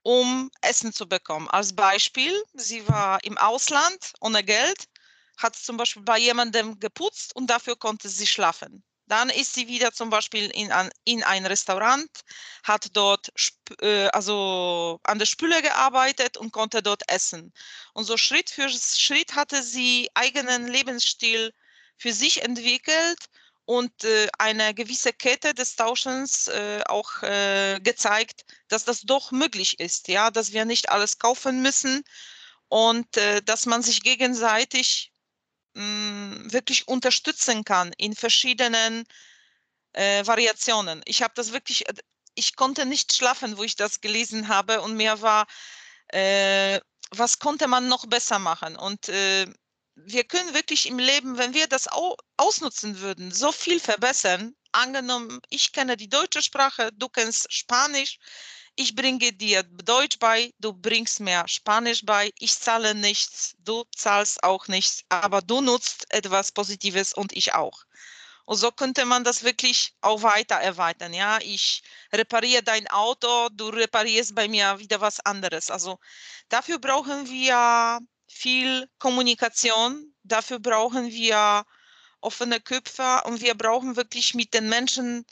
um 0.08 0.50
Essen 0.62 0.94
zu 0.94 1.06
bekommen? 1.10 1.50
Als 1.50 1.76
Beispiel, 1.76 2.34
sie 2.54 2.88
war 2.88 3.22
im 3.26 3.38
Ausland 3.38 4.14
ohne 4.22 4.42
Geld, 4.42 4.86
hat 5.38 5.56
zum 5.58 5.76
Beispiel 5.76 6.04
bei 6.04 6.18
jemandem 6.18 6.80
geputzt 6.80 7.36
und 7.36 7.48
dafür 7.48 7.76
konnte 7.76 8.08
sie 8.08 8.26
schlafen. 8.26 8.84
Dann 9.08 9.30
ist 9.30 9.54
sie 9.54 9.68
wieder 9.68 9.92
zum 9.92 10.10
Beispiel 10.10 10.50
in 10.52 10.72
ein, 10.72 10.90
in 11.04 11.24
ein 11.24 11.46
Restaurant, 11.46 12.10
hat 12.64 12.88
dort 12.94 13.34
äh, 13.82 14.08
also 14.08 15.00
an 15.04 15.20
der 15.20 15.26
Spüle 15.26 15.62
gearbeitet 15.62 16.38
und 16.38 16.54
konnte 16.54 16.82
dort 16.82 17.04
essen. 17.10 17.54
Und 17.94 18.06
so 18.06 18.16
Schritt 18.16 18.50
für 18.50 18.70
Schritt 18.70 19.36
hatte 19.36 19.62
sie 19.62 20.10
eigenen 20.14 20.68
Lebensstil 20.68 21.54
für 21.98 22.14
sich 22.14 22.44
entwickelt 22.44 23.20
und 23.68 24.06
äh, 24.06 24.30
eine 24.40 24.74
gewisse 24.74 25.12
Kette 25.12 25.54
des 25.54 25.76
Tauschens 25.76 26.48
äh, 26.48 26.82
auch 26.88 27.22
äh, 27.22 27.82
gezeigt, 27.82 28.46
dass 28.70 28.86
das 28.86 29.02
doch 29.02 29.32
möglich 29.32 29.82
ist, 29.82 30.08
ja, 30.08 30.32
dass 30.32 30.54
wir 30.54 30.64
nicht 30.64 30.88
alles 30.90 31.20
kaufen 31.20 31.62
müssen 31.62 32.04
und 32.70 33.18
äh, 33.18 33.42
dass 33.42 33.66
man 33.66 33.84
sich 33.84 34.04
gegenseitig 34.04 35.12
mh, 35.74 35.84
mm, 35.84 36.54
wirklich 36.54 36.88
unterstützen 36.88 37.66
kann 37.66 37.92
in 37.98 38.16
verschiedenen 38.16 39.04
äh, 39.92 40.26
Variationen. 40.26 41.02
Ich 41.04 41.22
habe 41.22 41.34
das 41.36 41.52
wirklich, 41.52 41.90
äh, 41.90 41.94
ich 42.36 42.56
konnte 42.56 42.86
nicht 42.86 43.14
schlafen, 43.14 43.58
wo 43.58 43.64
ich 43.64 43.76
das 43.76 44.00
gelesen 44.00 44.48
habe 44.48 44.82
und 44.82 44.96
mir 44.96 45.22
war, 45.22 45.46
was 47.12 47.40
konnte 47.40 47.68
man 47.68 47.90
noch 47.90 48.06
besser 48.06 48.40
machen 48.40 48.78
und 48.78 49.12
wir 50.06 50.24
können 50.24 50.54
wirklich 50.54 50.88
im 50.88 51.00
Leben, 51.00 51.38
wenn 51.38 51.54
wir 51.54 51.68
das 51.68 51.88
au 51.88 52.16
ausnutzen 52.38 53.00
würden, 53.00 53.32
so 53.32 53.52
viel 53.52 53.80
verbessern. 53.80 54.56
Angenommen, 54.72 55.40
ich 55.50 55.72
kenne 55.72 55.98
die 55.98 56.10
deutsche 56.10 56.42
Sprache, 56.42 56.92
du 56.94 57.10
kennst 57.10 57.52
Spanisch, 57.52 58.20
ich 58.76 58.96
bringe 58.96 59.34
dir 59.34 59.64
Deutsch 59.64 60.20
bei, 60.20 60.54
du 60.60 60.72
bringst 60.72 61.20
mir 61.20 61.44
Spanisch 61.48 62.06
bei, 62.06 62.32
ich 62.40 62.60
zahle 62.60 62.94
nichts, 62.94 63.56
du 63.60 63.86
zahlst 63.96 64.44
auch 64.44 64.68
nichts, 64.68 65.04
aber 65.10 65.42
du 65.42 65.62
nutzt 65.62 66.06
etwas 66.10 66.52
Positives 66.52 67.14
und 67.14 67.34
ich 67.36 67.54
auch. 67.54 67.84
Und 68.46 68.58
so 68.58 68.72
könnte 68.72 69.04
man 69.06 69.24
das 69.24 69.44
wirklich 69.44 69.94
auch 70.02 70.22
weiter 70.22 70.56
erweitern. 70.56 71.14
Ja, 71.14 71.40
ich 71.42 71.82
repariere 72.14 72.64
dein 72.64 72.88
Auto, 72.88 73.50
du 73.50 73.70
reparierst 73.70 74.36
bei 74.36 74.48
mir 74.48 74.80
wieder 74.80 75.02
was 75.02 75.20
anderes. 75.22 75.70
Also 75.72 76.00
dafür 76.50 76.80
brauchen 76.80 77.28
wir 77.30 78.00
viel 78.28 78.90
Kommunikation. 79.00 80.14
Dafür 80.24 80.60
brauchen 80.60 81.08
wir 81.10 81.66
offene 82.22 82.60
Köpfe 82.60 83.22
und 83.26 83.42
wir 83.42 83.56
brauchen 83.56 83.96
wirklich 83.96 84.34
mit 84.34 84.54
den 84.54 84.70
Menschen 84.70 85.26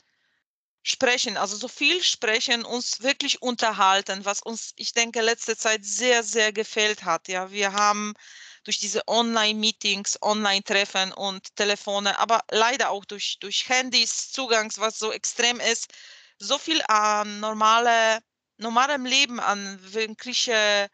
sprechen, 0.82 1.36
also 1.36 1.56
so 1.56 1.66
viel 1.66 2.02
sprechen, 2.02 2.64
uns 2.64 3.02
wirklich 3.02 3.42
unterhalten, 3.42 4.24
was 4.24 4.40
uns, 4.40 4.72
ich 4.76 4.92
denke, 4.92 5.20
letzte 5.20 5.56
Zeit 5.56 5.84
sehr, 5.84 6.22
sehr 6.22 6.52
gefehlt 6.52 7.02
hat. 7.04 7.26
Ja, 7.26 7.50
wir 7.50 7.72
haben 7.72 8.14
durch 8.62 8.78
diese 8.78 9.02
Online-Meetings, 9.08 10.18
Online-Treffen 10.22 11.12
und 11.12 11.56
Telefone, 11.56 12.18
aber 12.20 12.44
leider 12.50 12.90
auch 12.90 13.04
durch, 13.04 13.38
durch 13.40 13.68
Handys, 13.68 14.30
Zugangs, 14.30 14.78
was 14.78 14.98
so 14.98 15.10
extrem 15.12 15.58
ist, 15.58 15.92
so 16.38 16.56
viel 16.56 16.80
an 16.86 17.40
normale, 17.40 18.20
normalem 18.58 19.06
Leben, 19.06 19.40
an 19.40 19.80
wirkliche 19.92 20.88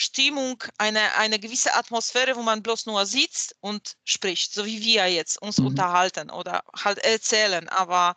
Stimmung, 0.00 0.62
eine, 0.78 1.16
eine 1.16 1.40
gewisse 1.40 1.74
Atmosphäre, 1.74 2.36
wo 2.36 2.42
man 2.42 2.62
bloß 2.62 2.86
nur 2.86 3.04
sitzt 3.04 3.56
und 3.58 3.96
spricht, 4.04 4.54
so 4.54 4.64
wie 4.64 4.80
wir 4.80 5.08
jetzt 5.08 5.42
uns 5.42 5.58
mhm. 5.58 5.66
unterhalten 5.66 6.30
oder 6.30 6.62
halt 6.84 6.98
erzählen. 6.98 7.68
Aber 7.68 8.14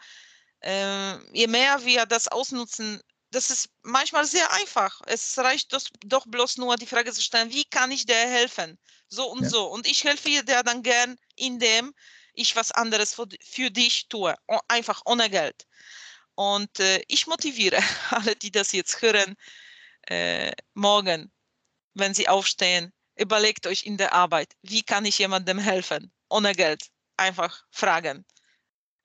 äh, 0.59 1.17
je 1.35 1.47
mehr 1.47 1.83
wir 1.83 2.05
das 2.05 2.27
ausnutzen, 2.27 3.01
das 3.31 3.49
ist 3.49 3.69
manchmal 3.81 4.25
sehr 4.25 4.51
einfach. 4.53 5.01
Es 5.07 5.35
reicht 5.39 5.73
das, 5.73 5.85
doch 6.05 6.27
bloß 6.27 6.57
nur 6.57 6.75
die 6.75 6.85
Frage 6.85 7.11
zu 7.11 7.21
stellen, 7.21 7.49
wie 7.49 7.65
kann 7.65 7.89
ich 7.89 8.05
dir 8.05 8.13
helfen? 8.13 8.77
So 9.07 9.31
und 9.31 9.41
ja. 9.41 9.49
so. 9.49 9.65
Und 9.65 9.87
ich 9.87 10.03
helfe 10.03 10.29
dir 10.29 10.61
dann 10.61 10.83
gern, 10.83 11.17
indem 11.35 11.95
ich 12.35 12.55
was 12.55 12.71
anderes 12.71 13.15
für, 13.15 13.27
für 13.43 13.71
dich 13.71 14.07
tue, 14.07 14.35
einfach 14.67 15.01
ohne 15.05 15.31
Geld. 15.31 15.65
Und 16.35 16.79
äh, 16.79 17.01
ich 17.07 17.25
motiviere 17.25 17.79
alle, 18.11 18.35
die 18.35 18.51
das 18.51 18.71
jetzt 18.71 19.01
hören, 19.01 19.35
äh, 20.03 20.51
morgen 20.75 21.31
wenn 21.93 22.13
Sie 22.13 22.27
aufstehen, 22.27 22.91
überlegt 23.17 23.67
euch 23.67 23.85
in 23.85 23.97
der 23.97 24.13
Arbeit, 24.13 24.53
wie 24.61 24.83
kann 24.83 25.05
ich 25.05 25.17
jemandem 25.19 25.57
helfen? 25.57 26.11
Ohne 26.29 26.53
Geld. 26.53 26.87
Einfach 27.17 27.63
fragen. 27.69 28.25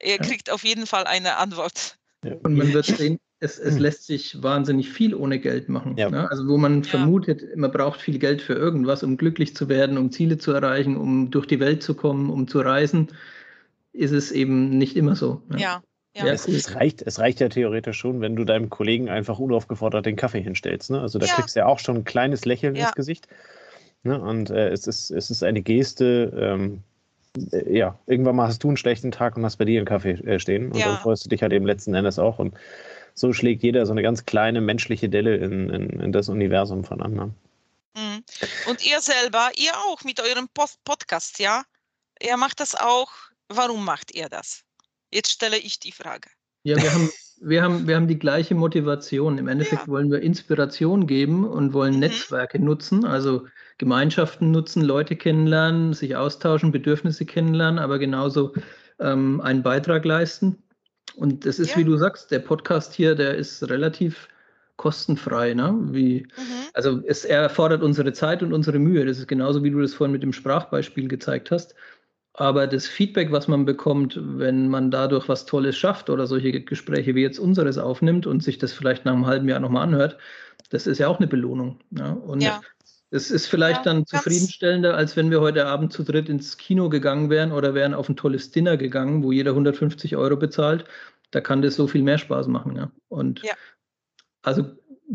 Ihr 0.03 0.18
kriegt 0.18 0.51
auf 0.51 0.64
jeden 0.64 0.87
Fall 0.87 1.05
eine 1.05 1.37
Antwort. 1.37 1.99
Und 2.22 2.55
man 2.55 2.72
wird 2.72 2.87
sehen, 2.87 3.18
es, 3.41 3.59
es 3.59 3.78
lässt 3.78 4.07
sich 4.07 4.43
wahnsinnig 4.43 4.91
viel 4.91 5.14
ohne 5.14 5.39
Geld 5.39 5.68
machen. 5.68 5.97
Ja. 5.97 6.09
Ne? 6.09 6.30
Also 6.30 6.49
wo 6.49 6.57
man 6.57 6.82
ja. 6.82 6.89
vermutet, 6.89 7.57
man 7.57 7.70
braucht 7.70 8.01
viel 8.01 8.18
Geld 8.18 8.41
für 8.41 8.55
irgendwas, 8.55 9.03
um 9.03 9.16
glücklich 9.16 9.55
zu 9.55 9.68
werden, 9.68 9.99
um 9.99 10.11
Ziele 10.11 10.39
zu 10.39 10.53
erreichen, 10.53 10.97
um 10.97 11.30
durch 11.30 11.47
die 11.47 11.61
Welt 11.61 11.82
zu 11.82 11.95
kommen, 11.95 12.30
um 12.30 12.49
zu 12.49 12.61
reisen, 12.61 13.09
ist 13.93 14.12
es 14.12 14.32
eben 14.32 14.70
nicht 14.70 14.97
immer 14.97 15.16
so. 15.16 15.43
Ne? 15.49 15.61
Ja. 15.61 15.82
Ja. 16.17 16.27
Es, 16.27 16.49
es, 16.49 16.75
reicht, 16.75 17.03
es 17.03 17.19
reicht 17.19 17.41
ja 17.41 17.51
theoretisch 17.51 17.99
schon, 17.99 18.23
wenn 18.23 18.37
du 18.37 18.45
deinem 18.45 18.71
Kollegen 18.71 19.11
einfach 19.11 19.39
unaufgefordert 19.39 20.07
den 20.07 20.17
Kaffee 20.17 20.41
hinstellst. 20.41 20.91
Ne? 20.91 21.01
Also 21.01 21.19
da 21.19 21.27
ja. 21.27 21.35
kriegst 21.35 21.57
du 21.57 21.61
ja 21.61 21.67
auch 21.67 21.79
schon 21.79 21.97
ein 21.97 22.05
kleines 22.05 22.47
Lächeln 22.47 22.75
ja. 22.75 22.87
ins 22.87 22.95
Gesicht. 22.95 23.29
Ne? 24.03 24.19
Und 24.19 24.49
äh, 24.49 24.71
es, 24.71 24.87
ist, 24.87 25.11
es 25.11 25.31
ist 25.31 25.43
eine 25.43 25.61
Geste, 25.61 26.33
ähm, 26.35 26.83
äh, 27.53 27.77
ja, 27.77 27.99
irgendwann 28.07 28.37
mal 28.37 28.49
hast 28.49 28.64
du 28.64 28.69
einen 28.69 28.79
schlechten 28.79 29.12
Tag 29.12 29.37
und 29.37 29.45
hast 29.45 29.57
bei 29.57 29.67
dir 29.67 29.79
einen 29.79 29.87
Kaffee 29.87 30.12
äh, 30.12 30.39
stehen. 30.39 30.73
Und 30.73 30.81
dann 30.81 30.97
freust 30.99 31.27
du 31.27 31.29
dich 31.29 31.43
halt 31.43 31.53
eben 31.53 31.67
letzten 31.67 31.95
Endes 31.95 32.19
auch. 32.19 32.39
Und 32.39 32.55
so 33.14 33.35
schlägt 33.35 33.62
jeder 33.62 33.85
so 33.85 33.93
eine 33.93 34.03
ganz 34.03 34.25
kleine 34.25 34.62
menschliche 34.62 35.11
Delle 35.11 35.37
in, 35.37 35.69
in, 35.69 36.01
in 36.01 36.12
das 36.12 36.31
Universum 36.31 36.85
von 36.85 37.03
anderen. 37.03 37.35
Mhm. 37.95 38.25
Und 38.69 38.87
ihr 38.87 39.01
selber, 39.01 39.51
ihr 39.57 39.73
auch 39.89 40.03
mit 40.05 40.21
eurem 40.21 40.49
Post 40.55 40.83
Podcast, 40.85 41.39
ja? 41.41 41.64
Ihr 42.23 42.37
macht 42.39 42.61
das 42.61 42.75
auch. 42.75 43.11
Warum 43.49 43.85
macht 43.85 44.14
ihr 44.14 44.29
das? 44.29 44.66
Jetzt 45.13 45.33
stelle 45.33 45.59
ich 45.59 45.79
die 45.79 45.93
Frage. 45.93 46.29
Ja, 46.63 46.77
wir 46.77 46.93
haben, 46.93 47.11
wir 47.41 47.63
haben, 47.63 47.87
wir 47.87 47.97
haben 47.97 48.09
die 48.09 48.19
gleiche 48.19 48.55
Motivation. 48.55 49.39
Im 49.39 49.49
Endeffekt 49.49 49.83
ja. 49.83 49.89
wollen 49.89 50.11
wir 50.11 50.21
Inspiration 50.21 51.07
geben 51.07 51.47
und 51.47 51.73
wollen 51.73 51.95
mhm. 51.95 52.01
Netzwerke 52.01 52.59
nutzen, 52.59 53.05
also 53.05 53.47
Gemeinschaften 53.79 54.51
nutzen, 54.51 54.83
Leute 54.83 55.17
kennenlernen, 55.17 55.93
sich 55.93 56.17
austauschen, 56.17 56.73
Bedürfnisse 56.73 57.27
kennenlernen, 57.27 57.79
aber 57.79 57.99
genauso 57.99 58.55
ähm, 58.99 59.41
einen 59.41 59.63
Beitrag 59.63 60.05
leisten. 60.05 60.63
Und 61.15 61.47
das 61.47 61.59
ist, 61.59 61.73
ja. 61.73 61.79
wie 61.79 61.85
du 61.85 61.97
sagst, 61.97 62.31
der 62.31 62.41
Podcast 62.41 62.95
hier, 62.95 63.15
der 63.15 63.37
ist 63.37 63.69
relativ 63.69 64.29
kostenfrei. 64.77 65.55
Ne? 65.55 65.75
Wie, 65.93 66.27
mhm. 66.37 66.67
Also 66.75 67.01
es 67.07 67.25
erfordert 67.25 67.83
unsere 67.83 68.13
Zeit 68.13 68.43
und 68.43 68.53
unsere 68.53 68.79
Mühe. 68.79 69.05
Das 69.07 69.19
ist 69.19 69.29
genauso, 69.29 69.65
wie 69.65 69.71
du 69.71 69.81
das 69.81 69.95
vorhin 69.95 70.13
mit 70.13 70.23
dem 70.23 70.33
Sprachbeispiel 70.33 71.09
gezeigt 71.09 71.51
hast. 71.51 71.75
Aber 72.39 72.66
das 72.66 72.87
Feedback, 72.87 73.32
was 73.32 73.49
man 73.49 73.64
bekommt, 73.64 74.20
wenn 74.22 74.68
man 74.68 74.91
dadurch 74.91 75.26
was 75.26 75.47
Tolles 75.47 75.76
schafft 75.76 76.11
oder 76.11 76.26
solche 76.26 76.61
Gespräche 76.61 77.14
wie 77.14 77.22
jetzt 77.22 77.39
unseres 77.39 77.78
aufnimmt 77.78 78.26
und 78.26 78.43
sich 78.43 78.59
das 78.59 78.74
vielleicht 78.74 79.07
nach 79.07 79.14
einem 79.14 79.26
halben 79.26 79.49
Jahr 79.49 79.59
nochmal 79.59 79.84
anhört, 79.84 80.18
das 80.68 80.87
ist 80.87 80.99
ja 80.99 81.09
auch 81.09 81.18
eine 81.18 81.28
Belohnung. 81.28 81.80
Ja? 81.93 82.11
Und 82.12 82.43
ja. 82.43 82.61
es 83.11 83.30
ist 83.30 83.47
vielleicht 83.47 83.87
ja, 83.87 83.93
dann 83.95 84.05
zufriedenstellender, 84.05 84.95
als 84.95 85.16
wenn 85.16 85.30
wir 85.30 85.41
heute 85.41 85.64
Abend 85.64 85.95
zu 85.95 86.03
dritt 86.03 86.28
ins 86.28 86.59
Kino 86.59 86.91
gegangen 86.91 87.30
wären 87.30 87.53
oder 87.53 87.72
wären 87.72 87.95
auf 87.95 88.11
ein 88.11 88.16
tolles 88.16 88.51
Dinner 88.51 88.76
gegangen, 88.76 89.22
wo 89.22 89.32
jeder 89.32 89.53
150 89.53 90.14
Euro 90.16 90.37
bezahlt. 90.37 90.84
Da 91.30 91.41
kann 91.41 91.62
das 91.62 91.74
so 91.74 91.87
viel 91.87 92.03
mehr 92.03 92.18
Spaß 92.18 92.49
machen. 92.49 92.76
Ja? 92.76 92.93
Und 93.09 93.41
also 94.43 94.66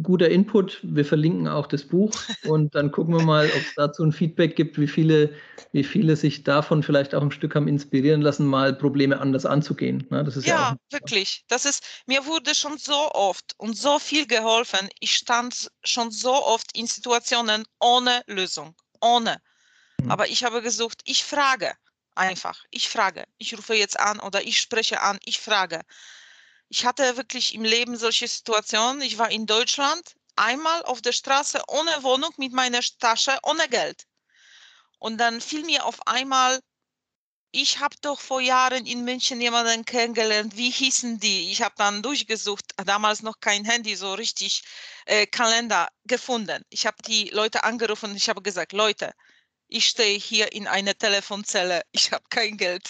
guter 0.01 0.29
Input. 0.29 0.79
Wir 0.83 1.05
verlinken 1.05 1.47
auch 1.47 1.67
das 1.67 1.83
Buch 1.83 2.11
und 2.43 2.73
dann 2.75 2.91
gucken 2.91 3.15
wir 3.15 3.23
mal, 3.23 3.47
ob 3.47 3.61
es 3.61 3.73
dazu 3.75 4.03
ein 4.03 4.11
Feedback 4.11 4.55
gibt, 4.55 4.79
wie 4.79 4.87
viele, 4.87 5.33
wie 5.71 5.83
viele 5.83 6.15
sich 6.15 6.43
davon 6.43 6.83
vielleicht 6.83 7.13
auch 7.13 7.21
ein 7.21 7.31
Stück 7.31 7.55
haben 7.55 7.67
inspirieren 7.67 8.21
lassen, 8.21 8.45
mal 8.45 8.73
Probleme 8.73 9.19
anders 9.19 9.45
anzugehen. 9.45 10.07
Ne? 10.09 10.23
Das 10.23 10.37
ist 10.37 10.47
ja, 10.47 10.71
ja 10.71 10.77
wirklich. 10.91 11.43
Das 11.47 11.65
ist, 11.65 11.83
mir 12.07 12.25
wurde 12.25 12.55
schon 12.55 12.77
so 12.77 13.11
oft 13.11 13.53
und 13.57 13.77
so 13.77 13.99
viel 13.99 14.27
geholfen. 14.27 14.89
Ich 14.99 15.15
stand 15.15 15.69
schon 15.83 16.11
so 16.11 16.33
oft 16.33 16.75
in 16.77 16.87
Situationen 16.87 17.63
ohne 17.79 18.21
Lösung, 18.27 18.75
ohne. 19.01 19.37
Mhm. 20.01 20.11
Aber 20.11 20.27
ich 20.27 20.43
habe 20.43 20.61
gesucht, 20.61 21.01
ich 21.05 21.23
frage 21.23 21.73
einfach, 22.15 22.63
ich 22.71 22.89
frage. 22.89 23.23
Ich 23.37 23.57
rufe 23.57 23.73
jetzt 23.73 23.99
an 23.99 24.19
oder 24.19 24.45
ich 24.45 24.59
spreche 24.59 25.01
an, 25.01 25.17
ich 25.25 25.39
frage 25.39 25.81
ich 26.71 26.85
hatte 26.85 27.17
wirklich 27.17 27.53
im 27.53 27.65
Leben 27.65 27.97
solche 27.97 28.29
Situationen. 28.29 29.01
Ich 29.01 29.17
war 29.17 29.29
in 29.29 29.45
Deutschland 29.45 30.15
einmal 30.37 30.81
auf 30.83 31.01
der 31.01 31.11
Straße 31.11 31.61
ohne 31.67 32.01
Wohnung 32.01 32.31
mit 32.37 32.53
meiner 32.53 32.79
Tasche, 32.97 33.37
ohne 33.43 33.67
Geld. 33.67 34.07
Und 34.97 35.17
dann 35.17 35.41
fiel 35.41 35.65
mir 35.65 35.85
auf 35.85 36.07
einmal, 36.07 36.61
ich 37.51 37.79
habe 37.79 37.97
doch 38.01 38.21
vor 38.21 38.39
Jahren 38.39 38.85
in 38.85 39.03
München 39.03 39.41
jemanden 39.41 39.83
kennengelernt. 39.83 40.55
Wie 40.55 40.69
hießen 40.69 41.19
die? 41.19 41.51
Ich 41.51 41.61
habe 41.61 41.75
dann 41.77 42.01
durchgesucht, 42.01 42.63
damals 42.85 43.21
noch 43.21 43.41
kein 43.41 43.65
Handy, 43.65 43.95
so 43.97 44.13
richtig 44.13 44.63
äh, 45.05 45.27
Kalender 45.27 45.89
gefunden. 46.05 46.63
Ich 46.69 46.85
habe 46.85 47.03
die 47.05 47.27
Leute 47.31 47.65
angerufen 47.65 48.11
und 48.11 48.15
ich 48.15 48.29
habe 48.29 48.41
gesagt, 48.41 48.71
Leute, 48.71 49.13
ich 49.67 49.87
stehe 49.87 50.17
hier 50.17 50.53
in 50.53 50.67
einer 50.67 50.97
Telefonzelle, 50.97 51.81
ich 51.91 52.13
habe 52.13 52.23
kein 52.29 52.55
Geld 52.55 52.89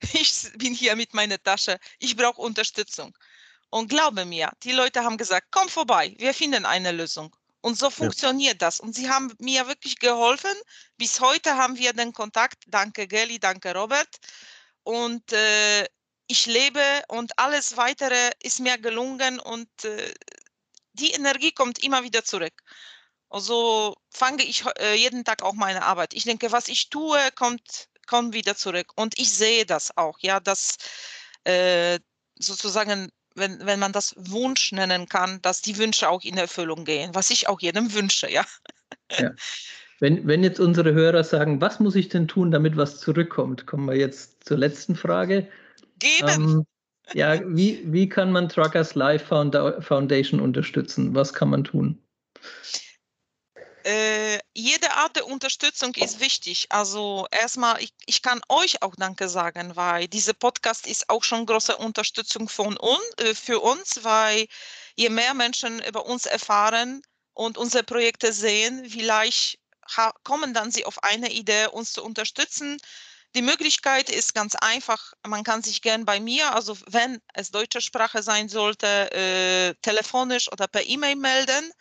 ich 0.12 0.50
bin 0.56 0.74
hier 0.74 0.96
mit 0.96 1.14
meiner 1.14 1.42
Tasche, 1.42 1.78
ich 1.98 2.16
brauche 2.16 2.40
Unterstützung. 2.40 3.16
Und 3.70 3.88
glaube 3.88 4.24
mir, 4.24 4.50
die 4.62 4.72
Leute 4.72 5.04
haben 5.04 5.18
gesagt, 5.18 5.48
komm 5.50 5.68
vorbei, 5.68 6.14
wir 6.18 6.32
finden 6.34 6.64
eine 6.64 6.92
Lösung. 6.92 7.34
Und 7.60 7.78
so 7.78 7.90
funktioniert 7.90 8.62
ja. 8.62 8.68
das. 8.68 8.80
Und 8.80 8.94
sie 8.94 9.10
haben 9.10 9.34
mir 9.40 9.66
wirklich 9.66 9.98
geholfen. 9.98 10.54
Bis 10.96 11.20
heute 11.20 11.56
haben 11.56 11.76
wir 11.76 11.92
den 11.92 12.12
Kontakt. 12.12 12.62
Danke, 12.68 13.06
Geli, 13.08 13.38
danke, 13.38 13.74
Robert. 13.74 14.08
und 14.84 15.32
äh, 15.32 15.86
ich 16.28 16.46
lebe 16.46 17.02
und 17.08 17.38
alles 17.38 17.76
weitere 17.76 18.30
ist 18.42 18.60
mir 18.60 18.78
gelungen 18.78 19.40
und 19.40 19.68
äh, 19.84 20.14
die 20.92 21.12
Energie 21.12 21.52
kommt 21.52 21.82
immer 21.82 22.04
wieder 22.04 22.24
zurück. 22.24 22.54
Also 23.30 23.96
fange 24.10 24.44
ich 24.44 24.64
äh, 24.78 24.94
jeden 24.94 25.24
Tag 25.24 25.42
auch 25.42 25.54
meine 25.54 25.84
Arbeit. 25.84 26.14
Ich 26.14 26.24
denke, 26.24 26.52
was 26.52 26.68
ich 26.68 26.90
tue, 26.90 27.18
kommt, 27.34 27.87
kommt 28.08 28.34
wieder 28.34 28.56
zurück. 28.56 28.92
Und 28.96 29.18
ich 29.18 29.32
sehe 29.32 29.64
das 29.64 29.96
auch, 29.96 30.18
ja, 30.20 30.40
dass 30.40 30.78
äh, 31.44 31.98
sozusagen, 32.38 33.10
wenn, 33.34 33.64
wenn 33.64 33.78
man 33.78 33.92
das 33.92 34.14
Wunsch 34.16 34.72
nennen 34.72 35.08
kann, 35.08 35.40
dass 35.42 35.62
die 35.62 35.78
Wünsche 35.78 36.08
auch 36.08 36.22
in 36.22 36.36
Erfüllung 36.36 36.84
gehen, 36.84 37.14
was 37.14 37.30
ich 37.30 37.48
auch 37.48 37.60
jedem 37.60 37.92
wünsche, 37.94 38.30
ja. 38.30 38.44
ja. 39.18 39.30
Wenn, 40.00 40.26
wenn 40.26 40.44
jetzt 40.44 40.60
unsere 40.60 40.92
Hörer 40.92 41.24
sagen, 41.24 41.60
was 41.60 41.80
muss 41.80 41.96
ich 41.96 42.08
denn 42.08 42.28
tun, 42.28 42.50
damit 42.50 42.76
was 42.76 43.00
zurückkommt, 43.00 43.66
kommen 43.66 43.86
wir 43.88 43.96
jetzt 43.96 44.44
zur 44.44 44.56
letzten 44.56 44.94
Frage. 44.94 45.48
Geben. 45.98 46.28
Ähm, 46.28 46.66
ja, 47.14 47.40
wie, 47.44 47.82
wie 47.84 48.08
kann 48.08 48.30
man 48.30 48.48
Truckers 48.48 48.94
Life 48.94 49.26
Foundation 49.80 50.40
unterstützen? 50.40 51.14
Was 51.14 51.32
kann 51.32 51.50
man 51.50 51.64
tun? 51.64 52.00
Äh, 53.88 54.40
jede 54.52 54.92
Art 54.92 55.16
der 55.16 55.26
Unterstützung 55.26 55.94
ist 55.94 56.20
wichtig. 56.20 56.66
Also 56.68 57.26
erstmal, 57.30 57.82
ich, 57.82 57.94
ich 58.04 58.20
kann 58.20 58.42
euch 58.50 58.82
auch 58.82 58.94
Danke 58.96 59.30
sagen, 59.30 59.76
weil 59.76 60.08
dieser 60.08 60.34
Podcast 60.34 60.86
ist 60.86 61.08
auch 61.08 61.24
schon 61.24 61.46
große 61.46 61.74
Unterstützung 61.74 62.50
von 62.50 62.76
uns, 62.76 63.00
äh, 63.16 63.34
für 63.34 63.60
uns, 63.60 64.04
weil 64.04 64.46
je 64.94 65.08
mehr 65.08 65.32
Menschen 65.32 65.82
über 65.84 66.04
uns 66.04 66.26
erfahren 66.26 67.00
und 67.32 67.56
unsere 67.56 67.82
Projekte 67.82 68.34
sehen, 68.34 68.84
vielleicht 68.90 69.58
kommen 70.22 70.52
dann 70.52 70.70
sie 70.70 70.84
auf 70.84 71.02
eine 71.02 71.32
Idee, 71.32 71.68
uns 71.68 71.94
zu 71.94 72.04
unterstützen. 72.04 72.76
Die 73.34 73.40
Möglichkeit 73.40 74.10
ist 74.10 74.34
ganz 74.34 74.54
einfach. 74.54 75.14
Man 75.26 75.44
kann 75.44 75.62
sich 75.62 75.80
gern 75.80 76.04
bei 76.04 76.20
mir, 76.20 76.54
also 76.54 76.76
wenn 76.88 77.22
es 77.32 77.50
deutsche 77.52 77.80
Sprache 77.80 78.22
sein 78.22 78.50
sollte, 78.50 78.86
äh, 79.12 79.74
telefonisch 79.80 80.52
oder 80.52 80.68
per 80.68 80.84
E-Mail 80.84 81.16
melden. 81.16 81.72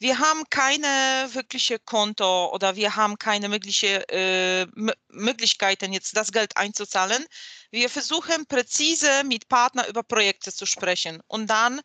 Wir 0.00 0.18
haben 0.18 0.44
keine 0.50 1.28
wirkliche 1.32 1.78
Konto 1.80 2.52
oder 2.52 2.76
wir 2.76 2.94
haben 2.94 3.18
keine 3.18 3.48
mögliche 3.48 4.08
äh, 4.08 4.66
Möglichkeiten, 5.08 5.92
jetzt 5.92 6.16
das 6.16 6.30
Geld 6.30 6.56
einzuzahlen. 6.56 7.24
Wir 7.70 7.90
versuchen 7.90 8.46
präzise 8.46 9.24
mit 9.24 9.48
Partnern 9.48 9.88
über 9.88 10.04
Projekte 10.04 10.52
zu 10.52 10.66
sprechen 10.66 11.20
und 11.26 11.48
dann 11.48 11.80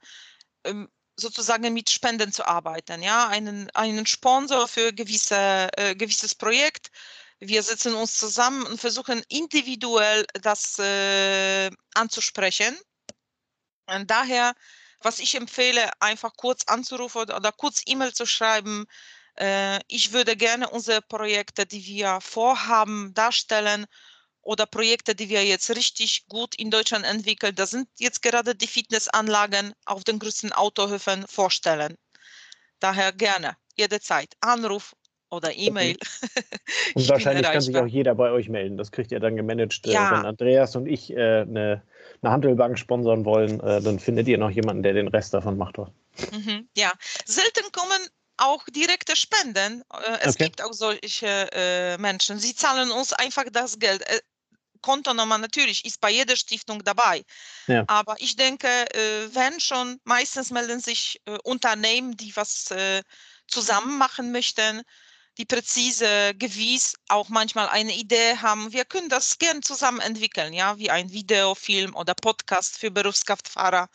ähm, 0.63 0.89
sozusagen 1.15 1.73
mit 1.73 1.89
Spenden 1.89 2.31
zu 2.31 2.45
arbeiten, 2.45 3.01
ja, 3.01 3.27
einen, 3.27 3.69
einen 3.71 4.05
Sponsor 4.05 4.67
für 4.67 4.93
gewisse, 4.93 5.69
äh, 5.77 5.95
gewisses 5.95 6.35
Projekt. 6.35 6.89
Wir 7.39 7.61
setzen 7.63 7.93
uns 7.95 8.17
zusammen 8.17 8.63
und 8.63 8.79
versuchen 8.79 9.23
individuell 9.27 10.25
das 10.41 10.79
äh, 10.79 11.69
anzusprechen. 11.93 12.77
Und 13.87 14.09
daher, 14.09 14.53
was 15.03 15.19
ich 15.19 15.35
empfehle, 15.35 15.89
einfach 15.99 16.33
kurz 16.37 16.63
anzurufen 16.65 17.31
oder 17.31 17.51
kurz 17.51 17.81
E-Mail 17.85 18.13
zu 18.13 18.25
schreiben. 18.25 18.85
Äh, 19.37 19.79
ich 19.87 20.13
würde 20.13 20.35
gerne 20.37 20.69
unsere 20.69 21.01
Projekte, 21.01 21.65
die 21.65 21.85
wir 21.85 22.19
vorhaben, 22.21 23.13
darstellen 23.13 23.85
oder 24.41 24.65
Projekte, 24.65 25.15
die 25.15 25.29
wir 25.29 25.45
jetzt 25.45 25.69
richtig 25.71 26.27
gut 26.27 26.55
in 26.55 26.69
Deutschland 26.69 27.05
entwickeln, 27.05 27.55
das 27.55 27.71
sind 27.71 27.87
jetzt 27.97 28.21
gerade 28.21 28.55
die 28.55 28.67
Fitnessanlagen 28.67 29.73
auf 29.85 30.03
den 30.03 30.19
größten 30.19 30.51
Autohöfen 30.53 31.25
vorstellen. 31.27 31.97
Daher 32.79 33.13
gerne, 33.13 33.55
jederzeit, 33.77 34.35
Anruf 34.41 34.93
oder 35.33 35.55
E-Mail. 35.55 35.95
Okay. 35.95 36.43
Und 36.95 37.09
wahrscheinlich 37.09 37.45
kann 37.45 37.61
sich 37.61 37.75
auch 37.77 37.87
jeder 37.87 38.15
bei 38.15 38.31
euch 38.31 38.49
melden. 38.49 38.77
Das 38.77 38.91
kriegt 38.91 39.11
ihr 39.11 39.19
dann 39.19 39.35
gemanagt. 39.35 39.85
Äh, 39.85 39.93
ja. 39.93 40.11
Wenn 40.11 40.25
Andreas 40.25 40.75
und 40.75 40.87
ich 40.87 41.11
äh, 41.11 41.41
eine, 41.41 41.81
eine 42.21 42.31
Handelbank 42.31 42.77
sponsern 42.77 43.25
wollen, 43.25 43.59
äh, 43.59 43.81
dann 43.81 43.99
findet 43.99 44.27
ihr 44.27 44.37
noch 44.37 44.51
jemanden, 44.51 44.83
der 44.83 44.93
den 44.93 45.07
Rest 45.07 45.33
davon 45.33 45.57
macht. 45.57 45.77
Mhm, 45.77 46.67
ja, 46.77 46.91
selten 47.25 47.71
kommen 47.71 47.99
auch 48.37 48.63
direkte 48.75 49.15
Spenden. 49.15 49.83
Äh, 49.91 50.17
es 50.21 50.35
okay. 50.35 50.45
gibt 50.45 50.63
auch 50.63 50.73
solche 50.73 51.49
äh, 51.53 51.97
Menschen. 51.97 52.39
Sie 52.39 52.55
zahlen 52.55 52.91
uns 52.91 53.13
einfach 53.13 53.45
das 53.51 53.79
Geld. 53.79 54.03
Kontonummer 54.83 55.39
natürlich 55.39 55.83
ist 55.85 55.99
bei 55.99 56.11
jeder 56.11 56.35
Stiftung 56.35 56.83
dabei. 56.83 57.23
Ja. 57.67 57.83
Aber 57.87 58.15
ich 58.19 58.35
denke, 58.35 58.67
äh, 58.67 59.33
wenn 59.33 59.59
schon, 59.59 59.99
meistens 60.03 60.51
melden 60.51 60.79
sich 60.79 61.19
äh, 61.25 61.37
Unternehmen, 61.43 62.15
die 62.15 62.35
was 62.35 62.69
äh, 62.69 63.01
zusammen 63.47 63.97
machen 63.97 64.31
möchten, 64.31 64.83
die 65.37 65.45
präzise, 65.45 66.33
gewiss 66.35 66.95
auch 67.07 67.29
manchmal 67.29 67.69
eine 67.69 67.95
Idee 67.95 68.37
haben. 68.37 68.71
Wir 68.71 68.85
können 68.85 69.09
das 69.09 69.37
gern 69.39 69.63
zusammen 69.63 69.99
entwickeln, 69.99 70.53
ja, 70.53 70.77
wie 70.77 70.91
ein 70.91 71.11
Videofilm 71.11 71.95
oder 71.95 72.13
Podcast 72.13 72.77
für 72.77 72.91
Berufskraftfahrer. 72.91 73.89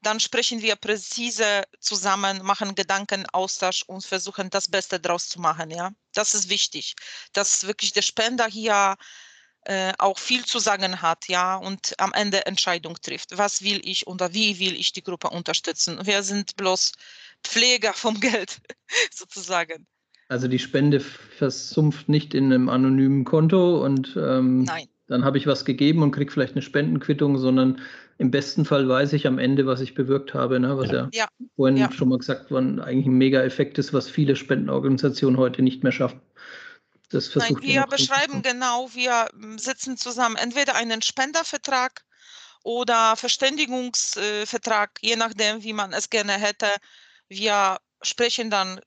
Dann 0.00 0.20
sprechen 0.20 0.62
wir 0.62 0.76
präzise 0.76 1.64
zusammen, 1.80 2.44
machen 2.44 2.76
Gedankenaustausch 2.76 3.82
und 3.82 4.04
versuchen 4.04 4.50
das 4.50 4.68
Beste 4.68 5.00
daraus 5.00 5.28
zu 5.28 5.40
machen, 5.40 5.70
ja. 5.70 5.90
Das 6.12 6.34
ist 6.34 6.48
wichtig, 6.48 6.94
dass 7.32 7.66
wirklich 7.66 7.92
der 7.92 8.02
Spender 8.02 8.46
hier 8.46 8.96
äh, 9.64 9.92
auch 9.98 10.18
viel 10.18 10.44
zu 10.44 10.60
sagen 10.60 11.02
hat, 11.02 11.28
ja, 11.28 11.56
und 11.56 11.94
am 11.98 12.12
Ende 12.12 12.46
Entscheidung 12.46 12.94
trifft. 13.02 13.36
Was 13.36 13.62
will 13.62 13.80
ich 13.84 14.06
oder 14.06 14.32
wie 14.32 14.58
will 14.60 14.76
ich 14.78 14.92
die 14.92 15.02
Gruppe 15.02 15.30
unterstützen? 15.30 16.06
Wir 16.06 16.22
sind 16.22 16.56
bloß 16.56 16.92
Pfleger 17.44 17.92
vom 17.92 18.20
Geld, 18.20 18.60
sozusagen. 19.12 19.86
Also 20.28 20.46
die 20.46 20.58
Spende 20.58 21.00
versumpft 21.00 22.08
nicht 22.08 22.34
in 22.34 22.52
einem 22.52 22.68
anonymen 22.68 23.24
Konto 23.24 23.82
und 23.82 24.14
ähm, 24.16 24.68
dann 25.06 25.24
habe 25.24 25.38
ich 25.38 25.46
was 25.46 25.64
gegeben 25.64 26.02
und 26.02 26.10
kriege 26.10 26.30
vielleicht 26.30 26.52
eine 26.52 26.62
Spendenquittung, 26.62 27.38
sondern 27.38 27.80
im 28.18 28.30
besten 28.30 28.66
Fall 28.66 28.86
weiß 28.88 29.14
ich 29.14 29.26
am 29.26 29.38
Ende, 29.38 29.66
was 29.66 29.80
ich 29.80 29.94
bewirkt 29.94 30.34
habe, 30.34 30.60
ne? 30.60 30.76
was 30.76 30.90
ja, 30.90 31.08
ja 31.12 31.28
vorhin 31.56 31.78
ja. 31.78 31.90
schon 31.92 32.10
mal 32.10 32.18
gesagt 32.18 32.50
war, 32.50 32.60
eigentlich 32.60 33.06
ein 33.06 33.16
Mega-Effekt 33.16 33.78
ist, 33.78 33.94
was 33.94 34.10
viele 34.10 34.36
Spendenorganisationen 34.36 35.38
heute 35.38 35.62
nicht 35.62 35.82
mehr 35.82 35.92
schaffen. 35.92 36.20
Das 37.10 37.34
Nein, 37.34 37.56
wir 37.62 37.86
beschreiben 37.86 38.42
genau, 38.42 38.90
wir 38.92 39.28
hm, 39.32 39.58
sitzen 39.58 39.96
zusammen 39.96 40.36
entweder 40.36 40.74
einen 40.74 41.00
Spendervertrag 41.00 42.02
oder 42.64 43.16
Verständigungsvertrag, 43.16 44.98
je 45.00 45.16
nachdem, 45.16 45.62
wie 45.62 45.72
man 45.72 45.94
es 45.94 46.10
gerne 46.10 46.32
hätte. 46.32 46.66
Wir 47.28 47.78
sprechen 48.02 48.50
dann 48.50 48.80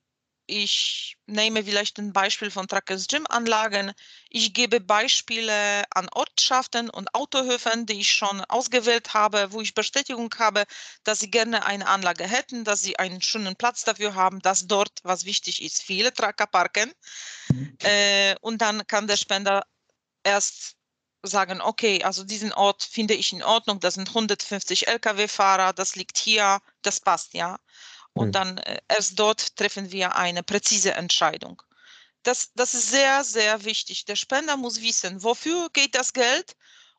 ich 0.52 1.18
nehme 1.28 1.64
vielleicht 1.64 1.98
ein 1.98 2.12
Beispiel 2.12 2.52
von 2.52 2.68
Trackers 2.68 3.08
Gym 3.08 3.26
Anlagen. 3.30 3.94
Ich 4.30 4.54
gebe 4.54 4.82
Beispiele 4.82 5.84
an 5.92 6.10
Ortschaften 6.12 6.90
und 6.90 7.16
Autohöfen, 7.16 7.86
die 7.86 8.02
ich 8.02 8.12
schon 8.12 8.42
ausgewählt 8.42 9.14
habe, 9.14 9.54
wo 9.54 9.62
ich 9.62 9.74
Bestätigung 9.74 10.34
habe, 10.38 10.66
dass 11.06 11.20
sie 11.20 11.32
gerne 11.32 11.66
eine 11.66 11.88
Anlage 11.88 12.26
hätten, 12.26 12.66
dass 12.66 12.82
sie 12.82 13.00
einen 13.00 13.22
schönen 13.22 13.56
Platz 13.56 13.86
dafür 13.86 14.14
haben, 14.16 14.42
dass 14.42 14.68
dort, 14.68 15.00
was 15.04 15.24
wichtig 15.24 15.64
ist, 15.64 15.82
viele 15.82 16.14
Tracker 16.14 16.48
parken. 16.48 16.92
Mhm. 17.48 17.78
Äh, 17.80 18.36
und 18.42 18.62
dann 18.62 18.86
kann 18.88 19.08
der 19.08 19.18
Spender 19.18 19.64
erst 20.24 20.76
sagen, 21.24 21.62
okay, 21.62 22.04
also 22.04 22.26
diesen 22.26 22.52
Ort 22.52 22.84
finde 22.84 23.14
ich 23.14 23.32
in 23.32 23.44
Ordnung, 23.44 23.80
das 23.80 23.94
sind 23.94 24.10
150 24.10 24.88
Lkw-Fahrer, 24.90 25.72
das 25.72 25.96
liegt 25.96 26.18
hier, 26.18 26.60
das 26.82 27.00
passt, 27.00 27.36
ja 27.36 27.58
und 28.14 28.28
mhm. 28.28 28.32
dann 28.32 28.58
äh, 28.60 28.80
erst 28.88 29.18
dort 29.20 29.56
treffen 29.56 29.92
wir 29.92 30.16
eine 30.16 30.44
präzise 30.44 30.94
Entscheidung. 30.94 31.62
Das, 32.24 32.52
das 32.54 32.74
ist 32.74 32.92
sehr, 32.92 33.24
sehr 33.24 33.64
wichtig. 33.66 34.06
Der 34.06 34.16
Spender 34.16 34.58
muss 34.58 34.82
wissen, 34.82 35.24
wofür 35.24 35.70
geht 35.74 35.96
das 35.96 36.14
Geld 36.14 36.56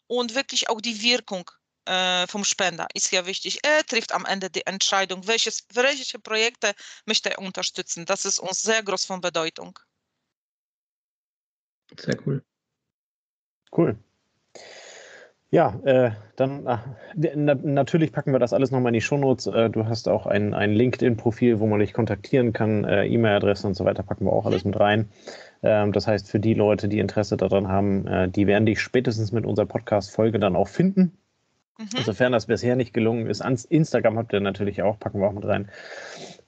und 0.08 0.34
wirklich 0.34 0.68
auch 0.68 0.80
die 0.80 1.00
Wirkung 1.02 1.48
äh, 1.84 2.26
vom 2.26 2.44
Spender 2.44 2.86
ist 2.94 3.10
ja 3.12 3.26
wichtig. 3.26 3.60
Er 3.64 3.84
trifft 3.84 4.12
am 4.12 4.24
Ende 4.24 4.50
die 4.50 4.66
Entscheidung, 4.66 5.26
welches, 5.26 5.66
welche 5.72 6.18
Projekte 6.18 6.74
möchte 7.06 7.30
er 7.30 7.38
unterstützen. 7.38 8.06
Das 8.06 8.24
ist 8.24 8.38
uns 8.38 8.62
sehr 8.62 8.82
groß 8.82 9.04
von 9.04 9.20
Bedeutung. 9.20 9.78
Sehr 11.98 12.16
cool. 12.26 12.44
Cool. 13.76 13.98
Ja, 15.52 15.78
äh, 15.84 16.12
dann 16.36 16.66
äh, 16.66 16.78
na, 17.36 17.54
natürlich 17.54 18.10
packen 18.10 18.32
wir 18.32 18.38
das 18.38 18.54
alles 18.54 18.70
nochmal 18.70 18.88
in 18.88 18.94
die 18.94 19.02
Shownotes. 19.02 19.48
Äh, 19.48 19.68
du 19.68 19.84
hast 19.84 20.08
auch 20.08 20.26
ein, 20.26 20.54
ein 20.54 20.72
LinkedIn-Profil, 20.72 21.60
wo 21.60 21.66
man 21.66 21.78
dich 21.78 21.92
kontaktieren 21.92 22.54
kann, 22.54 22.84
äh, 22.84 23.04
E-Mail-Adresse 23.04 23.66
und 23.66 23.74
so 23.74 23.84
weiter, 23.84 24.02
packen 24.02 24.24
wir 24.24 24.32
auch 24.32 24.46
alles 24.46 24.64
mit 24.64 24.80
rein. 24.80 25.10
Ähm, 25.62 25.92
das 25.92 26.06
heißt, 26.06 26.30
für 26.30 26.40
die 26.40 26.54
Leute, 26.54 26.88
die 26.88 27.00
Interesse 27.00 27.36
daran 27.36 27.68
haben, 27.68 28.06
äh, 28.06 28.28
die 28.30 28.46
werden 28.46 28.64
dich 28.64 28.80
spätestens 28.80 29.30
mit 29.30 29.44
unserer 29.44 29.66
Podcast-Folge 29.66 30.38
dann 30.38 30.56
auch 30.56 30.68
finden. 30.68 31.18
Mhm. 31.78 32.02
Sofern 32.02 32.32
das 32.32 32.46
bisher 32.46 32.74
nicht 32.74 32.94
gelungen 32.94 33.26
ist. 33.26 33.42
Ans 33.42 33.66
Instagram 33.66 34.16
habt 34.16 34.32
ihr 34.32 34.40
natürlich 34.40 34.82
auch, 34.82 34.98
packen 34.98 35.20
wir 35.20 35.28
auch 35.28 35.34
mit 35.34 35.44
rein. 35.44 35.68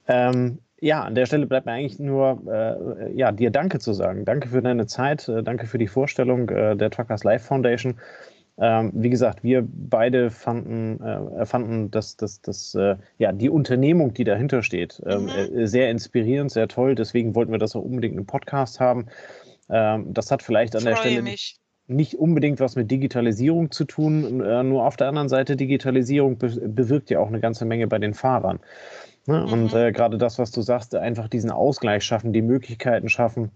Ähm, 0.08 0.60
ja, 0.80 1.02
an 1.02 1.14
der 1.14 1.26
Stelle 1.26 1.46
bleibt 1.46 1.66
mir 1.66 1.72
eigentlich 1.72 1.98
nur, 1.98 2.42
äh, 2.50 3.12
ja, 3.14 3.32
dir 3.32 3.50
Danke 3.50 3.80
zu 3.80 3.92
sagen. 3.92 4.24
Danke 4.24 4.48
für 4.48 4.62
deine 4.62 4.86
Zeit, 4.86 5.28
äh, 5.28 5.42
danke 5.42 5.66
für 5.66 5.78
die 5.78 5.88
Vorstellung 5.88 6.48
äh, 6.48 6.74
der 6.74 6.88
Truckers 6.88 7.22
Life 7.22 7.46
Foundation. 7.46 7.96
Ähm, 8.56 8.92
wie 8.94 9.10
gesagt, 9.10 9.42
wir 9.42 9.66
beide 9.66 10.30
fanden, 10.30 11.02
äh, 11.02 11.44
fanden 11.44 11.90
dass, 11.90 12.16
dass, 12.16 12.40
dass 12.40 12.74
äh, 12.74 12.96
ja, 13.18 13.32
die 13.32 13.50
Unternehmung, 13.50 14.14
die 14.14 14.24
dahinter 14.24 14.62
steht, 14.62 15.02
ähm, 15.06 15.24
mhm. 15.24 15.28
äh, 15.28 15.66
sehr 15.66 15.90
inspirierend, 15.90 16.52
sehr 16.52 16.68
toll. 16.68 16.94
Deswegen 16.94 17.34
wollten 17.34 17.50
wir 17.50 17.58
das 17.58 17.74
auch 17.74 17.82
unbedingt 17.82 18.16
im 18.16 18.26
Podcast 18.26 18.78
haben. 18.78 19.06
Ähm, 19.68 20.14
das 20.14 20.30
hat 20.30 20.42
vielleicht 20.42 20.76
an 20.76 20.84
der 20.84 20.96
Stelle. 20.96 21.22
Mich. 21.22 21.58
nicht 21.88 22.14
unbedingt 22.14 22.60
was 22.60 22.76
mit 22.76 22.90
Digitalisierung 22.90 23.72
zu 23.72 23.84
tun. 23.84 24.40
Äh, 24.40 24.62
nur 24.62 24.86
auf 24.86 24.96
der 24.96 25.08
anderen 25.08 25.28
Seite, 25.28 25.56
Digitalisierung 25.56 26.38
be 26.38 26.48
bewirkt 26.68 27.10
ja 27.10 27.18
auch 27.18 27.28
eine 27.28 27.40
ganze 27.40 27.64
Menge 27.64 27.88
bei 27.88 27.98
den 27.98 28.14
Fahrern. 28.14 28.60
Ne? 29.26 29.44
Mhm. 29.46 29.52
Und 29.52 29.74
äh, 29.74 29.90
gerade 29.90 30.16
das, 30.18 30.38
was 30.38 30.50
du 30.52 30.62
sagst, 30.62 30.94
einfach 30.94 31.28
diesen 31.28 31.50
Ausgleich 31.50 32.04
schaffen, 32.04 32.32
die 32.32 32.42
Möglichkeiten 32.42 33.08
schaffen. 33.08 33.50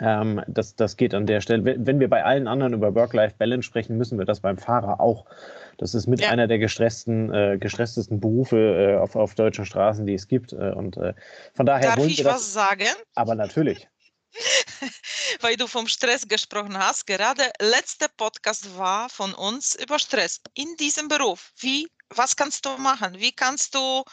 Ähm, 0.00 0.42
das, 0.46 0.76
das 0.76 0.96
geht 0.96 1.14
an 1.14 1.26
der 1.26 1.40
Stelle. 1.40 1.76
Wenn 1.78 2.00
wir 2.00 2.08
bei 2.08 2.24
allen 2.24 2.46
anderen 2.46 2.74
über 2.74 2.94
Work-Life-Balance 2.94 3.64
sprechen, 3.64 3.96
müssen 3.96 4.18
wir 4.18 4.24
das 4.24 4.40
beim 4.40 4.58
Fahrer 4.58 5.00
auch. 5.00 5.24
Das 5.78 5.94
ist 5.94 6.06
mit 6.06 6.20
ja. 6.20 6.30
einer 6.30 6.46
der 6.46 6.58
gestressten, 6.58 7.32
äh, 7.32 7.58
gestresstesten 7.58 8.20
Berufe 8.20 8.56
äh, 8.56 8.96
auf, 8.96 9.16
auf 9.16 9.34
deutschen 9.34 9.64
Straßen, 9.64 10.06
die 10.06 10.14
es 10.14 10.28
gibt. 10.28 10.52
Äh, 10.52 10.72
und 10.72 10.96
äh, 10.96 11.14
von 11.54 11.66
daher 11.66 11.96
Darf 11.96 12.06
ich 12.06 12.16
das, 12.16 12.34
was 12.34 12.52
sagen? 12.52 12.88
Aber 13.14 13.34
natürlich. 13.34 13.88
Weil 15.40 15.56
du 15.56 15.66
vom 15.66 15.88
Stress 15.88 16.26
gesprochen 16.26 16.78
hast. 16.78 17.06
Gerade 17.06 17.50
letzter 17.60 18.08
Podcast 18.08 18.76
war 18.76 19.08
von 19.08 19.34
uns 19.34 19.74
über 19.74 19.98
Stress 19.98 20.40
in 20.54 20.76
diesem 20.76 21.08
Beruf. 21.08 21.52
Wie, 21.58 21.88
was 22.10 22.36
kannst 22.36 22.66
du 22.66 22.70
machen? 22.78 23.18
Wie 23.18 23.32
kannst 23.32 23.74
du 23.74 24.04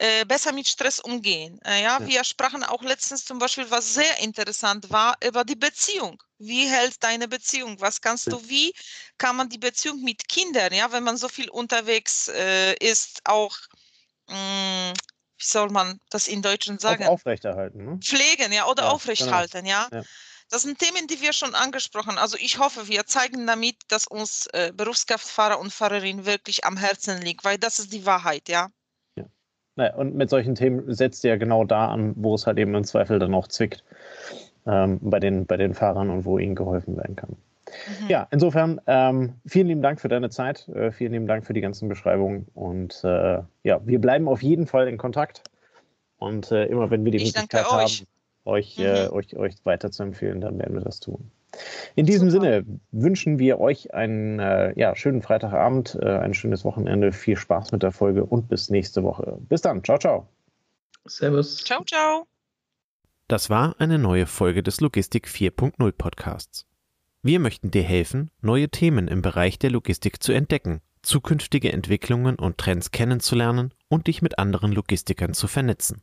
äh, 0.00 0.24
besser 0.24 0.52
mit 0.52 0.68
Stress 0.68 1.00
umgehen. 1.00 1.60
Äh, 1.64 1.82
ja, 1.82 1.98
ja, 1.98 2.06
wir 2.06 2.24
sprachen 2.24 2.62
auch 2.62 2.82
letztens 2.82 3.24
zum 3.24 3.38
Beispiel, 3.38 3.68
was 3.70 3.94
sehr 3.94 4.18
interessant 4.20 4.90
war, 4.90 5.16
über 5.26 5.44
die 5.44 5.56
Beziehung. 5.56 6.22
Wie 6.38 6.68
hält 6.68 7.02
deine 7.02 7.26
Beziehung? 7.26 7.80
Was 7.80 8.00
kannst 8.00 8.26
ja. 8.26 8.32
du, 8.32 8.48
wie 8.48 8.72
kann 9.18 9.34
man 9.34 9.48
die 9.48 9.58
Beziehung 9.58 10.00
mit 10.02 10.28
Kindern, 10.28 10.72
ja, 10.72 10.92
wenn 10.92 11.02
man 11.02 11.16
so 11.16 11.28
viel 11.28 11.50
unterwegs 11.50 12.28
äh, 12.28 12.74
ist, 12.74 13.22
auch, 13.24 13.56
mh, 14.28 14.34
hm, 14.36 14.94
wie 15.38 15.44
soll 15.44 15.70
man 15.70 16.00
das 16.10 16.28
in 16.28 16.42
Deutschen 16.42 16.78
sagen? 16.78 17.04
Auch 17.04 17.14
aufrechterhalten. 17.14 17.84
Ne? 17.84 17.98
Pflegen, 18.00 18.52
ja, 18.52 18.66
oder 18.66 18.84
ja, 18.84 18.90
aufrechthalten, 18.90 19.64
genau. 19.64 19.86
ja. 19.90 20.02
Das 20.50 20.62
sind 20.62 20.78
Themen, 20.78 21.08
die 21.08 21.20
wir 21.20 21.32
schon 21.32 21.54
angesprochen 21.54 22.10
haben. 22.10 22.18
Also 22.18 22.36
ich 22.38 22.58
hoffe, 22.58 22.88
wir 22.88 23.04
zeigen 23.06 23.46
damit, 23.46 23.76
dass 23.88 24.06
uns 24.06 24.46
äh, 24.52 24.72
Berufskraftfahrer 24.72 25.58
und 25.58 25.72
Fahrerinnen 25.72 26.24
wirklich 26.24 26.64
am 26.64 26.76
Herzen 26.76 27.20
liegt, 27.20 27.44
weil 27.44 27.58
das 27.58 27.78
ist 27.78 27.92
die 27.92 28.06
Wahrheit, 28.06 28.48
ja. 28.48 28.70
Naja, 29.78 29.94
und 29.94 30.16
mit 30.16 30.28
solchen 30.28 30.56
Themen 30.56 30.92
setzt 30.92 31.22
ihr 31.22 31.38
genau 31.38 31.62
da 31.62 31.86
an, 31.86 32.12
wo 32.16 32.34
es 32.34 32.48
halt 32.48 32.58
eben 32.58 32.74
im 32.74 32.82
Zweifel 32.82 33.20
dann 33.20 33.32
auch 33.32 33.46
zwickt 33.46 33.84
ähm, 34.66 34.98
bei, 35.00 35.20
den, 35.20 35.46
bei 35.46 35.56
den 35.56 35.72
Fahrern 35.72 36.10
und 36.10 36.24
wo 36.24 36.36
ihnen 36.36 36.56
geholfen 36.56 36.96
werden 36.96 37.14
kann. 37.14 37.36
Mhm. 38.00 38.08
Ja, 38.08 38.26
insofern 38.32 38.80
ähm, 38.88 39.34
vielen 39.46 39.68
lieben 39.68 39.82
Dank 39.82 40.00
für 40.00 40.08
deine 40.08 40.30
Zeit, 40.30 40.66
äh, 40.70 40.90
vielen 40.90 41.12
lieben 41.12 41.26
Dank 41.28 41.46
für 41.46 41.52
die 41.52 41.60
ganzen 41.60 41.88
Beschreibungen 41.88 42.48
und 42.54 43.04
äh, 43.04 43.38
ja, 43.62 43.80
wir 43.84 44.00
bleiben 44.00 44.26
auf 44.26 44.42
jeden 44.42 44.66
Fall 44.66 44.88
in 44.88 44.98
Kontakt 44.98 45.44
und 46.18 46.50
äh, 46.50 46.64
immer 46.64 46.90
wenn 46.90 47.04
wir 47.04 47.12
die 47.12 47.18
ich 47.18 47.26
Möglichkeit 47.26 47.64
haben, 47.64 47.88
euch, 48.46 48.78
äh, 48.80 49.06
mhm. 49.06 49.12
euch, 49.12 49.36
euch 49.36 49.54
weiter 49.62 49.92
zu 49.92 50.02
empfehlen, 50.02 50.40
dann 50.40 50.58
werden 50.58 50.74
wir 50.74 50.82
das 50.82 50.98
tun. 50.98 51.30
In 51.96 52.06
diesem 52.06 52.30
Super. 52.30 52.44
Sinne 52.44 52.80
wünschen 52.92 53.38
wir 53.38 53.58
euch 53.58 53.94
einen 53.94 54.38
äh, 54.38 54.78
ja, 54.78 54.94
schönen 54.94 55.22
Freitagabend, 55.22 55.98
äh, 56.00 56.06
ein 56.06 56.34
schönes 56.34 56.64
Wochenende, 56.64 57.12
viel 57.12 57.36
Spaß 57.36 57.72
mit 57.72 57.82
der 57.82 57.92
Folge 57.92 58.24
und 58.24 58.48
bis 58.48 58.70
nächste 58.70 59.02
Woche. 59.02 59.38
Bis 59.48 59.62
dann. 59.62 59.82
Ciao, 59.82 59.98
ciao. 59.98 60.28
Servus. 61.06 61.64
Ciao, 61.64 61.82
ciao. 61.84 62.26
Das 63.28 63.50
war 63.50 63.76
eine 63.78 63.98
neue 63.98 64.26
Folge 64.26 64.62
des 64.62 64.80
Logistik 64.80 65.26
4.0 65.26 65.92
Podcasts. 65.92 66.66
Wir 67.22 67.40
möchten 67.40 67.70
dir 67.70 67.82
helfen, 67.82 68.30
neue 68.40 68.68
Themen 68.68 69.08
im 69.08 69.22
Bereich 69.22 69.58
der 69.58 69.70
Logistik 69.70 70.22
zu 70.22 70.32
entdecken, 70.32 70.80
zukünftige 71.02 71.72
Entwicklungen 71.72 72.36
und 72.36 72.58
Trends 72.58 72.90
kennenzulernen 72.90 73.74
und 73.88 74.06
dich 74.06 74.22
mit 74.22 74.38
anderen 74.38 74.72
Logistikern 74.72 75.34
zu 75.34 75.46
vernetzen. 75.46 76.02